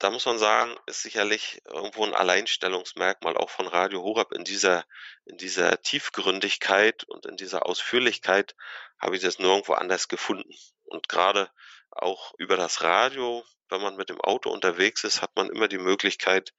da 0.00 0.10
muss 0.10 0.24
man 0.24 0.38
sagen, 0.38 0.74
ist 0.86 1.02
sicherlich 1.02 1.60
irgendwo 1.66 2.04
ein 2.04 2.14
Alleinstellungsmerkmal 2.14 3.36
auch 3.36 3.50
von 3.50 3.66
Radio 3.66 4.02
Horab 4.02 4.32
in 4.32 4.44
dieser, 4.44 4.86
in 5.26 5.36
dieser 5.36 5.80
Tiefgründigkeit 5.82 7.04
und 7.04 7.26
in 7.26 7.36
dieser 7.36 7.66
Ausführlichkeit 7.66 8.56
habe 8.98 9.16
ich 9.16 9.22
das 9.22 9.38
nirgendwo 9.38 9.74
anders 9.74 10.08
gefunden. 10.08 10.54
Und 10.84 11.10
gerade 11.10 11.50
auch 11.90 12.32
über 12.38 12.56
das 12.56 12.82
Radio, 12.82 13.44
wenn 13.68 13.82
man 13.82 13.96
mit 13.96 14.08
dem 14.08 14.20
Auto 14.22 14.50
unterwegs 14.50 15.04
ist, 15.04 15.20
hat 15.20 15.36
man 15.36 15.50
immer 15.50 15.68
die 15.68 15.78
Möglichkeit, 15.78 16.54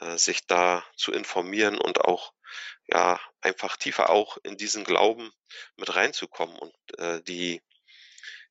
äh, 0.00 0.16
sich 0.16 0.46
da 0.46 0.84
zu 0.94 1.12
informieren 1.12 1.78
und 1.78 2.02
auch 2.02 2.34
ja 2.86 3.20
einfach 3.40 3.76
tiefer 3.76 4.10
auch 4.10 4.38
in 4.44 4.56
diesen 4.56 4.84
Glauben 4.84 5.32
mit 5.76 5.94
reinzukommen 5.96 6.56
und 6.56 6.98
äh, 6.98 7.20
die 7.22 7.60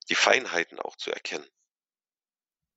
die 0.08 0.14
Feinheiten 0.14 0.78
auch 0.78 0.96
zu 0.96 1.10
erkennen. 1.10 1.48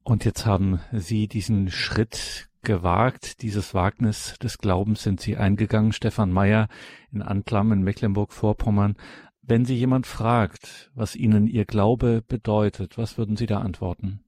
Und 0.04 0.26
jetzt 0.26 0.46
haben 0.46 0.82
Sie 0.92 1.28
diesen 1.28 1.70
Schritt 1.72 2.50
gewagt, 2.62 3.42
dieses 3.42 3.74
Wagnis 3.74 4.36
des 4.42 4.58
Glaubens 4.58 5.04
sind 5.04 5.22
Sie 5.22 5.38
eingegangen, 5.38 5.94
Stefan 5.94 6.32
Meyer 6.32 6.68
in 7.12 7.22
Anklam 7.22 7.72
in 7.72 7.82
Mecklenburg-Vorpommern. 7.84 8.98
Wenn 9.42 9.66
Sie 9.66 9.76
jemand 9.76 10.08
fragt, 10.08 10.92
was 10.94 11.16
Ihnen 11.16 11.48
Ihr 11.48 11.66
Glaube 11.66 12.22
bedeutet, 12.22 12.98
was 12.98 13.18
würden 13.18 13.38
Sie 13.38 13.46
da 13.46 13.60
antworten? 13.60 14.24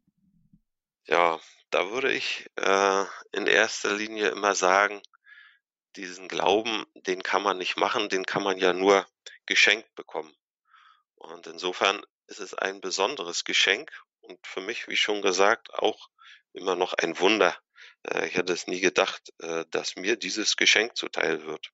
Ja, 1.05 1.39
da 1.71 1.91
würde 1.91 2.11
ich 2.11 2.49
äh, 2.55 3.03
in 3.31 3.47
erster 3.47 3.95
Linie 3.95 4.29
immer 4.29 4.55
sagen, 4.55 5.01
diesen 5.95 6.27
Glauben, 6.27 6.85
den 6.95 7.21
kann 7.21 7.43
man 7.43 7.57
nicht 7.57 7.77
machen, 7.77 8.09
den 8.09 8.25
kann 8.25 8.43
man 8.43 8.57
ja 8.57 8.73
nur 8.73 9.05
geschenkt 9.45 9.93
bekommen. 9.95 10.33
Und 11.15 11.47
insofern 11.47 12.01
ist 12.27 12.39
es 12.39 12.53
ein 12.53 12.81
besonderes 12.81 13.43
Geschenk 13.43 13.91
und 14.31 14.47
für 14.47 14.61
mich, 14.61 14.87
wie 14.87 14.95
schon 14.95 15.21
gesagt, 15.21 15.73
auch 15.73 16.09
immer 16.53 16.75
noch 16.75 16.93
ein 16.93 17.19
Wunder. 17.19 17.57
Äh, 18.03 18.27
ich 18.27 18.35
hätte 18.35 18.53
es 18.53 18.67
nie 18.67 18.79
gedacht, 18.79 19.33
äh, 19.39 19.65
dass 19.71 19.95
mir 19.95 20.15
dieses 20.15 20.55
Geschenk 20.55 20.95
zuteil 20.95 21.45
wird. 21.45 21.71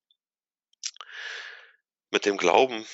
Mit 2.09 2.25
dem 2.25 2.37
Glauben, 2.37 2.87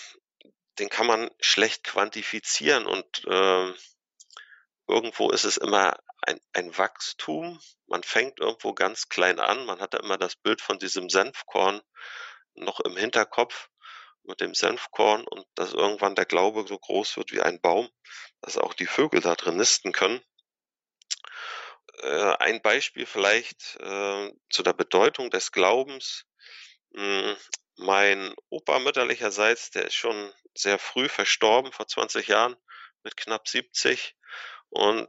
den 0.80 0.89
kann 0.89 1.08
man 1.08 1.30
schlecht 1.39 1.84
quantifizieren 1.84 2.86
und 2.86 3.26
äh, 3.26 3.73
irgendwo 4.88 5.30
ist 5.32 5.45
es 5.45 5.58
immer 5.58 5.97
ein, 6.21 6.39
ein 6.54 6.78
Wachstum. 6.78 7.62
Man 7.88 8.04
fängt 8.04 8.39
irgendwo 8.39 8.73
ganz 8.73 9.08
klein 9.08 9.39
an. 9.39 9.65
Man 9.65 9.80
hat 9.80 9.93
da 9.93 9.99
immer 9.99 10.17
das 10.17 10.36
Bild 10.36 10.62
von 10.62 10.80
diesem 10.80 11.10
Senfkorn 11.10 11.82
noch 12.56 12.80
im 12.82 12.97
Hinterkopf 12.97 13.69
mit 14.24 14.42
dem 14.42 14.54
Senfkorn 14.54 15.26
und 15.26 15.46
dass 15.56 15.74
irgendwann 15.74 16.16
der 16.16 16.26
Glaube 16.26 16.66
so 16.68 16.78
groß 16.78 17.18
wird 17.18 17.32
wie 17.32 17.42
ein 17.42 17.62
Baum, 17.62 17.90
dass 18.42 18.58
auch 18.58 18.74
die 18.74 18.86
Vögel 18.86 19.22
da 19.22 19.36
drin 19.36 19.58
nisten 19.58 19.92
können. 19.92 20.22
Äh, 22.02 22.36
ein 22.40 22.62
Beispiel 22.62 23.06
vielleicht 23.06 23.78
äh, 23.80 24.32
zu 24.50 24.64
der 24.64 24.74
Bedeutung 24.74 25.30
des 25.30 25.52
Glaubens. 25.52 26.26
Hm, 26.96 27.36
mein 27.78 28.34
Opa 28.50 28.80
mütterlicherseits, 28.80 29.72
der 29.72 29.86
ist 29.86 29.96
schon 29.96 30.32
sehr 30.56 30.80
früh 30.80 31.10
verstorben, 31.10 31.72
vor 31.72 31.88
20 31.88 32.28
Jahren, 32.28 32.56
mit 33.04 33.18
knapp 33.18 33.48
70. 33.48 34.16
Und 34.70 35.08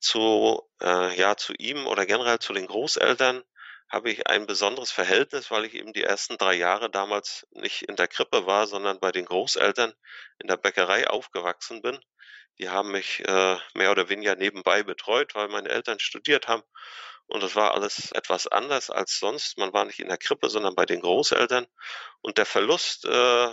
zu, 0.00 0.62
äh, 0.80 1.16
ja, 1.16 1.36
zu 1.36 1.52
ihm 1.54 1.86
oder 1.86 2.06
generell 2.06 2.38
zu 2.38 2.52
den 2.52 2.66
Großeltern 2.66 3.42
habe 3.88 4.10
ich 4.10 4.26
ein 4.26 4.46
besonderes 4.46 4.90
Verhältnis, 4.90 5.50
weil 5.50 5.64
ich 5.64 5.74
eben 5.74 5.92
die 5.92 6.02
ersten 6.02 6.36
drei 6.36 6.54
Jahre 6.54 6.90
damals 6.90 7.46
nicht 7.52 7.82
in 7.82 7.96
der 7.96 8.08
Krippe 8.08 8.46
war, 8.46 8.66
sondern 8.66 9.00
bei 9.00 9.12
den 9.12 9.24
Großeltern 9.24 9.94
in 10.38 10.48
der 10.48 10.58
Bäckerei 10.58 11.08
aufgewachsen 11.08 11.80
bin. 11.80 11.98
Die 12.58 12.68
haben 12.68 12.90
mich 12.90 13.20
äh, 13.26 13.56
mehr 13.74 13.90
oder 13.90 14.08
weniger 14.08 14.34
nebenbei 14.34 14.82
betreut, 14.82 15.34
weil 15.34 15.48
meine 15.48 15.70
Eltern 15.70 16.00
studiert 16.00 16.48
haben. 16.48 16.62
Und 17.26 17.42
das 17.42 17.54
war 17.56 17.74
alles 17.74 18.12
etwas 18.12 18.46
anders 18.46 18.90
als 18.90 19.18
sonst. 19.18 19.58
Man 19.58 19.72
war 19.72 19.84
nicht 19.84 20.00
in 20.00 20.08
der 20.08 20.18
Krippe, 20.18 20.50
sondern 20.50 20.74
bei 20.74 20.84
den 20.84 21.00
Großeltern. 21.00 21.66
Und 22.20 22.36
der 22.38 22.46
Verlust 22.46 23.04
äh, 23.04 23.52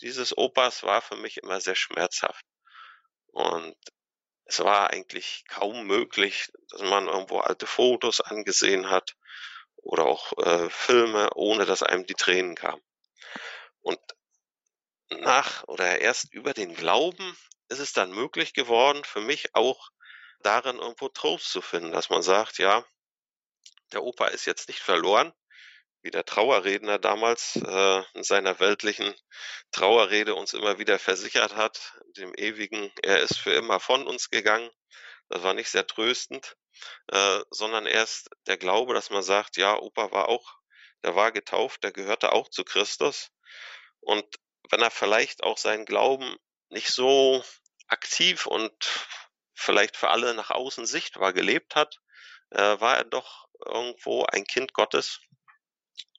dieses 0.00 0.36
Opas 0.36 0.82
war 0.82 1.02
für 1.02 1.16
mich 1.16 1.38
immer 1.38 1.60
sehr 1.60 1.74
schmerzhaft. 1.74 2.44
Und 3.32 3.76
es 4.44 4.60
war 4.60 4.90
eigentlich 4.90 5.44
kaum 5.48 5.86
möglich, 5.86 6.50
dass 6.70 6.82
man 6.82 7.08
irgendwo 7.08 7.40
alte 7.40 7.66
Fotos 7.66 8.20
angesehen 8.20 8.90
hat 8.90 9.16
oder 9.84 10.06
auch 10.06 10.36
äh, 10.38 10.68
Filme, 10.70 11.30
ohne 11.34 11.66
dass 11.66 11.82
einem 11.82 12.06
die 12.06 12.14
Tränen 12.14 12.54
kamen. 12.54 12.82
Und 13.80 14.00
nach 15.10 15.64
oder 15.64 16.00
erst 16.00 16.32
über 16.32 16.54
den 16.54 16.74
Glauben 16.74 17.36
ist 17.68 17.78
es 17.78 17.92
dann 17.92 18.10
möglich 18.10 18.54
geworden, 18.54 19.04
für 19.04 19.20
mich 19.20 19.54
auch 19.54 19.90
darin 20.40 20.78
irgendwo 20.78 21.08
Trost 21.08 21.50
zu 21.50 21.62
finden, 21.62 21.92
dass 21.92 22.10
man 22.10 22.22
sagt, 22.22 22.58
ja, 22.58 22.84
der 23.92 24.02
Opa 24.02 24.26
ist 24.28 24.44
jetzt 24.46 24.68
nicht 24.68 24.80
verloren, 24.80 25.32
wie 26.02 26.10
der 26.10 26.24
Trauerredner 26.24 26.98
damals 26.98 27.56
äh, 27.56 28.02
in 28.14 28.24
seiner 28.24 28.60
weltlichen 28.60 29.14
Trauerrede 29.72 30.34
uns 30.34 30.52
immer 30.52 30.78
wieder 30.78 30.98
versichert 30.98 31.56
hat, 31.56 31.94
dem 32.16 32.34
ewigen, 32.34 32.92
er 33.02 33.20
ist 33.20 33.38
für 33.38 33.52
immer 33.52 33.80
von 33.80 34.06
uns 34.06 34.28
gegangen. 34.30 34.70
Das 35.34 35.42
war 35.42 35.52
nicht 35.52 35.68
sehr 35.68 35.84
tröstend, 35.84 36.56
äh, 37.08 37.40
sondern 37.50 37.86
erst 37.86 38.30
der 38.46 38.56
Glaube, 38.56 38.94
dass 38.94 39.10
man 39.10 39.24
sagt, 39.24 39.56
ja, 39.56 39.76
Opa 39.76 40.12
war 40.12 40.28
auch, 40.28 40.60
der 41.02 41.16
war 41.16 41.32
getauft, 41.32 41.82
der 41.82 41.90
gehörte 41.90 42.30
auch 42.30 42.48
zu 42.48 42.62
Christus. 42.62 43.32
Und 43.98 44.24
wenn 44.70 44.80
er 44.80 44.92
vielleicht 44.92 45.42
auch 45.42 45.58
seinen 45.58 45.86
Glauben 45.86 46.36
nicht 46.68 46.90
so 46.90 47.44
aktiv 47.88 48.46
und 48.46 48.72
vielleicht 49.54 49.96
für 49.96 50.10
alle 50.10 50.34
nach 50.34 50.50
außen 50.52 50.86
sichtbar 50.86 51.32
gelebt 51.32 51.74
hat, 51.74 52.00
äh, 52.50 52.78
war 52.78 52.96
er 52.96 53.04
doch 53.04 53.48
irgendwo 53.66 54.24
ein 54.26 54.44
Kind 54.44 54.72
Gottes. 54.72 55.18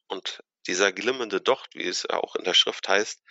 Und 0.08 0.44
dieser 0.68 0.92
glimmende 0.92 1.40
Docht, 1.40 1.74
wie 1.74 1.88
es 1.88 2.06
auch 2.10 2.36
in 2.36 2.44
der 2.44 2.54
Schrift 2.54 2.90
heißt, 2.90 3.24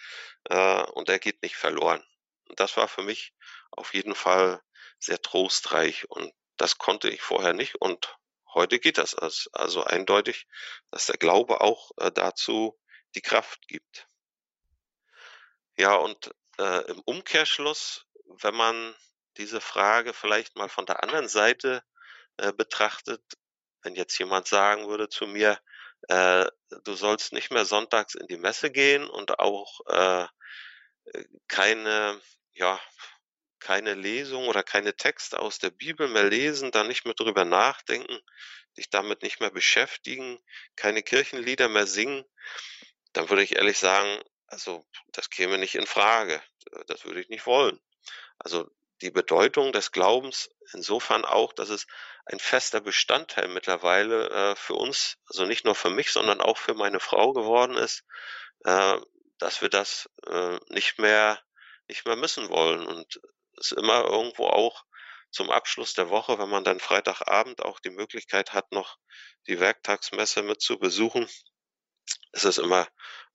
äh, 0.45 0.83
und 0.93 1.11
er 1.11 1.19
geht 1.19 1.43
nicht 1.43 1.57
verloren. 1.57 2.03
Und 2.49 2.59
das 2.59 2.75
war 2.79 2.89
für 2.89 3.03
mich 3.03 3.35
auf 3.71 3.93
jeden 3.93 4.15
Fall 4.15 4.63
sehr 5.05 5.21
trostreich 5.21 6.11
und 6.11 6.33
das 6.57 6.79
konnte 6.79 7.11
ich 7.11 7.23
vorher 7.23 7.53
nicht 7.53 7.77
und 7.77 8.17
heute 8.55 8.79
geht 8.79 8.99
das 8.99 9.15
also 9.15 9.85
eindeutig, 9.85 10.47
dass 10.91 11.07
der 11.07 11.17
Glaube 11.17 11.61
auch 11.61 11.91
äh, 11.99 12.13
dazu 12.13 12.79
die 13.15 13.21
Kraft 13.21 13.67
gibt. 13.67 14.09
Ja, 15.77 15.97
und 15.97 16.31
äh, 16.59 16.91
im 16.91 17.01
Umkehrschluss, 17.01 18.07
wenn 18.43 18.55
man 18.55 18.95
diese 19.37 19.61
Frage 19.61 20.13
vielleicht 20.13 20.57
mal 20.57 20.69
von 20.69 20.87
der 20.87 21.03
anderen 21.03 21.29
Seite 21.29 21.83
äh, 22.37 22.53
betrachtet, 22.53 23.23
wenn 23.83 23.97
jetzt 23.97 24.17
jemand 24.19 24.47
sagen 24.47 24.89
würde 24.89 25.09
zu 25.09 25.27
mir, 25.27 25.59
äh, 26.09 26.47
du 26.85 26.95
sollst 26.95 27.33
nicht 27.33 27.51
mehr 27.51 27.65
sonntags 27.65 28.15
in 28.15 28.27
die 28.29 28.37
Messe 28.37 28.71
gehen 28.71 29.09
und 29.09 29.39
auch 29.39 29.81
äh, 29.87 30.27
keine, 31.49 32.21
ja, 32.53 32.81
keine 33.65 33.95
Lesung 33.95 34.47
oder 34.47 34.63
keine 34.63 34.95
Texte 34.95 35.41
aus 35.41 35.59
der 35.59 35.71
Bibel 35.71 36.07
mehr 36.07 36.25
lesen, 36.25 36.71
da 36.71 36.85
nicht 36.85 37.07
mehr 37.07 37.15
drüber 37.15 37.47
nachdenken, 37.47 38.19
sich 38.75 38.91
damit 38.91 39.23
nicht 39.23 39.41
mehr 39.41 39.51
beschäftigen, 39.51 40.39
keine 40.77 41.03
Kirchenlieder 41.03 41.71
mehr 41.71 41.87
singen, 41.87 42.25
dann 43.15 43.31
würde 43.31 43.43
ich 43.43 43.57
ehrlich 43.57 43.79
sagen, 43.79 44.23
also 44.49 44.87
das 45.13 45.31
käme 45.31 45.57
nicht 45.57 45.77
in 45.77 45.87
Frage. 45.87 46.43
Das 46.89 47.07
würde 47.07 47.23
ich 47.23 47.31
nicht 47.31 47.47
wollen. 47.47 47.81
Also 48.39 48.69
die 49.01 49.11
Bedeutung 49.11 49.73
des 49.73 49.93
Glaubens 49.93 50.51
insofern 50.75 51.25
auch, 51.25 51.55
dass 51.55 51.71
es 51.71 51.87
ein 52.27 52.41
fester 52.41 52.83
Bestandteil 52.83 53.49
mittlerweile 53.49 54.29
äh, 54.29 54.57
für 54.57 54.75
uns, 54.75 55.17
also 55.29 55.47
nicht 55.47 55.65
nur 55.65 55.75
für 55.75 55.91
mich, 55.91 56.13
sondern 56.13 56.43
auch 56.43 56.59
für 56.59 56.75
meine 56.75 57.01
Frau 57.01 57.33
geworden 57.33 57.77
ist, 57.77 58.05
äh, 58.65 58.99
dass 59.39 59.63
wir 59.63 59.71
das 59.71 60.11
äh, 60.27 60.59
nicht 60.69 60.99
mehr 60.99 61.41
nicht 61.89 62.07
mehr 62.07 62.17
missen 62.17 62.49
wollen 62.49 62.87
und 62.87 63.21
ist 63.59 63.73
immer 63.73 64.05
irgendwo 64.05 64.47
auch 64.47 64.85
zum 65.31 65.51
Abschluss 65.51 65.95
der 65.95 66.11
Woche, 66.11 66.39
wenn 66.39 66.49
man 66.49 66.65
dann 66.65 66.81
Freitagabend 66.81 67.63
auch 67.63 67.81
die 67.81 67.91
Möglichkeit 67.91 68.53
hat, 68.53 68.71
noch 68.73 68.99
die 69.49 69.59
Werktagsmesse 69.59 70.43
mit 70.43 70.61
zu 70.61 70.79
besuchen, 70.79 71.27
ist 72.33 72.45
es 72.45 72.59
immer 72.59 72.87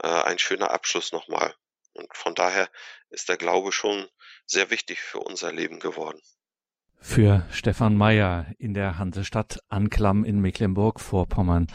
äh, 0.02 0.08
ein 0.08 0.40
schöner 0.40 0.72
Abschluss 0.72 1.12
nochmal. 1.12 1.54
Und 1.94 2.16
von 2.16 2.36
daher 2.36 2.70
ist 3.10 3.30
der 3.30 3.38
Glaube 3.38 3.72
schon 3.72 4.08
sehr 4.46 4.70
wichtig 4.70 5.02
für 5.02 5.20
unser 5.20 5.52
Leben 5.52 5.80
geworden. 5.80 6.22
Für 7.02 7.46
Stefan 7.52 7.96
Meyer 7.96 8.48
in 8.58 8.74
der 8.74 8.98
Hansestadt 8.98 9.60
Anklam 9.70 10.26
in 10.26 10.40
Mecklenburg-Vorpommern. 10.42 11.68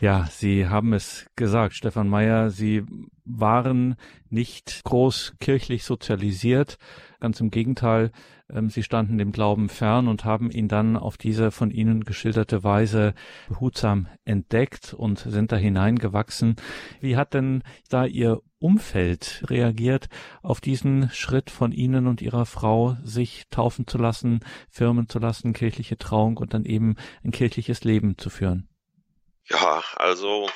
Ja, 0.00 0.26
Sie 0.30 0.66
haben 0.66 0.92
es 0.92 1.26
gesagt, 1.36 1.74
Stefan 1.74 2.08
Meyer, 2.08 2.50
Sie 2.50 2.84
waren 3.24 3.96
nicht 4.28 4.82
groß 4.84 5.34
kirchlich 5.40 5.84
sozialisiert. 5.84 6.78
Ganz 7.20 7.40
im 7.40 7.50
Gegenteil, 7.50 8.12
ähm, 8.50 8.68
sie 8.68 8.82
standen 8.82 9.18
dem 9.18 9.32
Glauben 9.32 9.68
fern 9.68 10.08
und 10.08 10.24
haben 10.24 10.50
ihn 10.50 10.68
dann 10.68 10.96
auf 10.96 11.16
diese 11.16 11.50
von 11.50 11.70
Ihnen 11.70 12.04
geschilderte 12.04 12.62
Weise 12.62 13.14
behutsam 13.48 14.08
entdeckt 14.24 14.92
und 14.92 15.18
sind 15.18 15.52
da 15.52 15.56
hineingewachsen. 15.56 16.56
Wie 17.00 17.16
hat 17.16 17.34
denn 17.34 17.62
da 17.88 18.04
Ihr 18.04 18.42
Umfeld 18.58 19.44
reagiert 19.48 20.08
auf 20.42 20.60
diesen 20.60 21.10
Schritt 21.10 21.50
von 21.50 21.72
Ihnen 21.72 22.06
und 22.06 22.22
Ihrer 22.22 22.46
Frau, 22.46 22.96
sich 23.02 23.44
taufen 23.50 23.86
zu 23.86 23.98
lassen, 23.98 24.40
firmen 24.70 25.08
zu 25.08 25.18
lassen, 25.18 25.52
kirchliche 25.52 25.98
Trauung 25.98 26.36
und 26.36 26.54
dann 26.54 26.64
eben 26.64 26.96
ein 27.24 27.30
kirchliches 27.30 27.84
Leben 27.84 28.18
zu 28.18 28.30
führen? 28.30 28.68
Ja, 29.48 29.82
also 29.96 30.48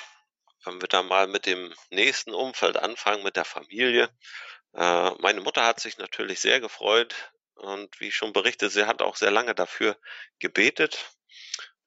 wenn 0.65 0.81
wir 0.81 0.89
da 0.89 1.03
mal 1.03 1.27
mit 1.29 1.47
dem 1.47 1.75
nächsten 1.91 2.35
Umfeld 2.35 2.77
anfangen, 2.77 3.23
mit 3.23 3.37
der 3.37 3.45
Familie, 3.45 4.11
äh, 4.75 5.11
meine 5.19 5.41
Mutter 5.41 5.65
hat 5.65 5.81
sich 5.81 5.99
natürlich 5.99 6.41
sehr 6.41 6.61
gefreut, 6.61 7.15
Und 7.55 8.01
wie 8.01 8.13
schon 8.13 8.33
berichtet, 8.33 8.73
sie 8.73 8.87
hat 8.87 9.03
auch 9.03 9.17
sehr 9.17 9.33
lange 9.33 9.55
dafür 9.55 9.99
gebetet. 10.39 11.11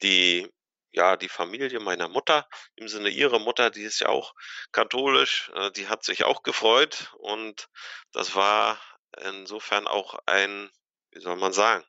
Die 0.04 0.52
ja, 0.92 1.16
die 1.16 1.30
Familie 1.30 1.80
meiner 1.80 2.10
Mutter, 2.10 2.48
im 2.76 2.88
Sinne 2.88 3.10
ihrer 3.10 3.40
Mutter, 3.40 3.70
die 3.70 3.84
ist 3.84 4.02
ja 4.02 4.10
auch 4.10 4.34
katholisch, 4.72 5.50
äh, 5.56 5.72
die 5.72 5.88
hat 5.88 6.04
sich 6.04 6.24
auch 6.26 6.44
gefreut 6.44 7.14
und 7.20 7.70
das 8.12 8.36
war 8.36 8.82
insofern 9.26 9.88
auch 9.88 10.20
ein, 10.26 10.70
wie 11.12 11.22
soll 11.22 11.38
man 11.38 11.54
sagen, 11.54 11.86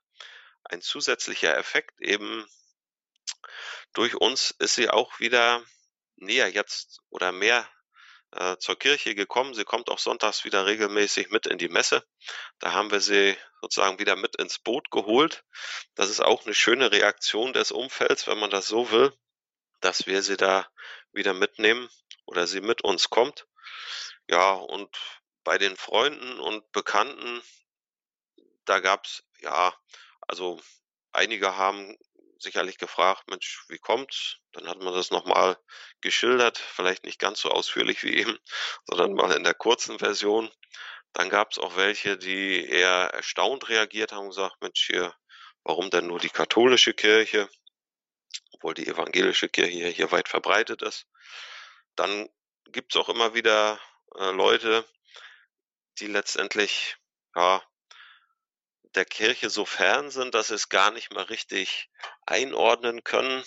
ein 0.64 0.82
zusätzlicher 0.82 1.56
Effekt 1.56 2.00
eben 2.00 2.46
durch 3.92 4.14
uns 4.14 4.52
ist 4.52 4.74
sie 4.74 4.88
auch 4.88 5.18
wieder 5.20 5.62
näher 6.22 6.48
jetzt 6.48 7.00
oder 7.10 7.32
mehr 7.32 7.68
äh, 8.32 8.56
zur 8.58 8.78
Kirche 8.78 9.14
gekommen. 9.14 9.54
Sie 9.54 9.64
kommt 9.64 9.90
auch 9.90 9.98
sonntags 9.98 10.44
wieder 10.44 10.66
regelmäßig 10.66 11.30
mit 11.30 11.46
in 11.46 11.58
die 11.58 11.68
Messe. 11.68 12.04
Da 12.58 12.72
haben 12.72 12.90
wir 12.90 13.00
sie 13.00 13.36
sozusagen 13.60 13.98
wieder 13.98 14.16
mit 14.16 14.36
ins 14.36 14.58
Boot 14.58 14.90
geholt. 14.90 15.44
Das 15.94 16.08
ist 16.08 16.20
auch 16.20 16.44
eine 16.44 16.54
schöne 16.54 16.90
Reaktion 16.90 17.52
des 17.52 17.72
Umfelds, 17.72 18.26
wenn 18.26 18.38
man 18.38 18.50
das 18.50 18.66
so 18.66 18.90
will, 18.90 19.12
dass 19.80 20.06
wir 20.06 20.22
sie 20.22 20.36
da 20.36 20.66
wieder 21.12 21.34
mitnehmen 21.34 21.88
oder 22.24 22.46
sie 22.46 22.60
mit 22.60 22.82
uns 22.82 23.10
kommt. 23.10 23.46
Ja, 24.28 24.52
und 24.52 24.96
bei 25.44 25.58
den 25.58 25.76
Freunden 25.76 26.38
und 26.40 26.70
Bekannten, 26.72 27.42
da 28.64 28.80
gab's 28.80 29.24
ja, 29.40 29.74
also 30.20 30.60
einige 31.12 31.56
haben 31.56 31.98
sicherlich 32.42 32.78
gefragt, 32.78 33.28
Mensch, 33.28 33.64
wie 33.68 33.78
kommt's? 33.78 34.38
Dann 34.52 34.68
hat 34.68 34.78
man 34.78 34.92
das 34.94 35.10
nochmal 35.10 35.58
geschildert, 36.00 36.58
vielleicht 36.58 37.04
nicht 37.04 37.18
ganz 37.18 37.40
so 37.40 37.50
ausführlich 37.50 38.02
wie 38.02 38.16
eben, 38.16 38.38
sondern 38.86 39.14
mal 39.14 39.32
in 39.32 39.44
der 39.44 39.54
kurzen 39.54 39.98
Version. 39.98 40.50
Dann 41.12 41.28
gab 41.28 41.52
es 41.52 41.58
auch 41.58 41.76
welche, 41.76 42.16
die 42.16 42.68
eher 42.68 43.10
erstaunt 43.12 43.68
reagiert 43.68 44.12
haben 44.12 44.24
und 44.24 44.30
gesagt, 44.30 44.56
Mensch, 44.60 44.86
hier, 44.86 45.14
warum 45.62 45.90
denn 45.90 46.06
nur 46.06 46.18
die 46.18 46.30
katholische 46.30 46.94
Kirche? 46.94 47.48
Obwohl 48.52 48.74
die 48.74 48.86
evangelische 48.86 49.48
Kirche 49.48 49.88
hier 49.88 50.10
weit 50.12 50.28
verbreitet 50.28 50.82
ist. 50.82 51.06
Dann 51.96 52.28
gibt 52.66 52.94
es 52.94 53.00
auch 53.00 53.08
immer 53.08 53.34
wieder 53.34 53.78
äh, 54.16 54.30
Leute, 54.30 54.84
die 55.98 56.06
letztendlich 56.06 56.96
ja, 57.34 57.62
der 58.94 59.04
Kirche 59.04 59.50
so 59.50 59.64
fern 59.64 60.10
sind, 60.10 60.34
dass 60.34 60.48
sie 60.48 60.54
es 60.54 60.68
gar 60.68 60.90
nicht 60.90 61.12
mehr 61.12 61.30
richtig 61.30 61.88
einordnen 62.26 63.04
können. 63.04 63.44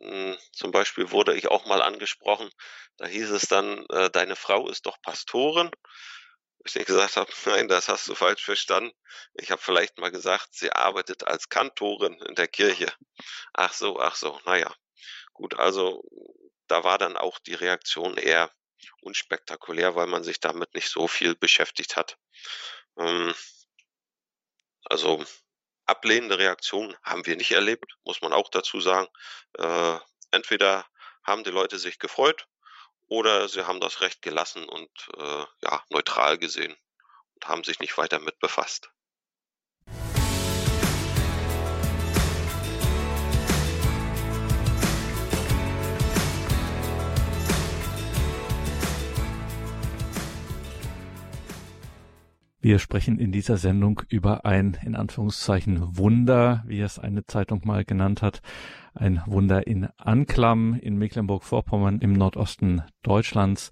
Hm, 0.00 0.36
zum 0.52 0.70
Beispiel 0.70 1.10
wurde 1.10 1.34
ich 1.34 1.48
auch 1.48 1.66
mal 1.66 1.82
angesprochen, 1.82 2.50
da 2.98 3.06
hieß 3.06 3.30
es 3.30 3.42
dann, 3.48 3.86
äh, 3.90 4.10
deine 4.10 4.36
Frau 4.36 4.68
ist 4.68 4.86
doch 4.86 5.00
Pastorin. 5.02 5.70
Ich 6.64 6.74
nicht 6.74 6.86
gesagt 6.86 7.16
habe, 7.16 7.30
nein, 7.46 7.68
das 7.68 7.88
hast 7.88 8.08
du 8.08 8.14
falsch 8.14 8.44
verstanden. 8.44 8.92
Ich 9.34 9.50
habe 9.50 9.62
vielleicht 9.62 9.98
mal 9.98 10.10
gesagt, 10.10 10.48
sie 10.52 10.72
arbeitet 10.72 11.26
als 11.26 11.48
Kantorin 11.48 12.14
in 12.28 12.34
der 12.34 12.48
Kirche. 12.48 12.92
Ach 13.54 13.72
so, 13.72 14.00
ach 14.00 14.16
so, 14.16 14.40
naja. 14.44 14.74
Gut, 15.32 15.54
also 15.58 16.02
da 16.68 16.84
war 16.84 16.98
dann 16.98 17.16
auch 17.16 17.38
die 17.38 17.54
Reaktion 17.54 18.16
eher 18.16 18.50
unspektakulär, 19.02 19.94
weil 19.96 20.06
man 20.06 20.24
sich 20.24 20.40
damit 20.40 20.74
nicht 20.74 20.90
so 20.90 21.08
viel 21.08 21.34
beschäftigt 21.34 21.96
hat. 21.96 22.18
Ähm, 22.98 23.34
also 24.84 25.24
ablehnende 25.86 26.38
Reaktionen 26.38 26.96
haben 27.02 27.26
wir 27.26 27.36
nicht 27.36 27.52
erlebt, 27.52 27.96
muss 28.04 28.20
man 28.20 28.32
auch 28.32 28.50
dazu 28.50 28.80
sagen. 28.80 29.08
Äh, 29.58 29.98
entweder 30.30 30.86
haben 31.24 31.44
die 31.44 31.50
Leute 31.50 31.78
sich 31.78 31.98
gefreut 31.98 32.46
oder 33.08 33.48
sie 33.48 33.66
haben 33.66 33.80
das 33.80 34.00
Recht 34.00 34.22
gelassen 34.22 34.68
und 34.68 34.90
äh, 35.16 35.44
ja, 35.62 35.84
neutral 35.90 36.38
gesehen 36.38 36.76
und 37.34 37.48
haben 37.48 37.64
sich 37.64 37.80
nicht 37.80 37.96
weiter 37.96 38.18
mit 38.18 38.38
befasst. 38.38 38.90
Wir 52.60 52.80
sprechen 52.80 53.20
in 53.20 53.30
dieser 53.30 53.56
Sendung 53.56 54.02
über 54.08 54.44
ein, 54.44 54.76
in 54.84 54.96
Anführungszeichen, 54.96 55.96
Wunder, 55.96 56.64
wie 56.66 56.80
es 56.80 56.98
eine 56.98 57.24
Zeitung 57.24 57.62
mal 57.64 57.84
genannt 57.84 58.20
hat. 58.20 58.42
Ein 58.94 59.22
Wunder 59.26 59.68
in 59.68 59.86
Anklam 59.96 60.74
in 60.74 60.96
Mecklenburg-Vorpommern 60.96 62.00
im 62.00 62.14
Nordosten 62.14 62.82
Deutschlands. 63.02 63.70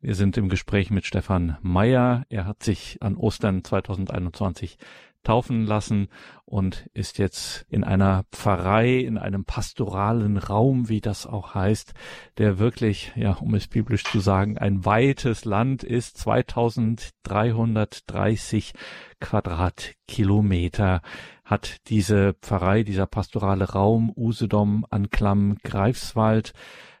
Wir 0.00 0.16
sind 0.16 0.36
im 0.36 0.48
Gespräch 0.48 0.90
mit 0.90 1.06
Stefan 1.06 1.58
Meyer. 1.62 2.24
Er 2.28 2.44
hat 2.44 2.64
sich 2.64 2.98
an 3.00 3.16
Ostern 3.16 3.62
2021 3.62 4.78
taufen 5.24 5.66
lassen 5.66 6.06
und 6.44 6.88
ist 6.94 7.18
jetzt 7.18 7.66
in 7.68 7.82
einer 7.82 8.24
Pfarrei, 8.30 8.98
in 8.98 9.18
einem 9.18 9.44
pastoralen 9.44 10.36
Raum, 10.36 10.88
wie 10.88 11.00
das 11.00 11.26
auch 11.26 11.54
heißt, 11.54 11.94
der 12.38 12.60
wirklich, 12.60 13.10
ja, 13.16 13.32
um 13.32 13.54
es 13.54 13.66
biblisch 13.66 14.04
zu 14.04 14.20
sagen, 14.20 14.56
ein 14.58 14.84
weites 14.84 15.44
Land 15.44 15.82
ist, 15.82 16.18
2330 16.18 18.74
Quadratkilometer 19.20 21.02
hat 21.44 21.88
diese 21.88 22.34
Pfarrei, 22.40 22.84
dieser 22.84 23.06
pastorale 23.06 23.72
Raum, 23.72 24.12
Usedom, 24.14 24.86
Anklam, 24.90 25.56
Greifswald. 25.62 26.52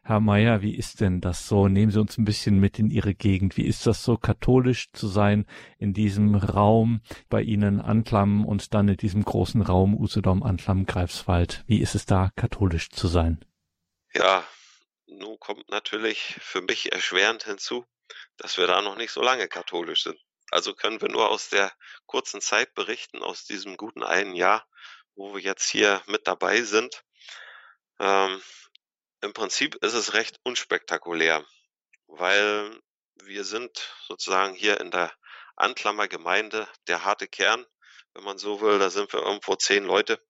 Herr 0.06 0.20
Meier, 0.20 0.60
wie 0.60 0.76
ist 0.76 1.00
denn 1.00 1.22
das 1.22 1.48
so? 1.48 1.66
Nehmen 1.66 1.90
Sie 1.90 1.98
uns 1.98 2.18
ein 2.18 2.26
bisschen 2.26 2.60
mit 2.60 2.78
in 2.78 2.90
Ihre 2.90 3.14
Gegend. 3.14 3.56
Wie 3.56 3.64
ist 3.64 3.86
das 3.86 4.04
so, 4.04 4.18
katholisch 4.18 4.92
zu 4.92 5.08
sein 5.08 5.46
in 5.78 5.94
diesem 5.94 6.34
Raum 6.34 7.00
bei 7.30 7.40
Ihnen 7.40 7.80
Anklam 7.80 8.44
und 8.44 8.74
dann 8.74 8.86
in 8.88 8.98
diesem 8.98 9.24
großen 9.24 9.62
Raum 9.62 9.94
Usedom, 9.94 10.42
Anklam, 10.42 10.84
Greifswald? 10.84 11.64
Wie 11.66 11.80
ist 11.80 11.94
es 11.94 12.04
da, 12.04 12.30
katholisch 12.36 12.90
zu 12.90 13.08
sein? 13.08 13.46
Ja, 14.12 14.46
nun 15.06 15.38
kommt 15.40 15.70
natürlich 15.70 16.36
für 16.38 16.60
mich 16.60 16.92
erschwerend 16.92 17.44
hinzu, 17.44 17.86
dass 18.36 18.58
wir 18.58 18.66
da 18.66 18.82
noch 18.82 18.98
nicht 18.98 19.10
so 19.10 19.22
lange 19.22 19.48
katholisch 19.48 20.02
sind. 20.02 20.18
Also 20.50 20.74
können 20.74 21.00
wir 21.00 21.08
nur 21.08 21.30
aus 21.30 21.48
der 21.48 21.72
kurzen 22.04 22.42
Zeit 22.42 22.74
berichten, 22.74 23.22
aus 23.22 23.46
diesem 23.46 23.78
guten 23.78 24.02
einen 24.02 24.34
Jahr, 24.34 24.66
wo 25.14 25.34
wir 25.34 25.40
jetzt 25.40 25.66
hier 25.70 26.02
mit 26.08 26.26
dabei 26.26 26.60
sind. 26.60 27.02
Ähm, 27.98 28.42
im 29.24 29.32
Prinzip 29.32 29.74
ist 29.76 29.94
es 29.94 30.12
recht 30.12 30.38
unspektakulär, 30.44 31.44
weil 32.06 32.78
wir 33.22 33.44
sind 33.44 33.90
sozusagen 34.06 34.54
hier 34.54 34.80
in 34.80 34.90
der 34.90 35.12
Anklammergemeinde 35.56 36.68
der 36.88 37.04
harte 37.04 37.26
Kern, 37.26 37.64
wenn 38.12 38.24
man 38.24 38.36
so 38.36 38.60
will. 38.60 38.78
Da 38.78 38.90
sind 38.90 39.12
wir 39.14 39.22
irgendwo 39.22 39.56
zehn 39.56 39.84
Leute, 39.84 40.22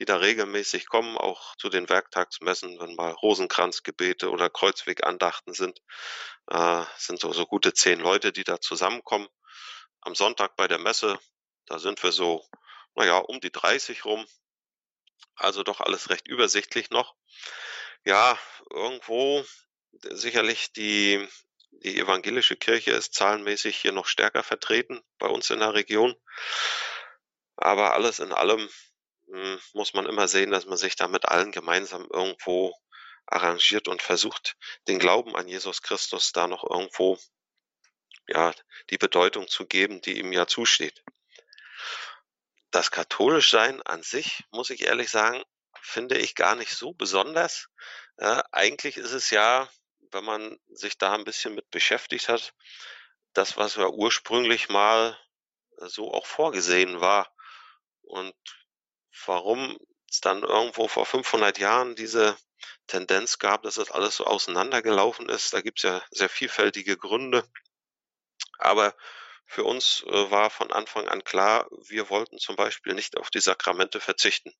die 0.00 0.04
da 0.04 0.16
regelmäßig 0.16 0.88
kommen, 0.88 1.16
auch 1.16 1.54
zu 1.56 1.68
den 1.68 1.88
Werktagsmessen, 1.88 2.80
wenn 2.80 2.96
mal 2.96 3.12
Rosenkranzgebete 3.12 4.30
oder 4.30 4.50
Kreuzwegandachten 4.50 5.54
sind, 5.54 5.80
äh, 6.48 6.84
sind 6.96 7.20
so, 7.20 7.32
so 7.32 7.46
gute 7.46 7.72
zehn 7.72 8.00
Leute, 8.00 8.32
die 8.32 8.44
da 8.44 8.60
zusammenkommen. 8.60 9.28
Am 10.00 10.16
Sonntag 10.16 10.56
bei 10.56 10.66
der 10.66 10.78
Messe, 10.78 11.20
da 11.66 11.78
sind 11.78 12.02
wir 12.02 12.10
so, 12.10 12.44
naja, 12.96 13.18
um 13.18 13.38
die 13.38 13.52
30 13.52 14.04
rum. 14.04 14.26
Also 15.36 15.62
doch 15.62 15.80
alles 15.80 16.10
recht 16.10 16.26
übersichtlich 16.26 16.90
noch 16.90 17.14
ja, 18.04 18.38
irgendwo 18.70 19.44
sicherlich 19.92 20.72
die, 20.72 21.26
die 21.70 21.98
evangelische 21.98 22.56
Kirche 22.56 22.92
ist 22.92 23.14
zahlenmäßig 23.14 23.76
hier 23.76 23.92
noch 23.92 24.06
stärker 24.06 24.42
vertreten 24.42 25.00
bei 25.18 25.26
uns 25.26 25.50
in 25.50 25.60
der 25.60 25.74
Region. 25.74 26.14
Aber 27.56 27.94
alles 27.94 28.18
in 28.18 28.32
allem 28.32 28.68
hm, 29.26 29.60
muss 29.74 29.94
man 29.94 30.06
immer 30.06 30.28
sehen, 30.28 30.50
dass 30.50 30.66
man 30.66 30.78
sich 30.78 30.96
da 30.96 31.08
mit 31.08 31.26
allen 31.26 31.52
gemeinsam 31.52 32.08
irgendwo 32.10 32.74
arrangiert 33.26 33.86
und 33.86 34.02
versucht, 34.02 34.56
den 34.88 34.98
Glauben 34.98 35.36
an 35.36 35.46
Jesus 35.46 35.82
Christus 35.82 36.32
da 36.32 36.46
noch 36.48 36.64
irgendwo 36.68 37.18
ja, 38.26 38.52
die 38.90 38.98
Bedeutung 38.98 39.48
zu 39.48 39.66
geben, 39.66 40.00
die 40.00 40.18
ihm 40.18 40.32
ja 40.32 40.46
zusteht. 40.46 41.02
Das 42.70 42.90
Katholischsein 42.90 43.82
an 43.82 44.02
sich, 44.02 44.44
muss 44.52 44.70
ich 44.70 44.82
ehrlich 44.82 45.10
sagen, 45.10 45.42
finde 45.82 46.18
ich 46.18 46.34
gar 46.34 46.54
nicht 46.56 46.72
so 46.72 46.92
besonders. 46.92 47.68
Äh, 48.16 48.42
eigentlich 48.52 48.96
ist 48.96 49.12
es 49.12 49.30
ja, 49.30 49.68
wenn 50.12 50.24
man 50.24 50.58
sich 50.68 50.98
da 50.98 51.14
ein 51.14 51.24
bisschen 51.24 51.54
mit 51.54 51.70
beschäftigt 51.70 52.28
hat, 52.28 52.54
das, 53.32 53.56
was 53.56 53.76
ja 53.76 53.88
ursprünglich 53.88 54.68
mal 54.68 55.18
so 55.76 56.12
auch 56.12 56.26
vorgesehen 56.26 57.00
war. 57.00 57.32
Und 58.02 58.34
warum 59.26 59.78
es 60.08 60.20
dann 60.20 60.42
irgendwo 60.42 60.88
vor 60.88 61.06
500 61.06 61.58
Jahren 61.58 61.94
diese 61.94 62.36
Tendenz 62.86 63.38
gab, 63.38 63.62
dass 63.62 63.76
das 63.76 63.90
alles 63.90 64.16
so 64.16 64.24
auseinandergelaufen 64.24 65.28
ist, 65.28 65.52
da 65.54 65.60
gibt 65.60 65.78
es 65.78 65.84
ja 65.84 66.02
sehr 66.10 66.28
vielfältige 66.28 66.96
Gründe. 66.96 67.48
Aber 68.58 68.94
für 69.46 69.64
uns 69.64 70.04
äh, 70.06 70.30
war 70.30 70.50
von 70.50 70.72
Anfang 70.72 71.08
an 71.08 71.24
klar, 71.24 71.68
wir 71.88 72.10
wollten 72.10 72.38
zum 72.38 72.56
Beispiel 72.56 72.94
nicht 72.94 73.16
auf 73.16 73.30
die 73.30 73.40
Sakramente 73.40 74.00
verzichten 74.00 74.52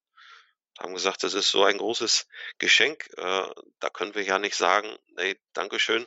haben 0.79 0.95
gesagt, 0.95 1.23
das 1.25 1.35
ist 1.35 1.51
so 1.51 1.65
ein 1.65 1.79
großes 1.79 2.27
Geschenk, 2.59 3.11
äh, 3.17 3.49
da 3.81 3.91
können 3.91 4.15
wir 4.15 4.23
ja 4.23 4.39
nicht 4.39 4.57
sagen, 4.57 4.97
nee, 5.17 5.39
Dankeschön, 5.53 6.07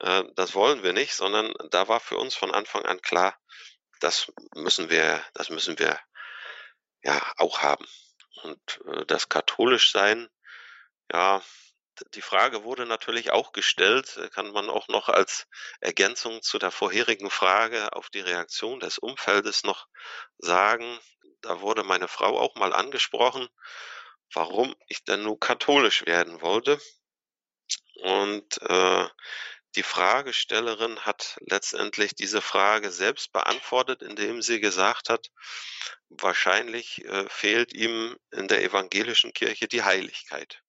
äh, 0.00 0.24
das 0.36 0.54
wollen 0.54 0.82
wir 0.82 0.92
nicht, 0.92 1.14
sondern 1.14 1.52
da 1.70 1.88
war 1.88 2.00
für 2.00 2.16
uns 2.16 2.34
von 2.34 2.52
Anfang 2.52 2.84
an 2.84 3.00
klar, 3.02 3.36
das 4.00 4.32
müssen 4.54 4.90
wir, 4.90 5.24
das 5.34 5.50
müssen 5.50 5.78
wir 5.78 5.98
ja 7.02 7.20
auch 7.36 7.62
haben. 7.62 7.86
Und 8.42 8.80
äh, 8.86 9.06
das 9.06 9.28
katholisch 9.28 9.92
sein, 9.92 10.28
ja, 11.12 11.42
die 12.14 12.22
Frage 12.22 12.64
wurde 12.64 12.86
natürlich 12.86 13.32
auch 13.32 13.52
gestellt, 13.52 14.16
äh, 14.16 14.28
kann 14.28 14.50
man 14.52 14.70
auch 14.70 14.88
noch 14.88 15.08
als 15.08 15.46
Ergänzung 15.80 16.42
zu 16.42 16.58
der 16.58 16.70
vorherigen 16.70 17.30
Frage 17.30 17.92
auf 17.94 18.10
die 18.10 18.20
Reaktion 18.20 18.80
des 18.80 18.98
Umfeldes 18.98 19.64
noch 19.64 19.86
sagen. 20.38 20.98
Da 21.40 21.60
wurde 21.60 21.82
meine 21.82 22.08
Frau 22.08 22.38
auch 22.38 22.54
mal 22.54 22.72
angesprochen, 22.72 23.48
warum 24.34 24.74
ich 24.88 25.04
denn 25.04 25.22
nur 25.22 25.38
katholisch 25.38 26.06
werden 26.06 26.40
wollte. 26.40 26.80
Und 28.02 28.60
äh, 28.62 29.08
die 29.76 29.82
Fragestellerin 29.82 31.00
hat 31.00 31.38
letztendlich 31.46 32.14
diese 32.14 32.42
Frage 32.42 32.90
selbst 32.90 33.32
beantwortet, 33.32 34.02
indem 34.02 34.42
sie 34.42 34.60
gesagt 34.60 35.08
hat, 35.08 35.30
wahrscheinlich 36.10 37.04
äh, 37.04 37.28
fehlt 37.28 37.72
ihm 37.72 38.16
in 38.32 38.48
der 38.48 38.62
evangelischen 38.62 39.32
Kirche 39.32 39.68
die 39.68 39.82
Heiligkeit. 39.82 40.62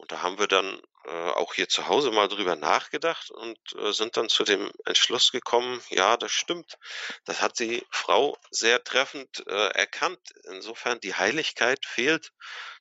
Und 0.00 0.10
da 0.12 0.22
haben 0.22 0.38
wir 0.38 0.46
dann 0.46 0.80
äh, 1.04 1.30
auch 1.32 1.52
hier 1.52 1.68
zu 1.68 1.86
Hause 1.86 2.10
mal 2.10 2.26
drüber 2.26 2.56
nachgedacht 2.56 3.30
und 3.30 3.58
äh, 3.76 3.92
sind 3.92 4.16
dann 4.16 4.30
zu 4.30 4.44
dem 4.44 4.70
Entschluss 4.86 5.30
gekommen, 5.30 5.82
ja, 5.90 6.16
das 6.16 6.32
stimmt. 6.32 6.78
Das 7.26 7.42
hat 7.42 7.58
die 7.58 7.84
Frau 7.90 8.38
sehr 8.50 8.82
treffend 8.82 9.46
äh, 9.46 9.68
erkannt. 9.72 10.20
Insofern 10.44 11.00
die 11.00 11.14
Heiligkeit 11.14 11.84
fehlt, 11.84 12.32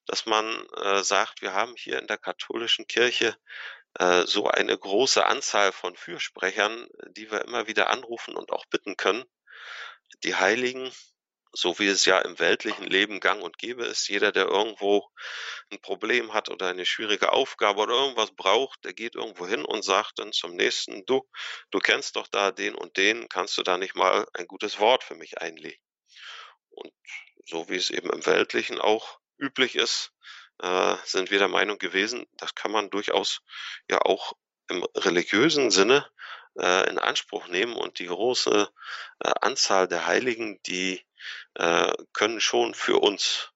dass 0.06 0.26
man 0.26 0.66
äh, 0.78 1.04
sagt, 1.04 1.42
wir 1.42 1.54
haben 1.54 1.76
hier 1.76 2.00
in 2.00 2.08
der 2.08 2.18
katholischen 2.18 2.88
Kirche 2.88 3.36
äh, 3.96 4.24
so 4.24 4.48
eine 4.48 4.78
große 4.78 5.26
Anzahl 5.26 5.74
von 5.74 5.98
Fürsprechern, 5.98 6.88
die 7.10 7.30
wir 7.30 7.42
immer 7.42 7.68
wieder 7.68 7.90
anrufen 7.90 8.38
und 8.38 8.54
auch 8.54 8.66
bitten 8.68 8.96
können. 8.96 9.26
Die 10.24 10.36
Heiligen, 10.36 10.90
so 11.52 11.80
wie 11.80 11.88
es 11.88 12.06
ja 12.06 12.20
im 12.20 12.40
weltlichen 12.40 12.86
Leben 12.86 13.20
gang 13.20 13.42
und 13.42 13.58
gäbe 13.58 13.86
ist, 13.86 14.08
jeder, 14.08 14.32
der 14.32 14.46
irgendwo 14.46 15.10
ein 15.72 15.82
Problem 15.82 16.34
hat 16.34 16.50
oder 16.50 16.68
eine 16.68 16.86
schwierige 16.86 17.32
Aufgabe 17.32 17.82
oder 17.82 17.94
irgendwas 17.96 18.32
braucht, 18.32 18.84
der 18.86 18.94
geht 18.94 19.16
irgendwo 19.16 19.48
hin 19.48 19.66
und 19.66 19.84
sagt 19.84 20.20
dann 20.20 20.32
zum 20.32 20.56
nächsten, 20.56 21.06
du, 21.06 21.28
du 21.72 21.80
kennst 21.80 22.16
doch 22.16 22.28
da 22.28 22.52
den 22.52 22.76
und 22.76 22.98
den, 22.98 23.28
kannst 23.30 23.58
du 23.58 23.64
da 23.64 23.78
nicht 23.78 23.96
mal 23.96 24.28
ein 24.34 24.48
gutes 24.48 24.80
Wort 24.80 25.04
für 25.04 25.16
mich 25.16 25.40
einlegen? 25.40 25.82
Und 26.70 26.94
so 27.46 27.68
wie 27.70 27.78
es 27.78 27.90
eben 27.90 28.12
im 28.12 28.26
Weltlichen 28.26 28.80
auch 28.80 29.20
üblich 29.38 29.76
ist, 29.76 30.12
äh, 30.60 30.96
sind 31.04 31.32
wir 31.32 31.40
der 31.40 31.48
Meinung 31.48 31.78
gewesen, 31.78 32.26
das 32.34 32.54
kann 32.54 32.72
man 32.72 32.90
durchaus 32.90 33.42
ja 33.90 34.00
auch 34.02 34.34
im 34.68 34.84
religiösen 34.96 35.72
Sinne 35.72 36.08
äh, 36.60 36.90
in 36.90 37.00
Anspruch 37.00 37.48
nehmen 37.48 37.76
und 37.76 38.00
die 38.00 38.08
große 38.08 38.70
äh, 39.20 39.32
Anzahl 39.42 39.88
der 39.88 40.06
Heiligen, 40.06 40.62
die 40.64 41.04
äh, 41.56 41.94
können 42.14 42.42
schon 42.42 42.74
für 42.74 42.98
uns 42.98 43.52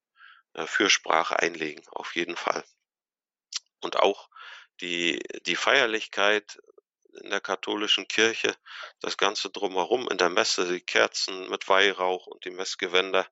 äh, 0.54 0.66
Fürsprache 0.68 1.40
einlegen, 1.40 1.84
auf 1.90 2.16
jeden 2.16 2.36
Fall. 2.36 2.64
Und 3.82 3.98
auch 3.98 4.30
die, 4.82 5.20
die 5.46 5.56
Feierlichkeit 5.56 6.60
in 7.22 7.30
der 7.30 7.42
katholischen 7.42 8.08
Kirche, 8.08 8.56
das 9.00 9.18
Ganze 9.18 9.50
drumherum 9.50 10.10
in 10.10 10.18
der 10.18 10.30
Messe, 10.30 10.68
die 10.68 10.82
Kerzen 10.82 11.50
mit 11.50 11.68
Weihrauch 11.68 12.28
und 12.28 12.44
die 12.46 12.52
Messgewänder, 12.52 13.28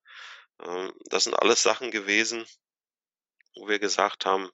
äh, 0.60 0.90
das 1.06 1.26
sind 1.26 1.36
alles 1.36 1.64
Sachen 1.64 1.92
gewesen, 1.92 2.46
wo 3.56 3.68
wir 3.68 3.80
gesagt 3.80 4.26
haben, 4.26 4.50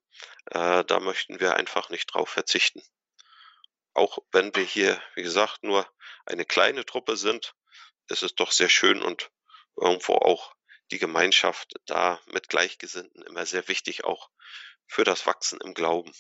äh, 0.47 0.83
da 0.85 0.99
möchten 0.99 1.39
wir 1.39 1.55
einfach 1.55 1.89
nicht 1.89 2.13
drauf 2.13 2.29
verzichten. 2.29 2.81
Auch 3.93 4.19
wenn 4.31 4.55
wir 4.55 4.63
hier, 4.63 5.01
wie 5.15 5.23
gesagt, 5.23 5.63
nur 5.63 5.87
eine 6.25 6.45
kleine 6.45 6.85
Truppe 6.85 7.17
sind, 7.17 7.53
ist 8.09 8.23
es 8.23 8.35
doch 8.35 8.51
sehr 8.51 8.69
schön 8.69 9.01
und 9.01 9.29
irgendwo 9.79 10.13
auch 10.13 10.53
die 10.91 10.99
Gemeinschaft 10.99 11.73
da 11.85 12.19
mit 12.27 12.49
Gleichgesinnten 12.49 13.23
immer 13.23 13.45
sehr 13.45 13.67
wichtig, 13.67 14.03
auch 14.03 14.29
für 14.85 15.03
das 15.03 15.25
Wachsen 15.25 15.59
im 15.63 15.73
Glauben. 15.73 16.11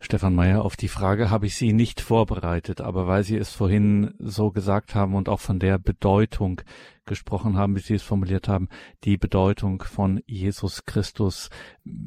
Stefan 0.00 0.34
Meyer, 0.34 0.64
auf 0.64 0.76
die 0.76 0.88
Frage 0.88 1.28
habe 1.28 1.46
ich 1.46 1.56
Sie 1.56 1.72
nicht 1.72 2.00
vorbereitet, 2.00 2.80
aber 2.80 3.08
weil 3.08 3.24
Sie 3.24 3.36
es 3.36 3.52
vorhin 3.52 4.14
so 4.20 4.52
gesagt 4.52 4.94
haben 4.94 5.16
und 5.16 5.28
auch 5.28 5.40
von 5.40 5.58
der 5.58 5.78
Bedeutung 5.78 6.62
gesprochen 7.04 7.56
haben, 7.56 7.74
wie 7.74 7.80
Sie 7.80 7.94
es 7.94 8.04
formuliert 8.04 8.46
haben, 8.46 8.68
die 9.02 9.16
Bedeutung 9.16 9.82
von 9.82 10.22
Jesus 10.24 10.84
Christus. 10.84 11.50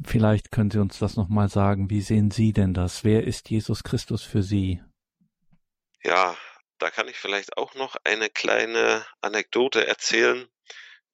Vielleicht 0.06 0.50
können 0.50 0.70
Sie 0.70 0.80
uns 0.80 0.98
das 0.98 1.16
nochmal 1.16 1.50
sagen. 1.50 1.90
Wie 1.90 2.00
sehen 2.00 2.30
Sie 2.30 2.54
denn 2.54 2.72
das? 2.72 3.04
Wer 3.04 3.24
ist 3.24 3.50
Jesus 3.50 3.84
Christus 3.84 4.22
für 4.22 4.42
Sie? 4.42 4.82
Ja, 6.02 6.34
da 6.82 6.90
kann 6.90 7.06
ich 7.06 7.16
vielleicht 7.16 7.56
auch 7.56 7.74
noch 7.74 7.94
eine 8.02 8.28
kleine 8.28 9.06
Anekdote 9.20 9.86
erzählen, 9.86 10.48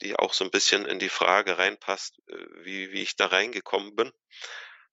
die 0.00 0.16
auch 0.16 0.32
so 0.32 0.44
ein 0.44 0.50
bisschen 0.50 0.86
in 0.86 0.98
die 0.98 1.10
Frage 1.10 1.58
reinpasst, 1.58 2.18
äh, 2.28 2.64
wie, 2.64 2.90
wie 2.92 3.02
ich 3.02 3.16
da 3.16 3.26
reingekommen 3.26 3.94
bin. 3.94 4.10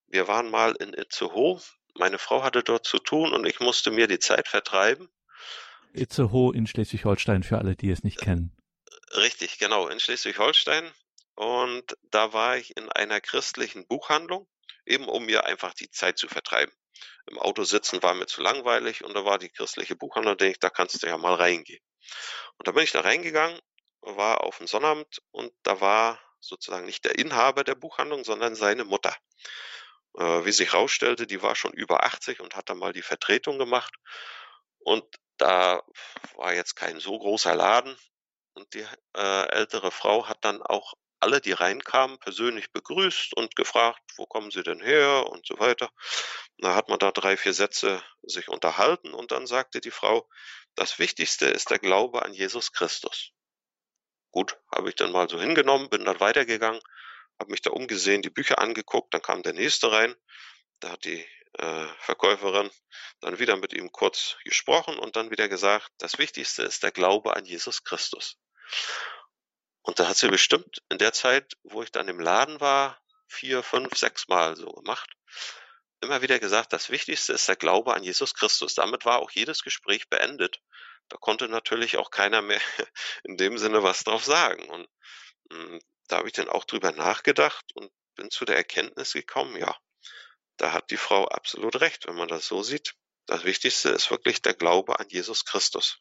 Wir 0.08 0.28
waren 0.28 0.52
mal 0.52 0.76
in 0.76 0.94
Itzehoe. 0.94 1.62
Meine 1.94 2.20
Frau 2.20 2.44
hatte 2.44 2.62
dort 2.62 2.86
zu 2.86 3.00
tun 3.00 3.32
und 3.32 3.46
ich 3.46 3.62
musste 3.62 3.90
mir 3.90 4.08
die 4.08 4.20
Zeit 4.20 4.50
vertreiben. 4.50 5.08
Itzehoe 5.94 6.54
in 6.54 6.68
Schleswig-Holstein 6.68 7.44
für 7.44 7.58
alle, 7.58 7.78
die 7.78 7.90
es 7.90 8.04
nicht 8.04 8.20
kennen. 8.20 8.54
Richtig, 9.16 9.58
genau, 9.60 9.88
in 9.88 10.02
Schleswig-Holstein. 10.02 10.92
Und 11.36 11.96
da 12.12 12.34
war 12.34 12.58
ich 12.58 12.76
in 12.76 12.92
einer 12.92 13.22
christlichen 13.22 13.88
Buchhandlung, 13.88 14.46
eben 14.86 15.08
um 15.08 15.26
mir 15.26 15.46
einfach 15.46 15.74
die 15.74 15.90
Zeit 15.90 16.18
zu 16.18 16.28
vertreiben. 16.28 16.74
Im 17.28 17.40
Auto 17.40 17.64
sitzen 17.64 18.02
war 18.04 18.14
mir 18.14 18.28
zu 18.28 18.42
langweilig 18.42 19.04
und 19.04 19.14
da 19.14 19.26
war 19.26 19.38
die 19.38 19.50
christliche 19.50 19.96
Buchhandlung, 19.96 20.38
denke 20.38 20.54
ich, 20.54 20.60
da 20.60 20.70
kannst 20.70 21.02
du 21.02 21.08
ja 21.08 21.18
mal 21.18 21.36
reingehen. 21.36 21.84
Und 22.58 22.68
da 22.68 22.72
bin 22.72 22.84
ich 22.84 22.92
da 22.92 23.02
reingegangen, 23.02 23.60
war 24.02 24.44
auf 24.44 24.58
dem 24.60 24.68
Sonnabend 24.68 25.22
und 25.32 25.52
da 25.64 25.82
war 25.82 26.20
sozusagen 26.40 26.86
nicht 26.86 27.04
der 27.06 27.18
Inhaber 27.18 27.64
der 27.64 27.76
Buchhandlung, 27.76 28.24
sondern 28.24 28.56
seine 28.56 28.86
Mutter. 28.86 29.16
Äh, 30.18 30.46
wie 30.46 30.52
sich 30.52 30.74
herausstellte, 30.74 31.28
die 31.28 31.42
war 31.42 31.56
schon 31.56 31.74
über 31.74 32.04
80 32.04 32.40
und 32.40 32.56
hat 32.56 32.70
dann 32.70 32.78
mal 32.78 32.94
die 32.94 33.02
Vertretung 33.02 33.58
gemacht. 33.58 33.94
Und 34.80 35.04
da 35.38 35.84
war 36.36 36.54
jetzt 36.54 36.76
kein 36.76 37.00
so 37.00 37.18
großer 37.18 37.56
Laden. 37.56 37.98
Und 38.54 38.74
die 38.74 38.86
äh, 39.18 39.48
ältere 39.50 39.92
Frau 39.92 40.28
hat 40.28 40.46
dann 40.46 40.62
auch 40.62 40.94
alle, 41.26 41.42
die 41.42 41.54
reinkamen, 41.54 42.20
persönlich 42.20 42.72
begrüßt 42.72 43.36
und 43.36 43.56
gefragt, 43.56 44.00
wo 44.16 44.28
kommen 44.28 44.52
sie 44.52 44.62
denn 44.62 44.80
her 44.80 45.26
und 45.28 45.44
so 45.48 45.58
weiter. 45.58 45.90
Da 46.60 46.76
hat 46.76 46.88
man 46.88 47.00
da 47.00 47.12
drei, 47.12 47.36
vier 47.36 47.54
Sätze 47.56 48.04
sich 48.22 48.48
unterhalten 48.48 49.12
und 49.12 49.32
dann 49.32 49.48
sagte 49.48 49.82
die 49.82 49.90
Frau, 49.90 50.30
das 50.76 51.00
Wichtigste 51.00 51.48
ist 51.48 51.72
der 51.72 51.80
Glaube 51.80 52.22
an 52.22 52.34
Jesus 52.34 52.74
Christus. 52.74 53.32
Gut, 54.30 54.56
habe 54.72 54.90
ich 54.90 54.96
dann 54.96 55.12
mal 55.12 55.28
so 55.28 55.42
hingenommen, 55.42 55.90
bin 55.90 56.06
dann 56.06 56.20
weitergegangen, 56.20 56.82
habe 57.40 57.50
mich 57.50 57.62
da 57.62 57.72
umgesehen, 57.72 58.22
die 58.22 58.30
Bücher 58.30 58.60
angeguckt, 58.60 59.12
dann 59.12 59.24
kam 59.24 59.42
der 59.42 59.54
nächste 59.54 59.92
rein. 59.92 60.16
Da 60.80 60.92
hat 60.92 61.06
die 61.06 61.26
äh, 61.54 61.88
Verkäuferin 62.02 62.70
dann 63.22 63.40
wieder 63.40 63.56
mit 63.56 63.74
ihm 63.74 63.92
kurz 63.92 64.38
gesprochen 64.44 65.00
und 65.00 65.16
dann 65.16 65.32
wieder 65.32 65.50
gesagt, 65.50 65.90
das 65.98 66.20
Wichtigste 66.20 66.62
ist 66.62 66.84
der 66.84 66.92
Glaube 66.92 67.36
an 67.36 67.46
Jesus 67.46 67.84
Christus. 67.84 68.38
Und 69.86 70.00
da 70.00 70.08
hat 70.08 70.18
sie 70.18 70.30
bestimmt 70.30 70.82
in 70.90 70.98
der 70.98 71.14
Zeit, 71.14 71.54
wo 71.62 71.84
ich 71.84 71.92
dann 71.92 72.08
im 72.08 72.20
Laden 72.20 72.60
war, 72.60 73.00
vier, 73.28 73.62
fünf, 73.62 73.96
sechs 73.96 74.28
Mal 74.28 74.56
so 74.56 74.66
gemacht. 74.66 75.12
Immer 76.02 76.24
wieder 76.24 76.40
gesagt, 76.40 76.74
das 76.74 76.90
Wichtigste 76.90 77.34
ist 77.34 77.48
der 77.48 77.56
Glaube 77.56 77.94
an 77.94 78.02
Jesus 78.02 78.34
Christus. 78.34 78.74
Damit 78.74 79.06
war 79.06 79.20
auch 79.20 79.30
jedes 79.30 79.62
Gespräch 79.62 80.10
beendet. 80.10 80.60
Da 81.08 81.18
konnte 81.18 81.48
natürlich 81.48 81.98
auch 81.98 82.10
keiner 82.10 82.42
mehr 82.42 82.60
in 83.26 83.38
dem 83.38 83.60
Sinne 83.60 83.84
was 83.84 84.04
drauf 84.04 84.26
sagen. 84.26 84.68
Und 84.70 84.88
hm, 85.52 85.80
da 86.08 86.18
habe 86.18 86.28
ich 86.30 86.34
dann 86.34 86.50
auch 86.50 86.64
drüber 86.64 86.92
nachgedacht 86.92 87.66
und 87.76 87.92
bin 88.16 88.32
zu 88.32 88.44
der 88.44 88.56
Erkenntnis 88.56 89.14
gekommen, 89.14 89.56
ja, 89.56 89.78
da 90.58 90.74
hat 90.74 90.90
die 90.90 90.98
Frau 90.98 91.28
absolut 91.28 91.80
recht, 91.80 92.08
wenn 92.08 92.16
man 92.16 92.28
das 92.28 92.48
so 92.48 92.64
sieht. 92.64 92.96
Das 93.28 93.44
Wichtigste 93.44 93.90
ist 93.90 94.10
wirklich 94.10 94.42
der 94.42 94.56
Glaube 94.56 95.00
an 95.00 95.10
Jesus 95.10 95.46
Christus. 95.46 96.00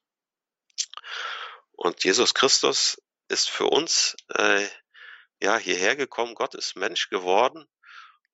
Und 1.72 2.02
Jesus 2.04 2.32
Christus 2.32 2.96
ist 3.28 3.50
für 3.50 3.66
uns 3.66 4.16
äh, 4.34 4.68
ja 5.40 5.56
hierher 5.56 5.96
gekommen. 5.96 6.34
Gott 6.34 6.54
ist 6.54 6.76
Mensch 6.76 7.08
geworden, 7.10 7.66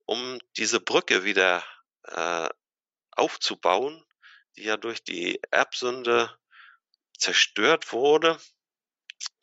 um 0.06 0.38
diese 0.56 0.80
Brücke 0.80 1.24
wieder 1.24 1.64
äh, 2.04 2.48
aufzubauen, 3.12 4.04
die 4.56 4.64
ja 4.64 4.76
durch 4.76 5.02
die 5.02 5.40
Erbsünde 5.50 6.36
zerstört 7.18 7.92
wurde, 7.92 8.38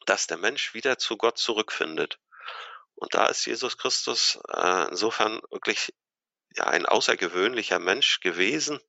dass 0.06 0.28
der 0.28 0.38
Mensch 0.38 0.74
wieder 0.74 0.98
zu 0.98 1.18
Gott 1.18 1.38
zurückfindet. 1.38 2.20
Und 2.96 3.14
da 3.14 3.28
ist 3.28 3.46
Jesus 3.46 3.78
Christus 3.78 4.40
äh, 4.50 4.88
insofern 4.90 5.42
wirklich 5.52 5.94
ja 6.56 6.66
ein 6.66 6.86
außergewöhnlicher 6.86 7.80
Mensch 7.80 8.20
gewesen, 8.22 8.80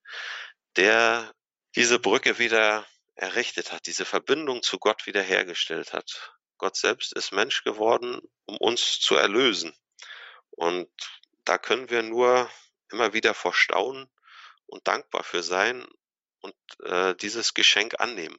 der 0.76 1.32
diese 1.76 1.98
Brücke 1.98 2.38
wieder 2.38 2.86
errichtet 3.14 3.72
hat, 3.72 3.86
diese 3.86 4.04
Verbindung 4.04 4.62
zu 4.62 4.78
Gott 4.78 5.06
wiederhergestellt 5.06 5.92
hat. 5.92 6.37
Gott 6.58 6.76
selbst 6.76 7.12
ist 7.12 7.32
Mensch 7.32 7.64
geworden, 7.64 8.20
um 8.46 8.56
uns 8.58 9.00
zu 9.00 9.14
erlösen. 9.14 9.74
Und 10.50 10.90
da 11.44 11.58
können 11.58 11.88
wir 11.90 12.02
nur 12.02 12.50
immer 12.90 13.12
wieder 13.12 13.34
vor 13.34 13.54
Staunen 13.54 14.10
und 14.66 14.86
dankbar 14.86 15.24
für 15.24 15.42
sein 15.42 15.86
und 16.40 16.54
äh, 16.84 17.14
dieses 17.14 17.54
Geschenk 17.54 18.00
annehmen. 18.00 18.38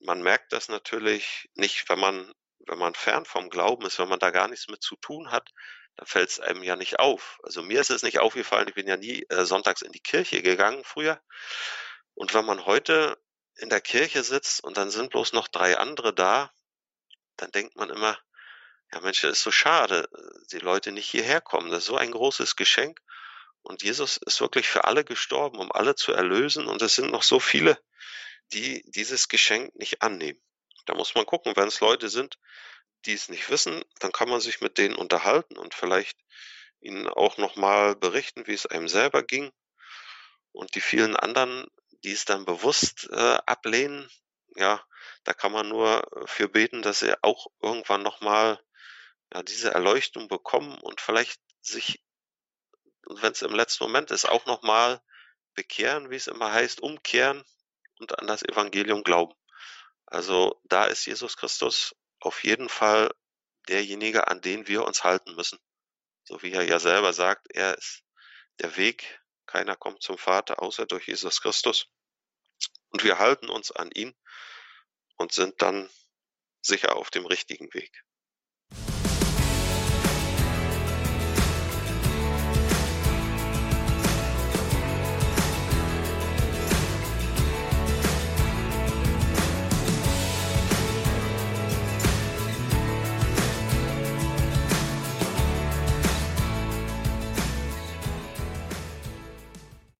Man 0.00 0.22
merkt 0.22 0.52
das 0.52 0.68
natürlich 0.68 1.48
nicht, 1.54 1.88
wenn 1.88 1.98
man 1.98 2.34
wenn 2.66 2.78
man 2.78 2.94
fern 2.94 3.24
vom 3.24 3.48
Glauben 3.48 3.86
ist, 3.86 3.98
wenn 3.98 4.08
man 4.08 4.18
da 4.18 4.30
gar 4.30 4.48
nichts 4.48 4.68
mit 4.68 4.82
zu 4.82 4.96
tun 4.96 5.30
hat, 5.30 5.50
dann 5.96 6.06
fällt 6.06 6.30
es 6.30 6.40
einem 6.40 6.62
ja 6.62 6.76
nicht 6.76 6.98
auf. 6.98 7.38
Also 7.42 7.62
mir 7.62 7.80
ist 7.80 7.90
es 7.90 8.02
nicht 8.02 8.18
aufgefallen, 8.18 8.68
ich 8.68 8.74
bin 8.74 8.88
ja 8.88 8.96
nie 8.96 9.24
äh, 9.28 9.44
sonntags 9.44 9.82
in 9.82 9.92
die 9.92 10.00
Kirche 10.00 10.42
gegangen 10.42 10.84
früher. 10.84 11.20
Und 12.14 12.34
wenn 12.34 12.44
man 12.44 12.66
heute 12.66 13.18
in 13.56 13.70
der 13.70 13.80
Kirche 13.80 14.22
sitzt 14.22 14.62
und 14.62 14.76
dann 14.76 14.90
sind 14.90 15.10
bloß 15.10 15.32
noch 15.32 15.48
drei 15.48 15.78
andere 15.78 16.14
da, 16.14 16.50
dann 17.36 17.50
denkt 17.52 17.76
man 17.76 17.90
immer, 17.90 18.18
ja 18.92 19.00
Mensch, 19.00 19.20
das 19.22 19.38
ist 19.38 19.42
so 19.42 19.50
schade, 19.50 20.08
die 20.52 20.58
Leute 20.58 20.92
nicht 20.92 21.10
hierher 21.10 21.40
kommen. 21.40 21.70
Das 21.70 21.80
ist 21.80 21.86
so 21.86 21.96
ein 21.96 22.12
großes 22.12 22.56
Geschenk. 22.56 23.00
Und 23.62 23.82
Jesus 23.82 24.16
ist 24.18 24.40
wirklich 24.40 24.68
für 24.68 24.84
alle 24.84 25.04
gestorben, 25.04 25.58
um 25.58 25.72
alle 25.72 25.96
zu 25.96 26.12
erlösen. 26.12 26.66
Und 26.66 26.82
es 26.82 26.94
sind 26.94 27.10
noch 27.10 27.24
so 27.24 27.40
viele, 27.40 27.78
die 28.52 28.84
dieses 28.86 29.28
Geschenk 29.28 29.74
nicht 29.74 30.02
annehmen. 30.02 30.40
Da 30.86 30.94
muss 30.94 31.14
man 31.14 31.26
gucken, 31.26 31.56
wenn 31.56 31.66
es 31.66 31.80
Leute 31.80 32.08
sind, 32.08 32.38
die 33.06 33.12
es 33.12 33.28
nicht 33.28 33.50
wissen, 33.50 33.84
dann 33.98 34.12
kann 34.12 34.28
man 34.28 34.40
sich 34.40 34.60
mit 34.60 34.78
denen 34.78 34.94
unterhalten 34.94 35.56
und 35.56 35.74
vielleicht 35.74 36.16
ihnen 36.80 37.08
auch 37.08 37.38
nochmal 37.38 37.96
berichten, 37.96 38.46
wie 38.46 38.54
es 38.54 38.66
einem 38.66 38.88
selber 38.88 39.22
ging. 39.22 39.50
Und 40.52 40.74
die 40.74 40.80
vielen 40.80 41.16
anderen, 41.16 41.66
die 42.04 42.12
es 42.12 42.24
dann 42.24 42.44
bewusst 42.44 43.08
äh, 43.10 43.38
ablehnen, 43.46 44.08
ja, 44.54 44.82
da 45.26 45.34
kann 45.34 45.50
man 45.50 45.68
nur 45.68 46.08
für 46.26 46.48
beten, 46.48 46.82
dass 46.82 47.00
sie 47.00 47.12
auch 47.22 47.48
irgendwann 47.60 48.04
nochmal 48.04 48.62
ja, 49.34 49.42
diese 49.42 49.72
Erleuchtung 49.74 50.28
bekommen 50.28 50.78
und 50.78 51.00
vielleicht 51.00 51.40
sich, 51.60 52.00
wenn 53.08 53.32
es 53.32 53.42
im 53.42 53.52
letzten 53.52 53.82
Moment 53.84 54.12
ist, 54.12 54.28
auch 54.28 54.46
nochmal 54.46 55.02
bekehren, 55.54 56.10
wie 56.10 56.16
es 56.16 56.28
immer 56.28 56.52
heißt, 56.52 56.80
umkehren 56.80 57.44
und 57.98 58.16
an 58.20 58.28
das 58.28 58.44
Evangelium 58.44 59.02
glauben. 59.02 59.34
Also 60.06 60.60
da 60.62 60.84
ist 60.84 61.04
Jesus 61.06 61.36
Christus 61.36 61.96
auf 62.20 62.44
jeden 62.44 62.68
Fall 62.68 63.10
derjenige, 63.68 64.28
an 64.28 64.40
den 64.40 64.68
wir 64.68 64.84
uns 64.84 65.02
halten 65.02 65.34
müssen. 65.34 65.58
So 66.22 66.40
wie 66.42 66.52
er 66.52 66.62
ja 66.62 66.78
selber 66.78 67.12
sagt, 67.12 67.48
er 67.50 67.76
ist 67.76 68.04
der 68.60 68.76
Weg, 68.76 69.20
keiner 69.46 69.74
kommt 69.74 70.04
zum 70.04 70.18
Vater 70.18 70.62
außer 70.62 70.86
durch 70.86 71.08
Jesus 71.08 71.40
Christus. 71.40 71.88
Und 72.90 73.02
wir 73.02 73.18
halten 73.18 73.48
uns 73.48 73.72
an 73.72 73.90
ihn 73.90 74.14
und 75.16 75.32
sind 75.32 75.60
dann 75.62 75.88
sicher 76.62 76.96
auf 76.96 77.10
dem 77.10 77.26
richtigen 77.26 77.72
Weg. 77.74 78.04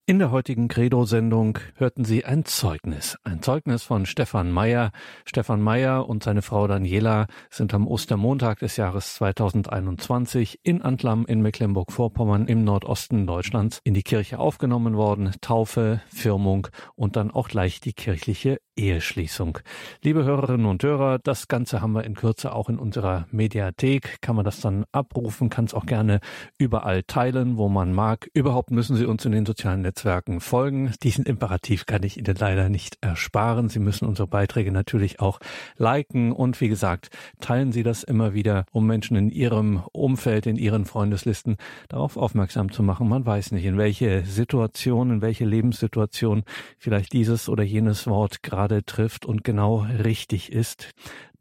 In 0.09 0.19
der 0.19 0.31
heutigen 0.31 0.69
Credo-Sendung 0.69 1.59
hörten 1.75 2.05
Sie 2.05 2.23
ein 2.23 2.45
Zeugnis. 2.45 3.17
Ein 3.25 3.41
Zeugnis 3.41 3.83
von 3.83 4.05
Stefan 4.05 4.53
Meyer. 4.53 4.91
Stefan 5.25 5.61
Meyer 5.61 6.07
und 6.07 6.23
seine 6.23 6.41
Frau 6.41 6.65
Daniela 6.65 7.27
sind 7.49 7.73
am 7.73 7.85
Ostermontag 7.85 8.59
des 8.59 8.77
Jahres 8.77 9.15
2021 9.15 10.61
in 10.63 10.81
Antlam 10.81 11.25
in 11.25 11.41
Mecklenburg-Vorpommern 11.41 12.47
im 12.47 12.63
Nordosten 12.63 13.27
Deutschlands 13.27 13.81
in 13.83 13.93
die 13.93 14.03
Kirche 14.03 14.39
aufgenommen 14.39 14.95
worden. 14.95 15.35
Taufe, 15.41 15.99
Firmung 16.07 16.69
und 16.95 17.17
dann 17.17 17.29
auch 17.29 17.49
gleich 17.49 17.81
die 17.81 17.91
kirchliche 17.91 18.61
Eheschließung. 18.77 19.57
Liebe 20.03 20.23
Hörerinnen 20.23 20.67
und 20.67 20.83
Hörer, 20.83 21.19
das 21.19 21.47
Ganze 21.47 21.81
haben 21.81 21.93
wir 21.93 22.03
in 22.03 22.13
Kürze 22.13 22.53
auch 22.53 22.69
in 22.69 22.77
unserer 22.77 23.25
Mediathek. 23.31 24.21
Kann 24.21 24.35
man 24.35 24.45
das 24.45 24.61
dann 24.61 24.85
abrufen, 24.91 25.49
kann 25.49 25.65
es 25.65 25.73
auch 25.73 25.85
gerne 25.85 26.19
überall 26.57 27.03
teilen, 27.03 27.57
wo 27.57 27.69
man 27.69 27.91
mag. 27.91 28.29
Überhaupt 28.33 28.71
müssen 28.71 28.95
Sie 28.95 29.05
uns 29.05 29.25
in 29.25 29.31
den 29.31 29.45
sozialen 29.45 29.81
Netzwerken 29.81 30.39
folgen. 30.39 30.93
Diesen 31.01 31.25
Imperativ 31.25 31.85
kann 31.87 32.03
ich 32.03 32.17
Ihnen 32.17 32.35
leider 32.37 32.69
nicht 32.69 32.97
ersparen. 33.01 33.69
Sie 33.69 33.79
müssen 33.79 34.07
unsere 34.07 34.27
Beiträge 34.27 34.71
natürlich 34.71 35.19
auch 35.19 35.39
liken 35.77 36.31
und 36.31 36.61
wie 36.61 36.69
gesagt, 36.69 37.09
teilen 37.41 37.71
Sie 37.71 37.83
das 37.83 38.03
immer 38.03 38.33
wieder, 38.33 38.65
um 38.71 38.85
Menschen 38.85 39.17
in 39.17 39.29
Ihrem 39.29 39.83
Umfeld, 39.91 40.45
in 40.45 40.55
Ihren 40.55 40.85
Freundeslisten 40.85 41.57
darauf 41.89 42.15
aufmerksam 42.15 42.71
zu 42.71 42.83
machen. 42.83 43.09
Man 43.09 43.25
weiß 43.25 43.51
nicht, 43.53 43.65
in 43.65 43.77
welche 43.77 44.23
Situation, 44.25 45.09
in 45.09 45.21
welche 45.21 45.45
Lebenssituation 45.45 46.43
vielleicht 46.77 47.13
dieses 47.13 47.49
oder 47.49 47.63
jenes 47.63 48.05
Wort 48.05 48.43
gerade 48.43 48.66
trifft 48.85 49.25
und 49.25 49.43
genau 49.43 49.85
richtig 50.03 50.51
ist. 50.51 50.93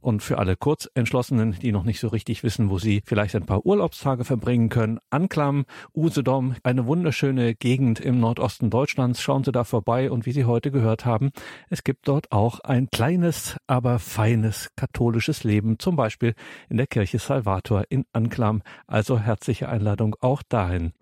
Und 0.06 0.22
für 0.22 0.38
alle 0.38 0.54
Kurzentschlossenen, 0.54 1.58
die 1.60 1.72
noch 1.72 1.82
nicht 1.82 1.98
so 1.98 2.06
richtig 2.06 2.44
wissen, 2.44 2.70
wo 2.70 2.78
sie 2.78 3.02
vielleicht 3.04 3.34
ein 3.34 3.44
paar 3.44 3.66
Urlaubstage 3.66 4.24
verbringen 4.24 4.68
können, 4.68 5.00
Anklam, 5.10 5.64
Usedom, 5.96 6.54
eine 6.62 6.86
wunderschöne 6.86 7.56
Gegend 7.56 7.98
im 7.98 8.20
Nordosten 8.20 8.70
Deutschlands. 8.70 9.20
Schauen 9.20 9.42
Sie 9.42 9.50
da 9.50 9.64
vorbei 9.64 10.10
und 10.12 10.24
wie 10.24 10.30
Sie 10.30 10.44
heute 10.44 10.70
gehört 10.70 11.06
haben, 11.06 11.30
es 11.70 11.82
gibt 11.82 12.06
dort 12.06 12.30
auch 12.30 12.60
ein 12.60 12.88
kleines, 12.88 13.56
aber 13.66 13.98
feines 13.98 14.70
katholisches 14.76 15.42
Leben, 15.42 15.80
zum 15.80 15.96
Beispiel 15.96 16.34
in 16.68 16.76
der 16.76 16.86
Kirche 16.86 17.18
Salvator 17.18 17.82
in 17.88 18.04
Anklam. 18.12 18.62
Also 18.86 19.18
herzliche 19.18 19.68
Einladung 19.68 20.14
auch 20.20 20.44
dahin. 20.44 20.92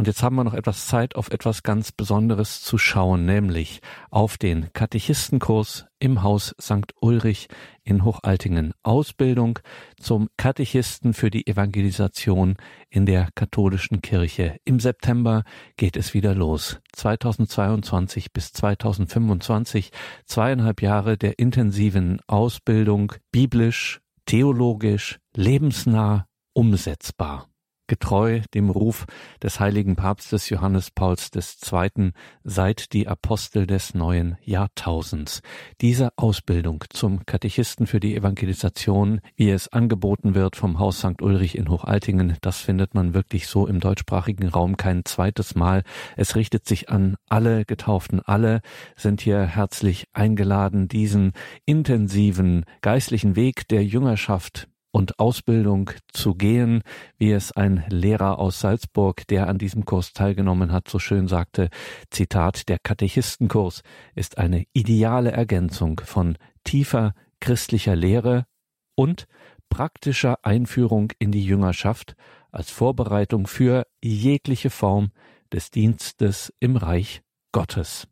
Und 0.00 0.06
jetzt 0.06 0.22
haben 0.22 0.36
wir 0.36 0.44
noch 0.44 0.54
etwas 0.54 0.86
Zeit, 0.86 1.14
auf 1.14 1.30
etwas 1.30 1.62
ganz 1.62 1.92
Besonderes 1.92 2.62
zu 2.62 2.78
schauen, 2.78 3.26
nämlich 3.26 3.82
auf 4.10 4.38
den 4.38 4.72
Katechistenkurs 4.72 5.84
im 5.98 6.22
Haus 6.22 6.54
St. 6.58 6.94
Ulrich 7.02 7.48
in 7.84 8.02
Hochaltingen. 8.02 8.72
Ausbildung 8.82 9.58
zum 10.00 10.30
Katechisten 10.38 11.12
für 11.12 11.30
die 11.30 11.46
Evangelisation 11.46 12.56
in 12.88 13.04
der 13.04 13.28
katholischen 13.34 14.00
Kirche. 14.00 14.56
Im 14.64 14.80
September 14.80 15.44
geht 15.76 15.98
es 15.98 16.14
wieder 16.14 16.34
los. 16.34 16.80
2022 16.94 18.32
bis 18.32 18.54
2025 18.54 19.90
zweieinhalb 20.24 20.80
Jahre 20.80 21.18
der 21.18 21.38
intensiven 21.38 22.20
Ausbildung, 22.26 23.12
biblisch, 23.32 24.00
theologisch, 24.24 25.18
lebensnah, 25.36 26.24
umsetzbar 26.54 27.49
getreu 27.90 28.40
dem 28.54 28.70
Ruf 28.70 29.04
des 29.42 29.58
heiligen 29.58 29.96
Papstes 29.96 30.48
Johannes 30.48 30.92
Pauls 30.92 31.32
II. 31.34 32.12
seid 32.44 32.92
die 32.92 33.08
Apostel 33.08 33.66
des 33.66 33.94
neuen 33.94 34.38
Jahrtausends. 34.44 35.42
Diese 35.80 36.16
Ausbildung 36.16 36.84
zum 36.90 37.26
Katechisten 37.26 37.88
für 37.88 37.98
die 37.98 38.14
Evangelisation, 38.14 39.20
wie 39.34 39.50
es 39.50 39.66
angeboten 39.66 40.36
wird 40.36 40.54
vom 40.54 40.78
Haus 40.78 41.00
St. 41.00 41.20
Ulrich 41.20 41.58
in 41.58 41.68
Hochaltingen, 41.68 42.36
das 42.42 42.60
findet 42.60 42.94
man 42.94 43.12
wirklich 43.12 43.48
so 43.48 43.66
im 43.66 43.80
deutschsprachigen 43.80 44.46
Raum 44.46 44.76
kein 44.76 45.04
zweites 45.04 45.56
Mal. 45.56 45.82
Es 46.16 46.36
richtet 46.36 46.66
sich 46.66 46.90
an 46.90 47.16
alle 47.28 47.64
Getauften. 47.64 48.20
Alle 48.20 48.60
sind 48.94 49.20
hier 49.20 49.42
herzlich 49.42 50.06
eingeladen, 50.12 50.86
diesen 50.86 51.32
intensiven 51.64 52.64
geistlichen 52.82 53.34
Weg 53.34 53.66
der 53.66 53.84
Jüngerschaft 53.84 54.69
und 54.92 55.18
Ausbildung 55.18 55.90
zu 56.12 56.34
gehen, 56.34 56.82
wie 57.16 57.32
es 57.32 57.52
ein 57.52 57.84
Lehrer 57.88 58.38
aus 58.38 58.60
Salzburg, 58.60 59.26
der 59.28 59.48
an 59.48 59.58
diesem 59.58 59.84
Kurs 59.84 60.12
teilgenommen 60.12 60.72
hat, 60.72 60.88
so 60.88 60.98
schön 60.98 61.28
sagte, 61.28 61.68
Zitat, 62.10 62.68
der 62.68 62.78
Katechistenkurs 62.78 63.82
ist 64.14 64.38
eine 64.38 64.64
ideale 64.72 65.32
Ergänzung 65.32 66.00
von 66.04 66.36
tiefer 66.64 67.14
christlicher 67.40 67.96
Lehre 67.96 68.46
und 68.94 69.26
praktischer 69.68 70.38
Einführung 70.42 71.12
in 71.18 71.32
die 71.32 71.44
Jüngerschaft 71.44 72.14
als 72.50 72.70
Vorbereitung 72.70 73.46
für 73.46 73.86
jegliche 74.02 74.70
Form 74.70 75.10
des 75.52 75.70
Dienstes 75.70 76.52
im 76.60 76.76
Reich 76.76 77.22
Gottes. 77.52 78.08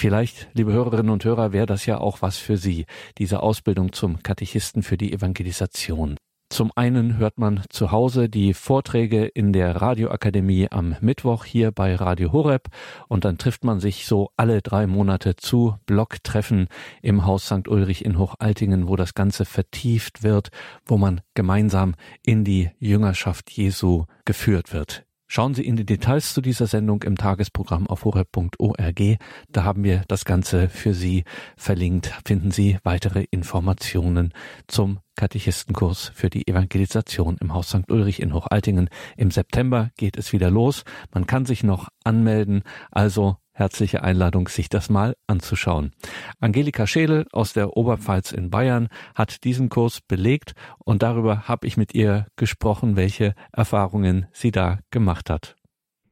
Vielleicht, 0.00 0.48
liebe 0.52 0.72
Hörerinnen 0.72 1.10
und 1.10 1.24
Hörer, 1.24 1.52
wäre 1.52 1.66
das 1.66 1.84
ja 1.84 1.98
auch 1.98 2.22
was 2.22 2.38
für 2.38 2.56
Sie, 2.56 2.86
diese 3.18 3.42
Ausbildung 3.42 3.92
zum 3.92 4.22
Katechisten 4.22 4.84
für 4.84 4.96
die 4.96 5.12
Evangelisation. 5.12 6.16
Zum 6.50 6.70
einen 6.76 7.16
hört 7.16 7.40
man 7.40 7.64
zu 7.68 7.90
Hause 7.90 8.28
die 8.28 8.54
Vorträge 8.54 9.24
in 9.26 9.52
der 9.52 9.74
Radioakademie 9.74 10.68
am 10.70 10.94
Mittwoch 11.00 11.44
hier 11.44 11.72
bei 11.72 11.96
Radio 11.96 12.30
Horeb 12.30 12.68
und 13.08 13.24
dann 13.24 13.38
trifft 13.38 13.64
man 13.64 13.80
sich 13.80 14.06
so 14.06 14.30
alle 14.36 14.62
drei 14.62 14.86
Monate 14.86 15.34
zu 15.34 15.74
Blocktreffen 15.86 16.68
im 17.02 17.26
Haus 17.26 17.46
St. 17.46 17.66
Ulrich 17.66 18.04
in 18.04 18.20
Hochaltingen, 18.20 18.86
wo 18.86 18.94
das 18.94 19.14
Ganze 19.14 19.46
vertieft 19.46 20.22
wird, 20.22 20.50
wo 20.86 20.96
man 20.96 21.22
gemeinsam 21.34 21.96
in 22.22 22.44
die 22.44 22.70
Jüngerschaft 22.78 23.50
Jesu 23.50 24.04
geführt 24.24 24.72
wird. 24.72 25.07
Schauen 25.30 25.52
Sie 25.52 25.66
in 25.66 25.76
die 25.76 25.84
Details 25.84 26.32
zu 26.32 26.40
dieser 26.40 26.66
Sendung 26.66 27.02
im 27.02 27.18
Tagesprogramm 27.18 27.86
auf 27.86 28.06
horeb.org. 28.06 29.18
Da 29.50 29.62
haben 29.62 29.84
wir 29.84 30.02
das 30.08 30.24
Ganze 30.24 30.70
für 30.70 30.94
Sie 30.94 31.24
verlinkt. 31.54 32.14
Finden 32.24 32.50
Sie 32.50 32.78
weitere 32.82 33.26
Informationen 33.30 34.32
zum 34.68 35.00
Katechistenkurs 35.16 36.12
für 36.14 36.30
die 36.30 36.48
Evangelisation 36.48 37.36
im 37.42 37.52
Haus 37.52 37.68
St. 37.68 37.90
Ulrich 37.90 38.22
in 38.22 38.32
Hochaltingen. 38.32 38.88
Im 39.18 39.30
September 39.30 39.90
geht 39.98 40.16
es 40.16 40.32
wieder 40.32 40.50
los. 40.50 40.84
Man 41.12 41.26
kann 41.26 41.44
sich 41.44 41.62
noch 41.62 41.88
anmelden. 42.04 42.62
Also 42.90 43.36
Herzliche 43.58 44.04
Einladung, 44.04 44.46
sich 44.46 44.68
das 44.68 44.88
mal 44.88 45.16
anzuschauen. 45.26 45.90
Angelika 46.38 46.86
Schädel 46.86 47.26
aus 47.32 47.54
der 47.54 47.76
Oberpfalz 47.76 48.30
in 48.30 48.50
Bayern 48.50 48.86
hat 49.16 49.42
diesen 49.42 49.68
Kurs 49.68 50.00
belegt 50.00 50.52
und 50.84 51.02
darüber 51.02 51.48
habe 51.48 51.66
ich 51.66 51.76
mit 51.76 51.92
ihr 51.92 52.28
gesprochen, 52.36 52.94
welche 52.94 53.34
Erfahrungen 53.52 54.28
sie 54.30 54.52
da 54.52 54.78
gemacht 54.92 55.28
hat. 55.28 55.56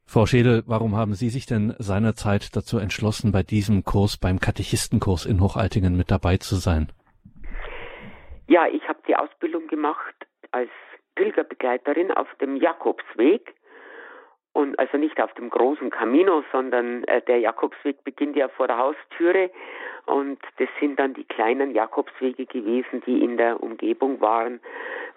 Frau 0.06 0.26
Schädel, 0.26 0.64
warum 0.66 0.96
haben 0.96 1.14
Sie 1.14 1.28
sich 1.28 1.46
denn 1.46 1.72
seinerzeit 1.78 2.56
dazu 2.56 2.78
entschlossen, 2.78 3.30
bei 3.30 3.44
diesem 3.44 3.84
Kurs, 3.84 4.16
beim 4.16 4.40
Katechistenkurs 4.40 5.24
in 5.24 5.40
Hochaltingen 5.40 5.96
mit 5.96 6.10
dabei 6.10 6.38
zu 6.38 6.56
sein? 6.56 6.90
Ja, 8.48 8.66
ich 8.66 8.82
habe 8.88 8.98
die 9.06 9.14
Ausbildung 9.14 9.68
gemacht 9.68 10.16
als 10.50 10.70
Pilgerbegleiterin 11.14 12.10
auf 12.10 12.26
dem 12.40 12.56
Jakobsweg. 12.56 13.54
Und 14.56 14.78
also 14.78 14.96
nicht 14.96 15.20
auf 15.20 15.34
dem 15.34 15.50
großen 15.50 15.90
Camino, 15.90 16.42
sondern 16.50 17.04
äh, 17.04 17.20
der 17.20 17.40
Jakobsweg 17.40 18.02
beginnt 18.04 18.36
ja 18.36 18.48
vor 18.48 18.66
der 18.66 18.78
Haustüre. 18.78 19.50
Und 20.06 20.38
das 20.56 20.68
sind 20.80 20.98
dann 20.98 21.12
die 21.12 21.24
kleinen 21.24 21.74
Jakobswege 21.74 22.46
gewesen, 22.46 23.02
die 23.04 23.22
in 23.22 23.36
der 23.36 23.62
Umgebung 23.62 24.18
waren, 24.22 24.60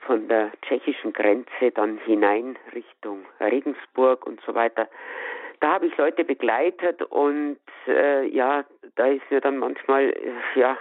von 0.02 0.28
der 0.28 0.52
tschechischen 0.64 1.14
Grenze 1.14 1.72
dann 1.74 2.00
hinein 2.00 2.58
Richtung 2.76 3.26
Regensburg 3.40 4.28
und 4.28 4.42
so 4.46 4.56
weiter. 4.56 4.90
Da 5.62 5.72
habe 5.72 5.86
ich 5.86 5.96
Leute 5.96 6.26
begleitet 6.26 7.02
und 7.04 7.60
äh, 7.88 8.28
ja, 8.28 8.66
da 8.98 9.06
ist 9.06 9.24
mir 9.32 9.40
dann 9.40 9.58
manchmal 9.58 10.10
äh, 10.10 10.60
ja 10.60 10.78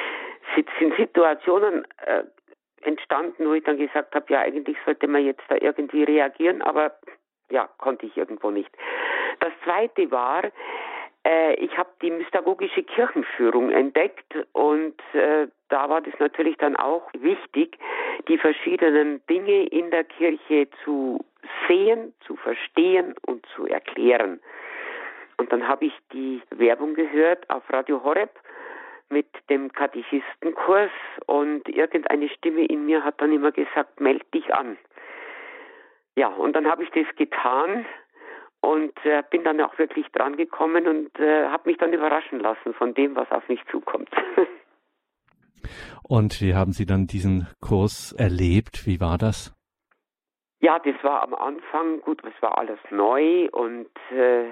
sind 0.78 0.94
Situationen 0.98 1.86
äh, 2.04 2.24
entstanden, 2.82 3.48
wo 3.48 3.54
ich 3.54 3.64
dann 3.64 3.78
gesagt 3.78 4.14
habe, 4.14 4.30
ja, 4.30 4.40
eigentlich 4.40 4.76
sollte 4.84 5.08
man 5.08 5.24
jetzt 5.24 5.44
da 5.48 5.56
irgendwie 5.58 6.04
reagieren, 6.04 6.60
aber 6.60 6.92
ja, 7.50 7.68
konnte 7.78 8.06
ich 8.06 8.16
irgendwo 8.16 8.50
nicht. 8.50 8.70
Das 9.40 9.52
zweite 9.64 10.10
war, 10.10 10.42
äh, 11.26 11.54
ich 11.54 11.76
habe 11.76 11.90
die 12.02 12.10
mystagogische 12.10 12.82
Kirchenführung 12.82 13.70
entdeckt 13.70 14.34
und 14.52 14.94
äh, 15.12 15.48
da 15.68 15.88
war 15.88 16.00
das 16.00 16.14
natürlich 16.18 16.56
dann 16.58 16.76
auch 16.76 17.08
wichtig, 17.18 17.78
die 18.28 18.38
verschiedenen 18.38 19.20
Dinge 19.26 19.66
in 19.66 19.90
der 19.90 20.04
Kirche 20.04 20.68
zu 20.84 21.24
sehen, 21.68 22.14
zu 22.20 22.36
verstehen 22.36 23.14
und 23.26 23.44
zu 23.54 23.66
erklären. 23.66 24.40
Und 25.38 25.52
dann 25.52 25.68
habe 25.68 25.86
ich 25.86 25.94
die 26.12 26.40
Werbung 26.50 26.94
gehört 26.94 27.48
auf 27.50 27.62
Radio 27.70 28.02
Horeb 28.02 28.30
mit 29.08 29.26
dem 29.50 29.72
Katechistenkurs 29.72 30.90
und 31.26 31.68
irgendeine 31.68 32.28
Stimme 32.28 32.64
in 32.64 32.86
mir 32.86 33.04
hat 33.04 33.20
dann 33.20 33.32
immer 33.32 33.52
gesagt, 33.52 34.00
meld 34.00 34.22
dich 34.34 34.52
an. 34.54 34.76
Ja, 36.16 36.28
und 36.28 36.54
dann 36.54 36.66
habe 36.66 36.82
ich 36.82 36.90
das 36.90 37.06
getan 37.16 37.84
und 38.60 38.92
äh, 39.04 39.22
bin 39.30 39.44
dann 39.44 39.60
auch 39.60 39.78
wirklich 39.78 40.06
dran 40.12 40.36
gekommen 40.36 40.88
und 40.88 41.18
äh, 41.20 41.46
habe 41.46 41.68
mich 41.68 41.78
dann 41.78 41.92
überraschen 41.92 42.40
lassen 42.40 42.72
von 42.74 42.94
dem, 42.94 43.14
was 43.14 43.30
auf 43.30 43.46
mich 43.48 43.60
zukommt. 43.70 44.08
und 46.02 46.40
wie 46.40 46.54
haben 46.54 46.72
Sie 46.72 46.86
dann 46.86 47.06
diesen 47.06 47.46
Kurs 47.60 48.12
erlebt? 48.12 48.86
Wie 48.86 48.98
war 48.98 49.18
das? 49.18 49.54
Ja, 50.60 50.78
das 50.78 50.94
war 51.02 51.22
am 51.22 51.34
Anfang 51.34 52.00
gut, 52.00 52.22
es 52.24 52.42
war 52.42 52.56
alles 52.56 52.78
neu 52.90 53.48
und 53.52 53.90
äh, 54.10 54.46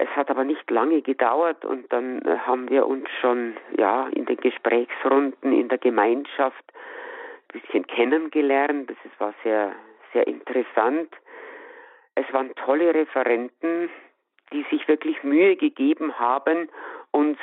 es 0.00 0.08
hat 0.16 0.30
aber 0.30 0.44
nicht 0.44 0.70
lange 0.70 1.02
gedauert 1.02 1.66
und 1.66 1.92
dann 1.92 2.22
haben 2.46 2.70
wir 2.70 2.86
uns 2.86 3.08
schon 3.20 3.56
ja 3.76 4.08
in 4.08 4.24
den 4.24 4.38
Gesprächsrunden 4.38 5.52
in 5.52 5.68
der 5.68 5.78
Gemeinschaft 5.78 6.64
ein 6.72 7.60
bisschen 7.60 7.86
kennengelernt. 7.86 8.90
Das 8.90 9.20
war 9.20 9.34
sehr 9.42 9.74
sehr 10.12 10.26
interessant. 10.26 11.08
Es 12.14 12.32
waren 12.32 12.54
tolle 12.56 12.94
Referenten, 12.94 13.90
die 14.52 14.64
sich 14.70 14.88
wirklich 14.88 15.22
Mühe 15.22 15.56
gegeben 15.56 16.18
haben, 16.18 16.68
uns 17.10 17.38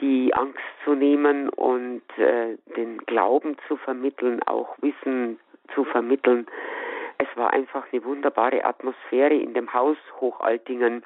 die 0.00 0.34
Angst 0.34 0.58
zu 0.84 0.94
nehmen 0.94 1.48
und 1.50 2.02
äh, 2.18 2.56
den 2.76 2.98
Glauben 3.06 3.56
zu 3.68 3.76
vermitteln, 3.76 4.42
auch 4.42 4.76
Wissen 4.80 5.38
zu 5.74 5.84
vermitteln. 5.84 6.46
Es 7.18 7.28
war 7.36 7.52
einfach 7.52 7.84
eine 7.92 8.04
wunderbare 8.04 8.64
Atmosphäre 8.64 9.34
in 9.34 9.54
dem 9.54 9.72
Haus 9.72 9.96
Hochaltingen 10.20 11.04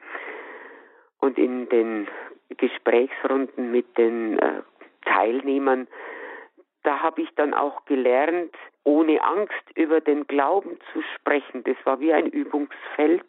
und 1.21 1.37
in 1.39 1.69
den 1.69 2.09
Gesprächsrunden 2.57 3.71
mit 3.71 3.99
den 3.99 4.39
äh, 4.39 4.63
Teilnehmern, 5.05 5.89
da 6.87 7.03
habe 7.03 7.23
ich 7.23 7.35
dann 7.35 7.53
auch 7.53 7.85
gelernt, 7.87 8.55
ohne 8.85 9.23
Angst 9.25 9.65
über 9.75 10.01
den 10.01 10.27
Glauben 10.29 10.79
zu 10.93 11.03
sprechen. 11.15 11.65
Das 11.65 11.77
war 11.85 11.99
wie 11.99 12.13
ein 12.13 12.27
Übungsfeld. 12.27 13.25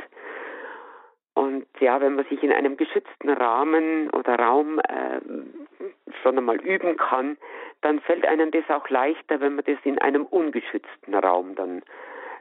Und 1.33 1.65
ja, 1.79 1.99
wenn 1.99 2.15
man 2.15 2.25
sich 2.25 2.41
in 2.43 2.51
einem 2.51 2.77
geschützten 2.77 3.29
Rahmen 3.29 4.11
oder 4.11 4.37
Raum 4.37 4.79
äh, 4.79 5.19
schon 6.21 6.37
einmal 6.37 6.57
üben 6.57 6.97
kann, 6.97 7.37
dann 7.81 7.99
fällt 7.99 8.27
einem 8.27 8.51
das 8.51 8.69
auch 8.69 8.87
leichter, 8.89 9.39
wenn 9.39 9.55
man 9.55 9.65
das 9.65 9.77
in 9.83 9.97
einem 9.99 10.25
ungeschützten 10.25 11.15
Raum 11.15 11.55
dann 11.55 11.81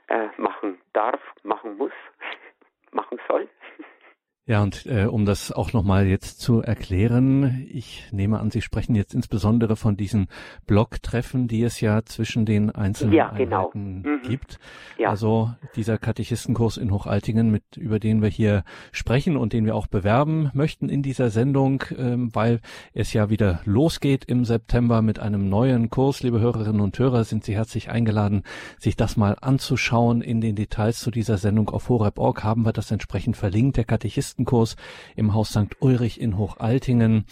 äh, 0.09 0.29
machen 0.37 0.79
darf, 0.93 1.21
machen 1.43 1.79
muss, 1.79 1.93
machen 2.93 3.19
soll. 3.29 3.49
Ja, 4.49 4.63
und 4.63 4.87
äh, 4.87 5.07
um 5.07 5.27
das 5.27 5.51
auch 5.51 5.73
nochmal 5.73 6.07
jetzt 6.07 6.41
zu 6.41 6.63
erklären, 6.63 7.67
ich 7.69 8.05
nehme 8.13 8.39
an, 8.39 8.53
Sie 8.53 8.63
sprechen 8.63 8.95
jetzt 8.95 9.13
insbesondere 9.13 9.75
von 9.75 9.97
diesen 9.97 10.29
Blocktreffen, 10.69 11.49
die 11.49 11.65
es 11.65 11.81
ja 11.81 12.05
zwischen 12.05 12.47
den 12.47 12.71
einzelnen 12.71 13.13
ja, 13.13 13.31
genau. 13.31 13.73
Mhm. 13.75 14.21
gibt. 14.23 14.61
Ja. 14.99 15.11
Also 15.11 15.51
dieser 15.75 15.99
Katechistenkurs 15.99 16.77
in 16.77 16.93
Hochaltingen, 16.93 17.51
mit 17.51 17.77
über 17.77 17.99
den 17.99 18.23
wir 18.23 18.29
hier 18.29 18.63
sprechen 18.93 19.37
und 19.37 19.53
den 19.53 19.65
wir 19.65 19.75
auch 19.75 19.89
bewerben 19.89 20.53
möchten 20.55 20.89
in 20.89 21.03
dieser 21.03 21.31
Sendung, 21.31 21.83
ähm, 21.99 22.33
weil 22.33 22.61
es 22.93 23.13
ja 23.13 23.29
wieder 23.31 23.59
losgeht 23.65 24.27
im 24.27 24.45
September 24.45 25.03
mit 25.03 25.19
einem 25.19 25.49
neuen 25.49 25.91
Kurs. 25.91 26.23
Liebe 26.23 26.39
Hörerinnen 26.39 26.81
und 26.81 26.97
Hörer, 26.97 27.25
sind 27.25 27.43
Sie 27.43 27.57
herzlich 27.57 27.91
eingeladen, 27.91 28.45
sich 28.79 28.95
das 28.95 29.17
mal 29.17 29.37
anzuschauen. 29.41 30.23
In 30.23 30.41
den 30.41 30.55
Details 30.55 31.01
zu 31.01 31.11
dieser 31.11 31.37
Sendung 31.37 31.69
auf 31.71 31.89
horeb.org 31.89 32.45
haben 32.45 32.65
wir 32.65 32.73
das 32.73 32.93
entsprechend 32.93 33.37
verlinkt. 33.37 33.77
Der 33.77 33.85
Katechisten 33.85 34.36
Katechistenkurs 34.37 34.77
im 35.17 35.35
Haus 35.35 35.51
St. 35.51 35.81
Ulrich 35.81 36.21
in 36.21 36.37
Hochaltingen 36.37 37.25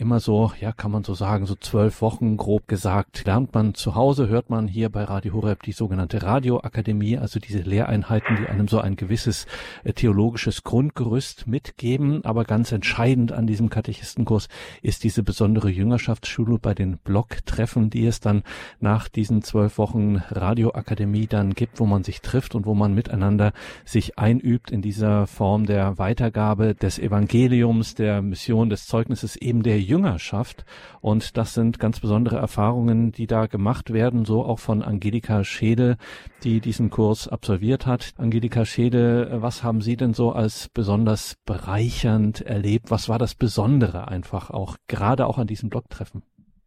immer 0.00 0.20
so, 0.20 0.52
ja, 0.60 0.72
kann 0.72 0.90
man 0.90 1.04
so 1.04 1.14
sagen, 1.14 1.46
so 1.46 1.54
zwölf 1.54 2.00
Wochen 2.00 2.36
grob 2.36 2.66
gesagt, 2.68 3.24
lernt 3.26 3.52
man 3.54 3.74
zu 3.74 3.94
Hause, 3.94 4.28
hört 4.28 4.48
man 4.48 4.66
hier 4.66 4.88
bei 4.88 5.04
Radio 5.04 5.34
Horeb 5.34 5.62
die 5.62 5.72
sogenannte 5.72 6.22
Radioakademie, 6.22 7.18
also 7.18 7.38
diese 7.38 7.60
Lehreinheiten, 7.60 8.36
die 8.36 8.46
einem 8.46 8.66
so 8.66 8.80
ein 8.80 8.96
gewisses 8.96 9.46
äh, 9.84 9.92
theologisches 9.92 10.64
Grundgerüst 10.64 11.46
mitgeben. 11.46 12.24
Aber 12.24 12.44
ganz 12.44 12.72
entscheidend 12.72 13.32
an 13.32 13.46
diesem 13.46 13.68
Katechistenkurs 13.68 14.48
ist 14.80 15.04
diese 15.04 15.22
besondere 15.22 15.70
Jüngerschaftsschule 15.70 16.58
bei 16.58 16.74
den 16.74 16.96
Blocktreffen, 16.98 17.90
die 17.90 18.06
es 18.06 18.20
dann 18.20 18.42
nach 18.80 19.08
diesen 19.08 19.42
zwölf 19.42 19.76
Wochen 19.76 20.16
Radioakademie 20.30 21.26
dann 21.26 21.52
gibt, 21.52 21.80
wo 21.80 21.86
man 21.86 22.04
sich 22.04 22.22
trifft 22.22 22.54
und 22.54 22.64
wo 22.64 22.74
man 22.74 22.94
miteinander 22.94 23.52
sich 23.84 24.18
einübt 24.18 24.70
in 24.70 24.80
dieser 24.80 25.26
Form 25.26 25.66
der 25.66 25.98
Weitergabe 25.98 26.74
des 26.74 26.98
Evangeliums, 26.98 27.94
der 27.94 28.22
Mission, 28.22 28.70
des 28.70 28.86
Zeugnisses 28.86 29.36
eben 29.36 29.62
der 29.62 29.89
Jüngerschaft. 29.90 30.64
Und 31.02 31.36
das 31.36 31.54
sind 31.54 31.78
ganz 31.78 32.00
besondere 32.00 32.36
Erfahrungen, 32.36 33.12
die 33.12 33.26
da 33.26 33.46
gemacht 33.46 33.92
werden, 33.92 34.24
so 34.24 34.42
auch 34.42 34.60
von 34.60 34.82
Angelika 34.82 35.44
Schede, 35.44 35.96
die 36.44 36.60
diesen 36.60 36.88
Kurs 36.90 37.28
absolviert 37.28 37.86
hat. 37.86 38.12
Angelika 38.16 38.64
Schede, 38.64 39.28
was 39.42 39.62
haben 39.62 39.80
Sie 39.80 39.96
denn 39.96 40.14
so 40.14 40.30
als 40.30 40.70
besonders 40.72 41.36
bereichernd 41.44 42.40
erlebt? 42.40 42.90
Was 42.90 43.08
war 43.08 43.18
das 43.18 43.34
Besondere 43.34 44.08
einfach 44.08 44.50
auch, 44.50 44.76
gerade 44.88 45.26
auch 45.26 45.38
an 45.38 45.46
diesem 45.46 45.68
Blogtreffen? 45.68 46.22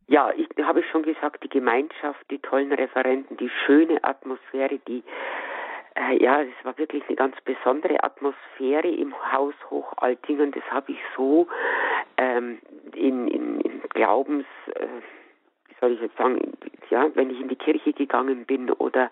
Ja, 0.08 0.32
ich 0.36 0.48
habe 0.64 0.84
schon 0.92 1.04
gesagt, 1.04 1.44
die 1.44 1.50
Gemeinschaft, 1.50 2.20
die 2.30 2.40
tollen 2.40 2.72
Referenten, 2.72 3.38
die 3.38 3.50
schöne 3.66 4.04
Atmosphäre, 4.04 4.80
die 4.88 5.04
äh, 5.96 6.24
ja, 6.24 6.42
es 6.42 6.66
war 6.66 6.78
wirklich 6.78 7.04
eine 7.08 7.16
ganz 7.16 7.36
besondere 7.42 8.04
Atmosphäre 8.04 8.88
im 8.88 9.14
Haus 9.32 9.54
Hochaltingen. 9.70 10.52
Das 10.52 10.64
habe 10.72 10.92
ich 10.92 10.98
so 11.16 11.48
ähm, 12.18 12.60
in, 12.96 13.28
in, 13.28 13.62
in 13.62 13.82
Glaubens, 13.90 14.46
äh, 14.76 14.88
wie 15.68 15.76
soll 15.80 15.92
ich 15.94 16.02
jetzt 16.02 16.18
sagen, 16.18 16.40
ja, 16.90 17.10
wenn 17.16 17.30
ich 17.30 17.40
in 17.40 17.48
die 17.48 17.56
Kirche 17.56 17.94
gegangen 17.94 18.46
bin 18.46 18.70
oder 18.72 19.10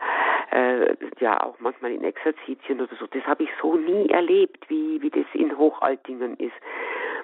äh, 0.51 0.95
ja 1.19 1.41
auch 1.43 1.55
manchmal 1.59 1.91
in 1.91 2.03
Exerzitien 2.03 2.82
oder 2.82 2.95
so, 2.99 3.07
das 3.07 3.23
habe 3.25 3.43
ich 3.43 3.49
so 3.61 3.75
nie 3.75 4.09
erlebt, 4.09 4.69
wie, 4.69 5.01
wie 5.01 5.09
das 5.09 5.25
in 5.34 5.57
Hochaltingen 5.57 6.38
ist. 6.38 6.53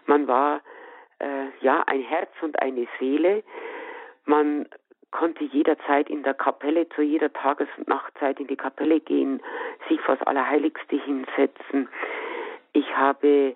Man 0.05 0.27
war 0.27 0.61
äh, 1.19 1.47
ja 1.61 1.83
ein 1.87 2.01
Herz 2.01 2.31
und 2.41 2.59
eine 2.61 2.87
Seele. 2.99 3.43
Man 4.25 4.67
konnte 5.11 5.43
jederzeit 5.45 6.09
in 6.09 6.23
der 6.23 6.33
Kapelle 6.33 6.87
zu 6.89 7.01
jeder 7.01 7.31
Tages- 7.31 7.69
und 7.77 7.87
Nachtzeit 7.87 8.39
in 8.39 8.47
die 8.47 8.57
Kapelle 8.57 8.99
gehen, 8.99 9.41
sich 9.87 9.99
vor 10.01 10.15
das 10.15 10.27
Allerheiligste 10.27 11.01
hinsetzen. 11.01 11.87
Ich 12.73 12.95
habe 12.95 13.55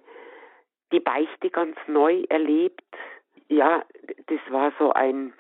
die 0.92 1.00
Beichte 1.00 1.50
ganz 1.50 1.76
neu 1.88 2.24
erlebt. 2.30 2.84
Ja, 3.48 3.84
das 4.28 4.39
war 4.50 4.72
so 4.80 4.94
ein, 4.94 5.34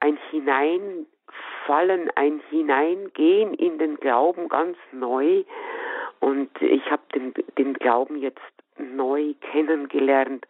ein 0.00 0.18
Hineinfallen, 0.30 2.10
ein 2.14 2.40
Hineingehen 2.50 3.54
in 3.54 3.78
den 3.78 3.96
Glauben 3.96 4.48
ganz 4.48 4.76
neu. 4.92 5.44
Und 6.20 6.50
ich 6.60 6.90
habe 6.90 7.02
den, 7.14 7.34
den 7.58 7.74
Glauben 7.74 8.18
jetzt 8.18 8.40
neu 8.78 9.34
kennengelernt. 9.52 10.46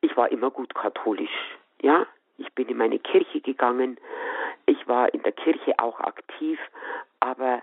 Ich 0.00 0.16
war 0.16 0.30
immer 0.30 0.50
gut 0.50 0.74
katholisch, 0.74 1.56
ja. 1.82 2.06
Ich 2.40 2.52
bin 2.54 2.68
in 2.68 2.76
meine 2.76 3.00
Kirche 3.00 3.40
gegangen. 3.40 3.98
Ich 4.66 4.86
war 4.86 5.12
in 5.12 5.22
der 5.24 5.32
Kirche 5.32 5.74
auch 5.78 5.98
aktiv, 5.98 6.58
aber 7.18 7.62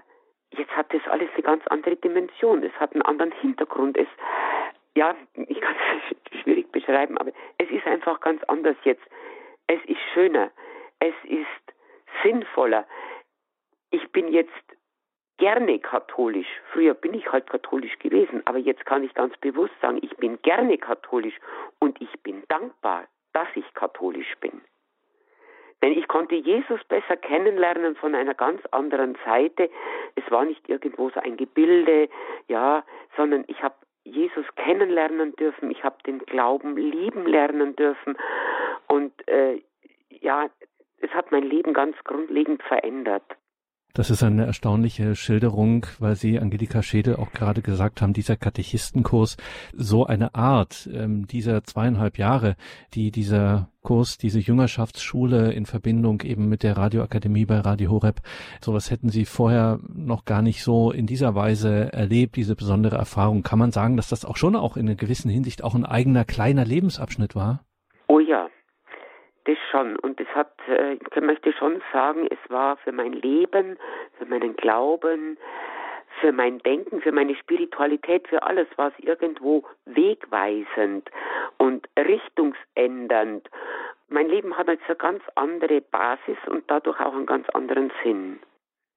jetzt 0.52 0.76
hat 0.76 0.94
das 0.94 1.02
alles 1.08 1.30
eine 1.34 1.44
ganz 1.44 1.66
andere 1.68 1.96
Dimension. 1.96 2.64
Es 2.64 2.74
hat 2.74 2.94
einen 2.94 3.02
anderen 3.04 3.32
Hintergrund. 3.32 3.98
Es, 3.98 4.08
ja, 4.96 5.16
ich 5.36 5.62
kann 5.62 5.76
es 5.76 6.42
schwierig 6.42 6.72
beschreiben, 6.72 7.18
aber 7.18 7.32
es 7.58 7.70
ist 7.70 7.86
einfach 7.86 8.20
ganz 8.22 8.44
anders 8.46 8.78
jetzt. 8.84 9.04
Es 9.68 9.84
ist 9.86 10.00
schöner. 10.14 10.52
Es 11.00 11.14
ist 11.24 11.46
sinnvoller. 12.24 12.86
Ich 13.92 14.12
bin 14.12 14.32
jetzt 14.32 14.52
gerne 15.38 15.80
katholisch. 15.80 16.48
Früher 16.72 16.94
bin 16.94 17.14
ich 17.14 17.32
halt 17.32 17.50
katholisch 17.50 17.98
gewesen, 18.00 18.42
aber 18.46 18.58
jetzt 18.58 18.86
kann 18.86 19.04
ich 19.04 19.14
ganz 19.14 19.36
bewusst 19.38 19.74
sagen, 19.82 20.00
ich 20.02 20.16
bin 20.18 20.42
gerne 20.42 20.78
katholisch 20.78 21.36
und 21.80 22.02
ich 22.02 22.12
bin 22.24 22.44
dankbar, 22.48 23.06
dass 23.34 23.48
ich 23.56 23.66
katholisch 23.74 24.34
bin. 24.40 24.62
Denn 25.84 25.92
ich 25.92 26.08
konnte 26.08 26.36
Jesus 26.36 26.84
besser 26.86 27.18
kennenlernen 27.18 27.96
von 27.98 28.16
einer 28.16 28.34
ganz 28.34 28.66
anderen 28.72 29.18
Seite. 29.26 29.70
Es 30.16 30.24
war 30.32 30.46
nicht 30.46 30.68
irgendwo 30.70 31.10
so 31.10 31.20
ein 31.20 31.36
Gebilde, 31.36 32.10
ja, 32.48 32.84
sondern 33.18 33.44
ich 33.48 33.62
habe 33.62 33.76
Jesus 34.06 34.46
kennenlernen 34.56 35.36
dürfen, 35.36 35.72
ich 35.72 35.84
habe 35.84 35.98
den 36.06 36.20
Glauben 36.20 36.78
lieben 36.78 37.26
lernen 37.26 37.76
dürfen 37.76 38.16
und 38.88 39.12
äh, 39.28 39.62
ja, 40.10 40.50
es 41.00 41.10
hat 41.12 41.32
mein 41.32 41.44
Leben 41.44 41.74
ganz 41.74 41.98
grundlegend 42.04 42.64
verändert. 42.64 43.24
Das 43.96 44.10
ist 44.10 44.24
eine 44.24 44.46
erstaunliche 44.46 45.16
Schilderung, 45.16 45.86
weil 46.00 46.18
Sie, 46.18 46.38
Angelika 46.38 46.84
Schede, 46.84 47.18
auch 47.18 47.32
gerade 47.32 47.62
gesagt 47.62 48.02
haben, 48.02 48.12
dieser 48.12 48.36
Katechistenkurs, 48.36 49.38
so 49.74 50.06
eine 50.06 50.36
Art 50.36 50.90
ähm, 50.94 51.28
dieser 51.28 51.64
zweieinhalb 51.64 52.18
Jahre, 52.18 52.58
die 52.94 53.10
dieser 53.10 53.70
Kurs, 53.84 54.18
diese 54.18 54.40
Jüngerschaftsschule 54.40 55.54
in 55.54 55.66
Verbindung 55.66 56.20
eben 56.24 56.50
mit 56.50 56.64
der 56.64 56.76
Radioakademie 56.76 57.46
bei 57.46 57.60
Radio 57.60 57.90
Horeb, 57.90 58.20
sowas 58.60 58.92
hätten 58.92 59.08
Sie 59.08 59.24
vorher 59.24 59.80
noch 59.88 60.26
gar 60.26 60.42
nicht 60.42 60.62
so 60.62 60.92
in 60.92 61.08
dieser 61.08 61.34
Weise 61.34 61.94
erlebt, 61.94 62.36
diese 62.36 62.58
besondere 62.58 62.98
Erfahrung. 62.98 63.44
Kann 63.44 63.60
man 63.60 63.72
sagen, 63.72 63.96
dass 63.96 64.10
das 64.10 64.26
auch 64.26 64.36
schon 64.36 64.58
auch 64.58 64.76
in 64.76 64.88
einer 64.88 64.98
gewissen 64.98 65.32
Hinsicht 65.32 65.64
auch 65.64 65.74
ein 65.74 65.86
eigener 65.86 66.26
kleiner 66.26 66.66
Lebensabschnitt 66.66 67.34
war? 67.34 67.64
Oh 68.10 68.20
ja, 68.20 68.50
das 69.46 69.58
schon. 69.72 69.98
Und 69.98 70.20
es 70.20 70.28
hat, 70.36 70.54
äh, 70.68 70.94
ich 70.94 71.22
möchte 71.22 71.54
schon 71.54 71.82
sagen, 71.94 72.28
es 72.30 72.50
war 72.50 72.78
für 72.78 72.92
mein 72.92 73.14
Leben, 73.14 73.78
für 74.18 74.26
meinen 74.26 74.56
Glauben, 74.56 75.38
für 76.20 76.32
mein 76.32 76.60
Denken, 76.60 77.02
für 77.02 77.12
meine 77.12 77.36
Spiritualität, 77.36 78.28
für 78.28 78.44
alles 78.44 78.68
war 78.78 78.90
es 78.90 79.04
irgendwo 79.04 79.64
wegweisend 79.86 81.10
und 81.58 81.88
richtungsändernd. 81.98 83.50
Mein 84.10 84.30
Leben 84.30 84.58
hat 84.58 84.68
jetzt 84.68 84.86
eine 84.88 84.96
ganz 84.96 85.24
andere 85.36 85.82
Basis 85.82 86.38
und 86.48 86.64
dadurch 86.68 87.00
auch 87.00 87.14
einen 87.14 87.26
ganz 87.26 87.50
anderen 87.50 87.92
Sinn. 88.04 88.40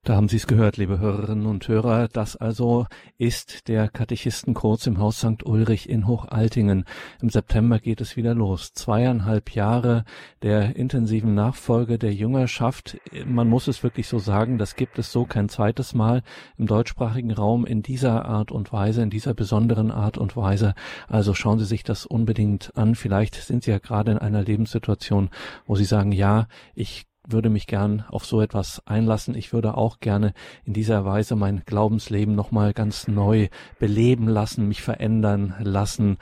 Da 0.09 0.17
haben 0.17 0.31
Sie 0.31 0.39
es 0.39 0.47
gehört, 0.47 0.79
liebe 0.79 1.01
Hörerinnen 1.01 1.45
und 1.45 1.69
Hörer. 1.69 2.09
Das 2.09 2.35
also 2.35 2.87
ist 3.19 3.69
der 3.69 3.91
Katechistenkurs 3.91 4.87
im 4.87 4.97
Haus 5.01 5.19
St. 5.19 5.45
Ulrich 5.45 5.87
in 5.87 6.07
Hochaltingen. 6.07 6.87
Im 7.21 7.29
September 7.29 7.79
geht 7.79 8.01
es 8.01 8.17
wieder 8.17 8.35
los. 8.35 8.73
Zweieinhalb 8.73 9.51
Jahre 9.51 10.05
der 10.41 10.77
intensiven 10.77 11.35
Nachfolge 11.35 11.99
der 11.99 12.15
Jüngerschaft. 12.15 12.99
Man 13.27 13.51
muss 13.51 13.69
es 13.69 13.83
wirklich 13.83 14.09
so 14.09 14.19
sagen, 14.19 14.57
das 14.57 14.77
gibt 14.77 14.99
es 14.99 15.13
so 15.13 15.27
kein 15.27 15.51
zweites 15.51 15.93
Mal 15.93 16.23
im 16.57 16.67
deutschsprachigen 16.67 17.33
Raum 17.33 17.67
in 17.67 17.83
dieser 17.83 18.25
Art 18.25 18.51
und 18.51 18.73
Weise, 18.73 19.03
in 19.03 19.11
dieser 19.11 19.35
besonderen 19.35 19.91
Art 19.91 20.17
und 20.17 20.39
Weise. 20.39 20.75
Also 21.07 21.35
schauen 21.35 21.59
Sie 21.59 21.67
sich 21.67 21.83
das 21.83 22.07
unbedingt 22.07 22.75
an. 22.79 22.95
Vielleicht 22.95 23.35
sind 23.35 23.63
Sie 23.63 23.73
ja 23.73 23.79
gerade 23.79 24.13
in 24.13 24.19
einer 24.19 24.43
Lebenssituation, 24.43 25.29
wo 25.67 25.77
Sie 25.77 25.85
sagen, 25.85 26.13
ja, 26.13 26.49
ich 26.75 27.05
würde 27.31 27.51
mich 27.51 27.67
gern 27.67 28.05
auf 28.09 28.25
so 28.25 28.41
etwas 28.41 28.83
einlassen. 28.87 29.35
Ich 29.35 29.53
würde 29.53 29.77
auch 29.77 30.01
gerne 30.01 30.33
in 30.65 30.73
dieser 30.73 31.05
Weise 31.05 31.37
mein 31.37 31.63
Glaubensleben 31.67 32.35
nochmal 32.35 32.73
ganz 32.73 33.09
neu 33.09 33.49
beleben 33.79 34.29
lassen, 34.29 34.67
mich 34.67 34.83
verändern 34.83 35.55
lassen, 35.61 36.19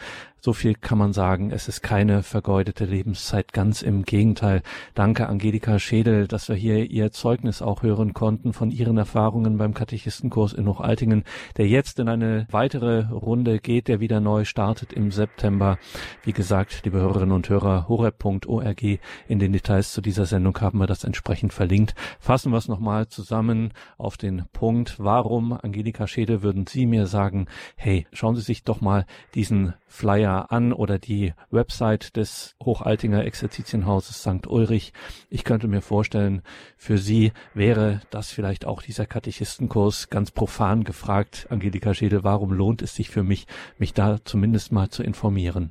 so 0.47 0.53
viel 0.53 0.75
kann 0.75 0.97
man 0.97 1.13
sagen. 1.13 1.51
Es 1.51 1.67
ist 1.67 1.83
keine 1.83 2.23
vergeudete 2.23 2.85
Lebenszeit. 2.85 3.53
Ganz 3.53 3.83
im 3.83 4.05
Gegenteil. 4.05 4.63
Danke, 4.95 5.29
Angelika 5.29 5.81
Schädel, 5.81 6.29
dass 6.29 6.49
wir 6.49 6.55
hier 6.55 6.89
Ihr 6.89 7.11
Zeugnis 7.11 7.63
auch 7.63 7.83
hören 7.83 8.15
konnten 8.15 8.53
von 8.53 8.71
Ihren 8.71 8.97
Erfahrungen 8.97 9.59
beim 9.59 9.75
Katechistenkurs 9.75 10.53
in 10.53 10.69
Hochaltingen, 10.69 11.25
der 11.57 11.67
jetzt 11.67 11.99
in 11.99 12.09
eine 12.09 12.47
weitere 12.49 13.07
Runde 13.09 13.59
geht, 13.59 13.89
der 13.89 13.99
wieder 13.99 14.21
neu 14.21 14.45
startet 14.45 14.93
im 14.93 15.11
September. 15.11 15.79
Wie 16.23 16.33
gesagt, 16.33 16.83
liebe 16.85 17.01
Hörerinnen 17.01 17.35
und 17.35 17.49
Hörer, 17.49 17.89
horeb.org. 17.89 18.83
In 19.27 19.41
den 19.41 19.53
Details 19.53 19.93
zu 19.93 20.01
dieser 20.01 20.27
Sendung 20.27 20.61
haben 20.61 20.79
wir 20.79 20.87
das 20.87 21.03
entsprechend 21.03 21.55
verlinkt. 21.55 21.97
Fassen 22.21 22.53
wir 22.53 22.59
es 22.59 22.69
nochmal 22.69 23.09
zusammen 23.09 23.73
auf 23.99 24.17
den 24.17 24.45
Punkt. 24.53 24.95
Warum, 25.01 25.55
Angelika 25.55 26.07
Schädel, 26.07 26.45
würden 26.45 26.69
Sie 26.69 26.87
mir 26.87 27.09
sagen, 27.09 27.47
hey, 27.75 28.07
schauen 28.13 28.37
Sie 28.37 28.43
sich 28.43 28.63
doch 28.63 28.81
mal 28.81 29.07
diesen 29.35 29.75
Flyer 29.89 30.36
an 30.41 30.72
oder 30.72 30.99
die 30.99 31.32
Website 31.51 32.16
des 32.16 32.57
Hochaltinger 32.64 33.24
Exerzitienhauses 33.24 34.22
St. 34.22 34.47
Ulrich. 34.47 34.93
Ich 35.30 35.45
könnte 35.45 35.68
mir 35.68 35.80
vorstellen, 35.80 36.43
für 36.76 36.99
Sie 36.99 37.32
wäre 37.55 38.01
das 38.11 38.32
vielleicht 38.32 38.66
auch 38.66 38.82
dieser 38.82 39.07
Katechistenkurs 39.07 40.11
ganz 40.11 40.30
profan 40.30 40.84
gefragt. 40.84 41.47
Angelika 41.51 41.95
Schädel, 41.95 42.24
warum 42.24 42.53
lohnt 42.53 42.82
es 42.82 42.95
sich 42.95 43.11
für 43.11 43.22
mich, 43.22 43.47
mich 43.78 43.95
da 43.95 44.18
zumindest 44.24 44.72
mal 44.72 44.89
zu 44.89 45.03
informieren? 45.03 45.70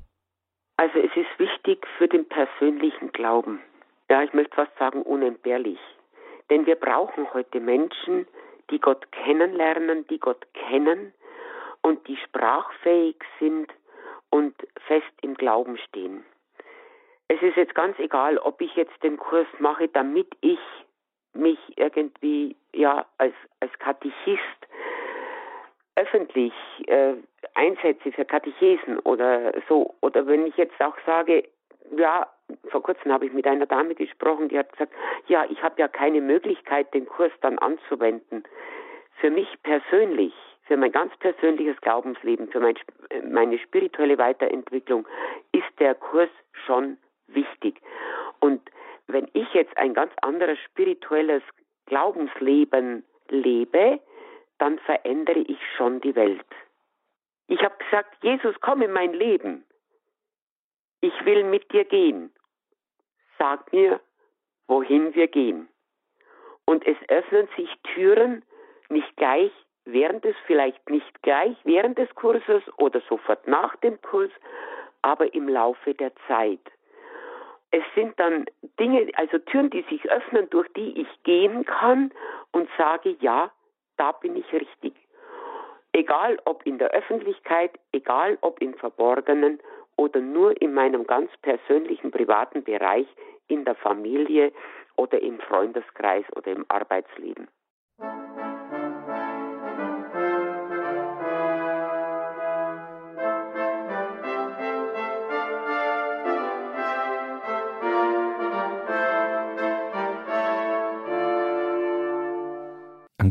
Also 0.78 1.00
es 1.00 1.16
ist 1.16 1.40
wichtig 1.40 1.86
für 1.98 2.08
den 2.08 2.28
persönlichen 2.28 3.12
Glauben. 3.12 3.60
Ja, 4.10 4.24
ich 4.24 4.34
möchte 4.34 4.56
fast 4.56 4.78
sagen 4.78 5.02
unentbehrlich. 5.02 5.80
Denn 6.50 6.66
wir 6.66 6.76
brauchen 6.76 7.34
heute 7.34 7.60
Menschen, 7.60 8.28
die 8.70 8.80
Gott 8.80 9.12
kennenlernen, 9.12 10.06
die 10.08 10.20
Gott 10.20 10.46
kennen 10.54 11.14
und 11.82 12.08
die 12.08 12.18
sprachfähig 12.18 13.16
sind, 13.40 13.72
und 14.36 14.54
fest 14.86 15.14
im 15.22 15.36
Glauben 15.36 15.78
stehen. 15.78 16.26
Es 17.30 17.42
ist 17.42 17.56
jetzt 17.56 17.74
ganz 17.74 17.98
egal, 18.00 18.38
ob 18.38 18.60
ich 18.60 18.76
jetzt 18.76 19.02
den 19.02 19.16
Kurs 19.18 19.48
mache, 19.60 19.88
damit 19.88 20.28
ich 20.42 20.60
mich 21.34 21.58
irgendwie 21.78 22.58
ja 22.74 23.06
als 23.18 23.34
als 23.62 23.72
Katechist 23.80 24.60
öffentlich 25.96 26.54
äh, 26.88 27.14
einsetze 27.54 28.12
für 28.12 28.26
Katechesen 28.26 29.00
oder 29.00 29.54
so 29.70 29.96
oder 30.02 30.28
wenn 30.28 30.46
ich 30.48 30.58
jetzt 30.58 30.80
auch 30.82 30.98
sage, 31.06 31.48
ja, 31.96 32.28
vor 32.72 32.84
kurzem 32.84 33.14
habe 33.14 33.26
ich 33.26 33.32
mit 33.32 33.48
einer 33.48 33.66
Dame 33.66 33.96
gesprochen, 33.96 34.50
die 34.50 34.60
hat 34.60 34.74
gesagt, 34.74 34.94
ja, 35.28 35.46
ich 35.50 35.64
habe 35.64 35.80
ja 35.80 35.88
keine 35.88 36.20
Möglichkeit, 36.20 36.94
den 36.94 37.06
Kurs 37.06 37.32
dann 37.40 37.58
anzuwenden. 37.60 38.44
Für 39.22 39.30
mich 39.30 39.48
persönlich 39.64 40.34
für 40.66 40.78
mein 40.78 40.92
ganz 40.92 41.16
persönliches 41.18 41.80
Glaubensleben, 41.82 42.50
für 42.50 42.60
mein, 42.60 42.76
meine 43.30 43.58
spirituelle 43.60 44.18
Weiterentwicklung 44.18 45.08
ist 45.52 45.80
der 45.80 45.96
Kurs 45.96 46.30
schon 46.66 46.98
wichtig. 47.28 47.82
Und 48.40 48.62
wenn 49.08 49.28
ich 49.34 49.54
jetzt 49.54 49.78
ein 49.78 49.94
ganz 49.94 50.12
anderes 50.22 50.58
spirituelles 50.66 51.44
Glaubensleben 51.86 53.06
lebe, 53.30 54.00
dann 54.58 54.80
verändere 54.80 55.40
ich 55.40 55.60
schon 55.78 56.02
die 56.02 56.16
Welt. 56.16 56.46
Ich 57.48 57.62
habe 57.62 57.76
gesagt, 57.78 58.24
Jesus, 58.24 58.56
komm 58.62 58.82
in 58.82 58.92
mein 58.92 59.14
Leben. 59.14 59.66
Ich 61.02 61.14
will 61.26 61.44
mit 61.44 61.72
dir 61.72 61.86
gehen. 61.86 62.34
Sag 63.38 63.72
mir, 63.72 64.00
wohin 64.68 65.14
wir 65.14 65.28
gehen. 65.28 65.68
Und 66.66 66.88
es 66.88 66.98
öffnen 67.10 67.48
sich 67.56 67.70
Türen, 67.94 68.44
nicht 68.90 69.16
gleich 69.18 69.52
während 69.86 70.24
des, 70.24 70.36
vielleicht 70.46 70.90
nicht 70.90 71.22
gleich 71.22 71.56
während 71.64 71.98
des 71.98 72.14
Kurses 72.16 72.64
oder 72.78 73.02
sofort 73.08 73.48
nach 73.48 73.76
dem 73.78 74.02
Kurs, 74.02 74.32
aber 75.02 75.34
im 75.34 75.48
Laufe 75.48 75.94
der 75.94 76.12
Zeit. 76.28 76.60
Es 77.72 77.84
sind 77.94 78.20
dann 78.20 78.46
Dinge, 78.80 79.10
also 79.16 79.38
Türen, 79.38 79.70
die 79.70 79.84
sich 79.84 80.10
öffnen, 80.10 80.50
durch 80.50 80.68
die 80.74 81.02
ich 81.02 81.24
gehen 81.24 81.66
kann 81.66 82.12
und 82.52 82.70
sage, 82.78 83.16
ja, 83.20 83.52
da 83.98 84.12
bin 84.14 84.36
ich 84.36 84.52
richtig. 84.54 84.94
Egal 85.94 86.40
ob 86.46 86.66
in 86.66 86.78
der 86.78 86.92
Öffentlichkeit, 86.92 87.72
egal 87.92 88.38
ob 88.42 88.62
im 88.62 88.74
Verborgenen 88.76 89.60
oder 89.96 90.20
nur 90.20 90.60
in 90.62 90.74
meinem 90.74 91.08
ganz 91.08 91.32
persönlichen 91.42 92.12
privaten 92.12 92.64
Bereich, 92.64 93.08
in 93.48 93.64
der 93.66 93.76
Familie 93.76 94.52
oder 94.96 95.22
im 95.22 95.40
Freundeskreis 95.40 96.26
oder 96.36 96.52
im 96.52 96.66
Arbeitsleben. 96.68 97.48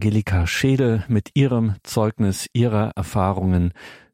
Angelika 0.04 0.46
Schädel 0.46 1.02
mit 1.08 1.30
ihrem 1.32 1.76
Zeugnis, 1.82 2.46
ihrer 2.52 2.90
Erfahrungen 2.94 3.72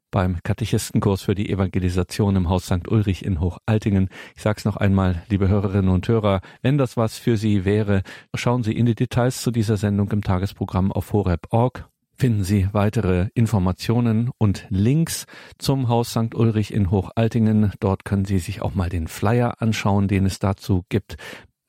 beim 0.09 0.41
Katechistenkurs 0.41 1.21
für 1.21 1.35
die 1.35 1.49
Evangelisation 1.49 2.37
im 2.37 2.47
Haus 2.47 2.67
St. 2.67 2.87
Ulrich 2.87 3.25
in 3.25 3.41
Hochaltingen. 3.41 4.07
Ich 4.33 4.41
sage 4.41 4.59
es 4.59 4.63
noch 4.63 4.77
einmal, 4.77 5.23
liebe 5.27 5.49
Hörerinnen 5.49 5.91
und 5.91 6.07
Hörer, 6.07 6.39
wenn 6.61 6.77
das 6.77 6.95
was 6.95 7.17
für 7.17 7.35
Sie 7.35 7.65
wäre, 7.65 8.03
schauen 8.33 8.63
Sie 8.63 8.71
in 8.71 8.85
die 8.85 8.95
Details 8.95 9.41
zu 9.41 9.51
dieser 9.51 9.75
Sendung 9.75 10.09
im 10.11 10.23
Tagesprogramm 10.23 10.93
auf 10.93 11.11
horeb.org 11.11 11.89
finden 12.21 12.43
Sie 12.43 12.69
weitere 12.71 13.29
Informationen 13.33 14.29
und 14.37 14.67
Links 14.69 15.25
zum 15.57 15.89
Haus 15.89 16.11
St. 16.11 16.35
Ulrich 16.35 16.71
in 16.71 16.91
Hochaltingen. 16.91 17.71
Dort 17.79 18.05
können 18.05 18.25
Sie 18.25 18.37
sich 18.37 18.61
auch 18.61 18.75
mal 18.75 18.89
den 18.89 19.07
Flyer 19.07 19.59
anschauen, 19.59 20.07
den 20.07 20.27
es 20.27 20.37
dazu 20.37 20.85
gibt. 20.87 21.17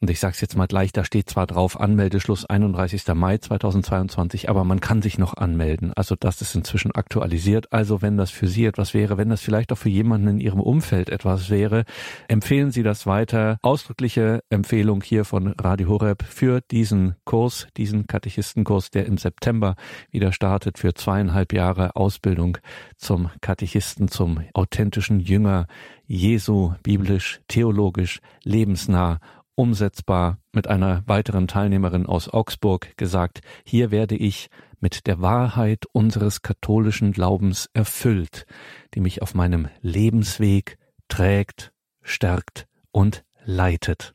Und 0.02 0.10
ich 0.10 0.18
sage 0.18 0.32
es 0.34 0.40
jetzt 0.40 0.56
mal 0.56 0.66
gleich, 0.66 0.90
da 0.90 1.04
steht 1.04 1.30
zwar 1.30 1.46
drauf 1.46 1.78
Anmeldeschluss 1.78 2.44
31. 2.44 3.06
Mai 3.14 3.38
2022, 3.38 4.50
aber 4.50 4.64
man 4.64 4.80
kann 4.80 5.00
sich 5.00 5.16
noch 5.16 5.34
anmelden. 5.34 5.92
Also 5.94 6.16
das 6.18 6.42
ist 6.42 6.56
inzwischen 6.56 6.90
aktualisiert. 6.90 7.72
Also 7.72 8.02
wenn 8.02 8.16
das 8.16 8.32
für 8.32 8.48
Sie 8.48 8.66
etwas 8.66 8.94
wäre, 8.94 9.16
wenn 9.16 9.28
das 9.28 9.42
vielleicht 9.42 9.70
auch 9.70 9.78
für 9.78 9.90
jemanden 9.90 10.26
in 10.26 10.40
Ihrem 10.40 10.58
Umfeld 10.58 11.08
etwas 11.08 11.50
wäre, 11.50 11.84
empfehlen 12.26 12.72
Sie 12.72 12.82
das 12.82 13.06
weiter. 13.06 13.58
Ausdrückliche 13.62 14.42
Empfehlung 14.50 15.02
hier 15.02 15.24
von 15.24 15.54
Radio 15.56 15.88
Horeb 15.88 16.24
für 16.24 16.62
diesen 16.62 17.14
Kurs, 17.24 17.68
diesen 17.76 18.08
Katechistenkurs, 18.08 18.90
der 18.90 19.06
im 19.06 19.18
September 19.18 19.76
wieder 20.10 20.32
startet 20.32 20.78
für 20.78 20.94
zweieinhalb 20.94 21.52
Jahre 21.52 21.94
Ausbildung 21.94 22.58
zum 22.96 23.30
Katechisten, 23.40 24.08
zum 24.08 24.40
authentischen 24.52 25.20
Jünger 25.20 25.68
Jesu, 26.08 26.74
biblisch, 26.82 27.40
theologisch, 27.46 28.20
lebensnah 28.42 29.20
umsetzbar 29.54 30.38
mit 30.52 30.66
einer 30.66 31.02
weiteren 31.06 31.48
Teilnehmerin 31.48 32.06
aus 32.06 32.28
Augsburg 32.28 32.96
gesagt, 32.96 33.40
hier 33.64 33.90
werde 33.90 34.16
ich 34.16 34.48
mit 34.80 35.06
der 35.06 35.20
Wahrheit 35.20 35.86
unseres 35.92 36.42
katholischen 36.42 37.12
Glaubens 37.12 37.70
erfüllt, 37.72 38.46
die 38.94 39.00
mich 39.00 39.22
auf 39.22 39.34
meinem 39.34 39.68
Lebensweg 39.80 40.78
trägt, 41.08 41.72
stärkt 42.02 42.66
und 42.90 43.24
leitet. 43.44 44.14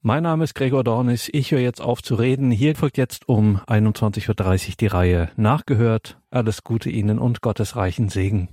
Mein 0.00 0.24
Name 0.24 0.44
ist 0.44 0.54
Gregor 0.54 0.82
Dornis. 0.82 1.28
Ich 1.32 1.52
höre 1.52 1.60
jetzt 1.60 1.80
auf 1.80 2.02
zu 2.02 2.16
reden. 2.16 2.50
Hier 2.50 2.74
folgt 2.74 2.98
jetzt 2.98 3.28
um 3.28 3.58
21.30 3.68 4.68
Uhr 4.68 4.74
die 4.80 4.86
Reihe 4.88 5.30
Nachgehört. 5.36 6.18
Alles 6.30 6.64
Gute 6.64 6.90
Ihnen 6.90 7.18
und 7.18 7.42
Gottes 7.42 7.76
reichen 7.76 8.08
Segen. 8.08 8.48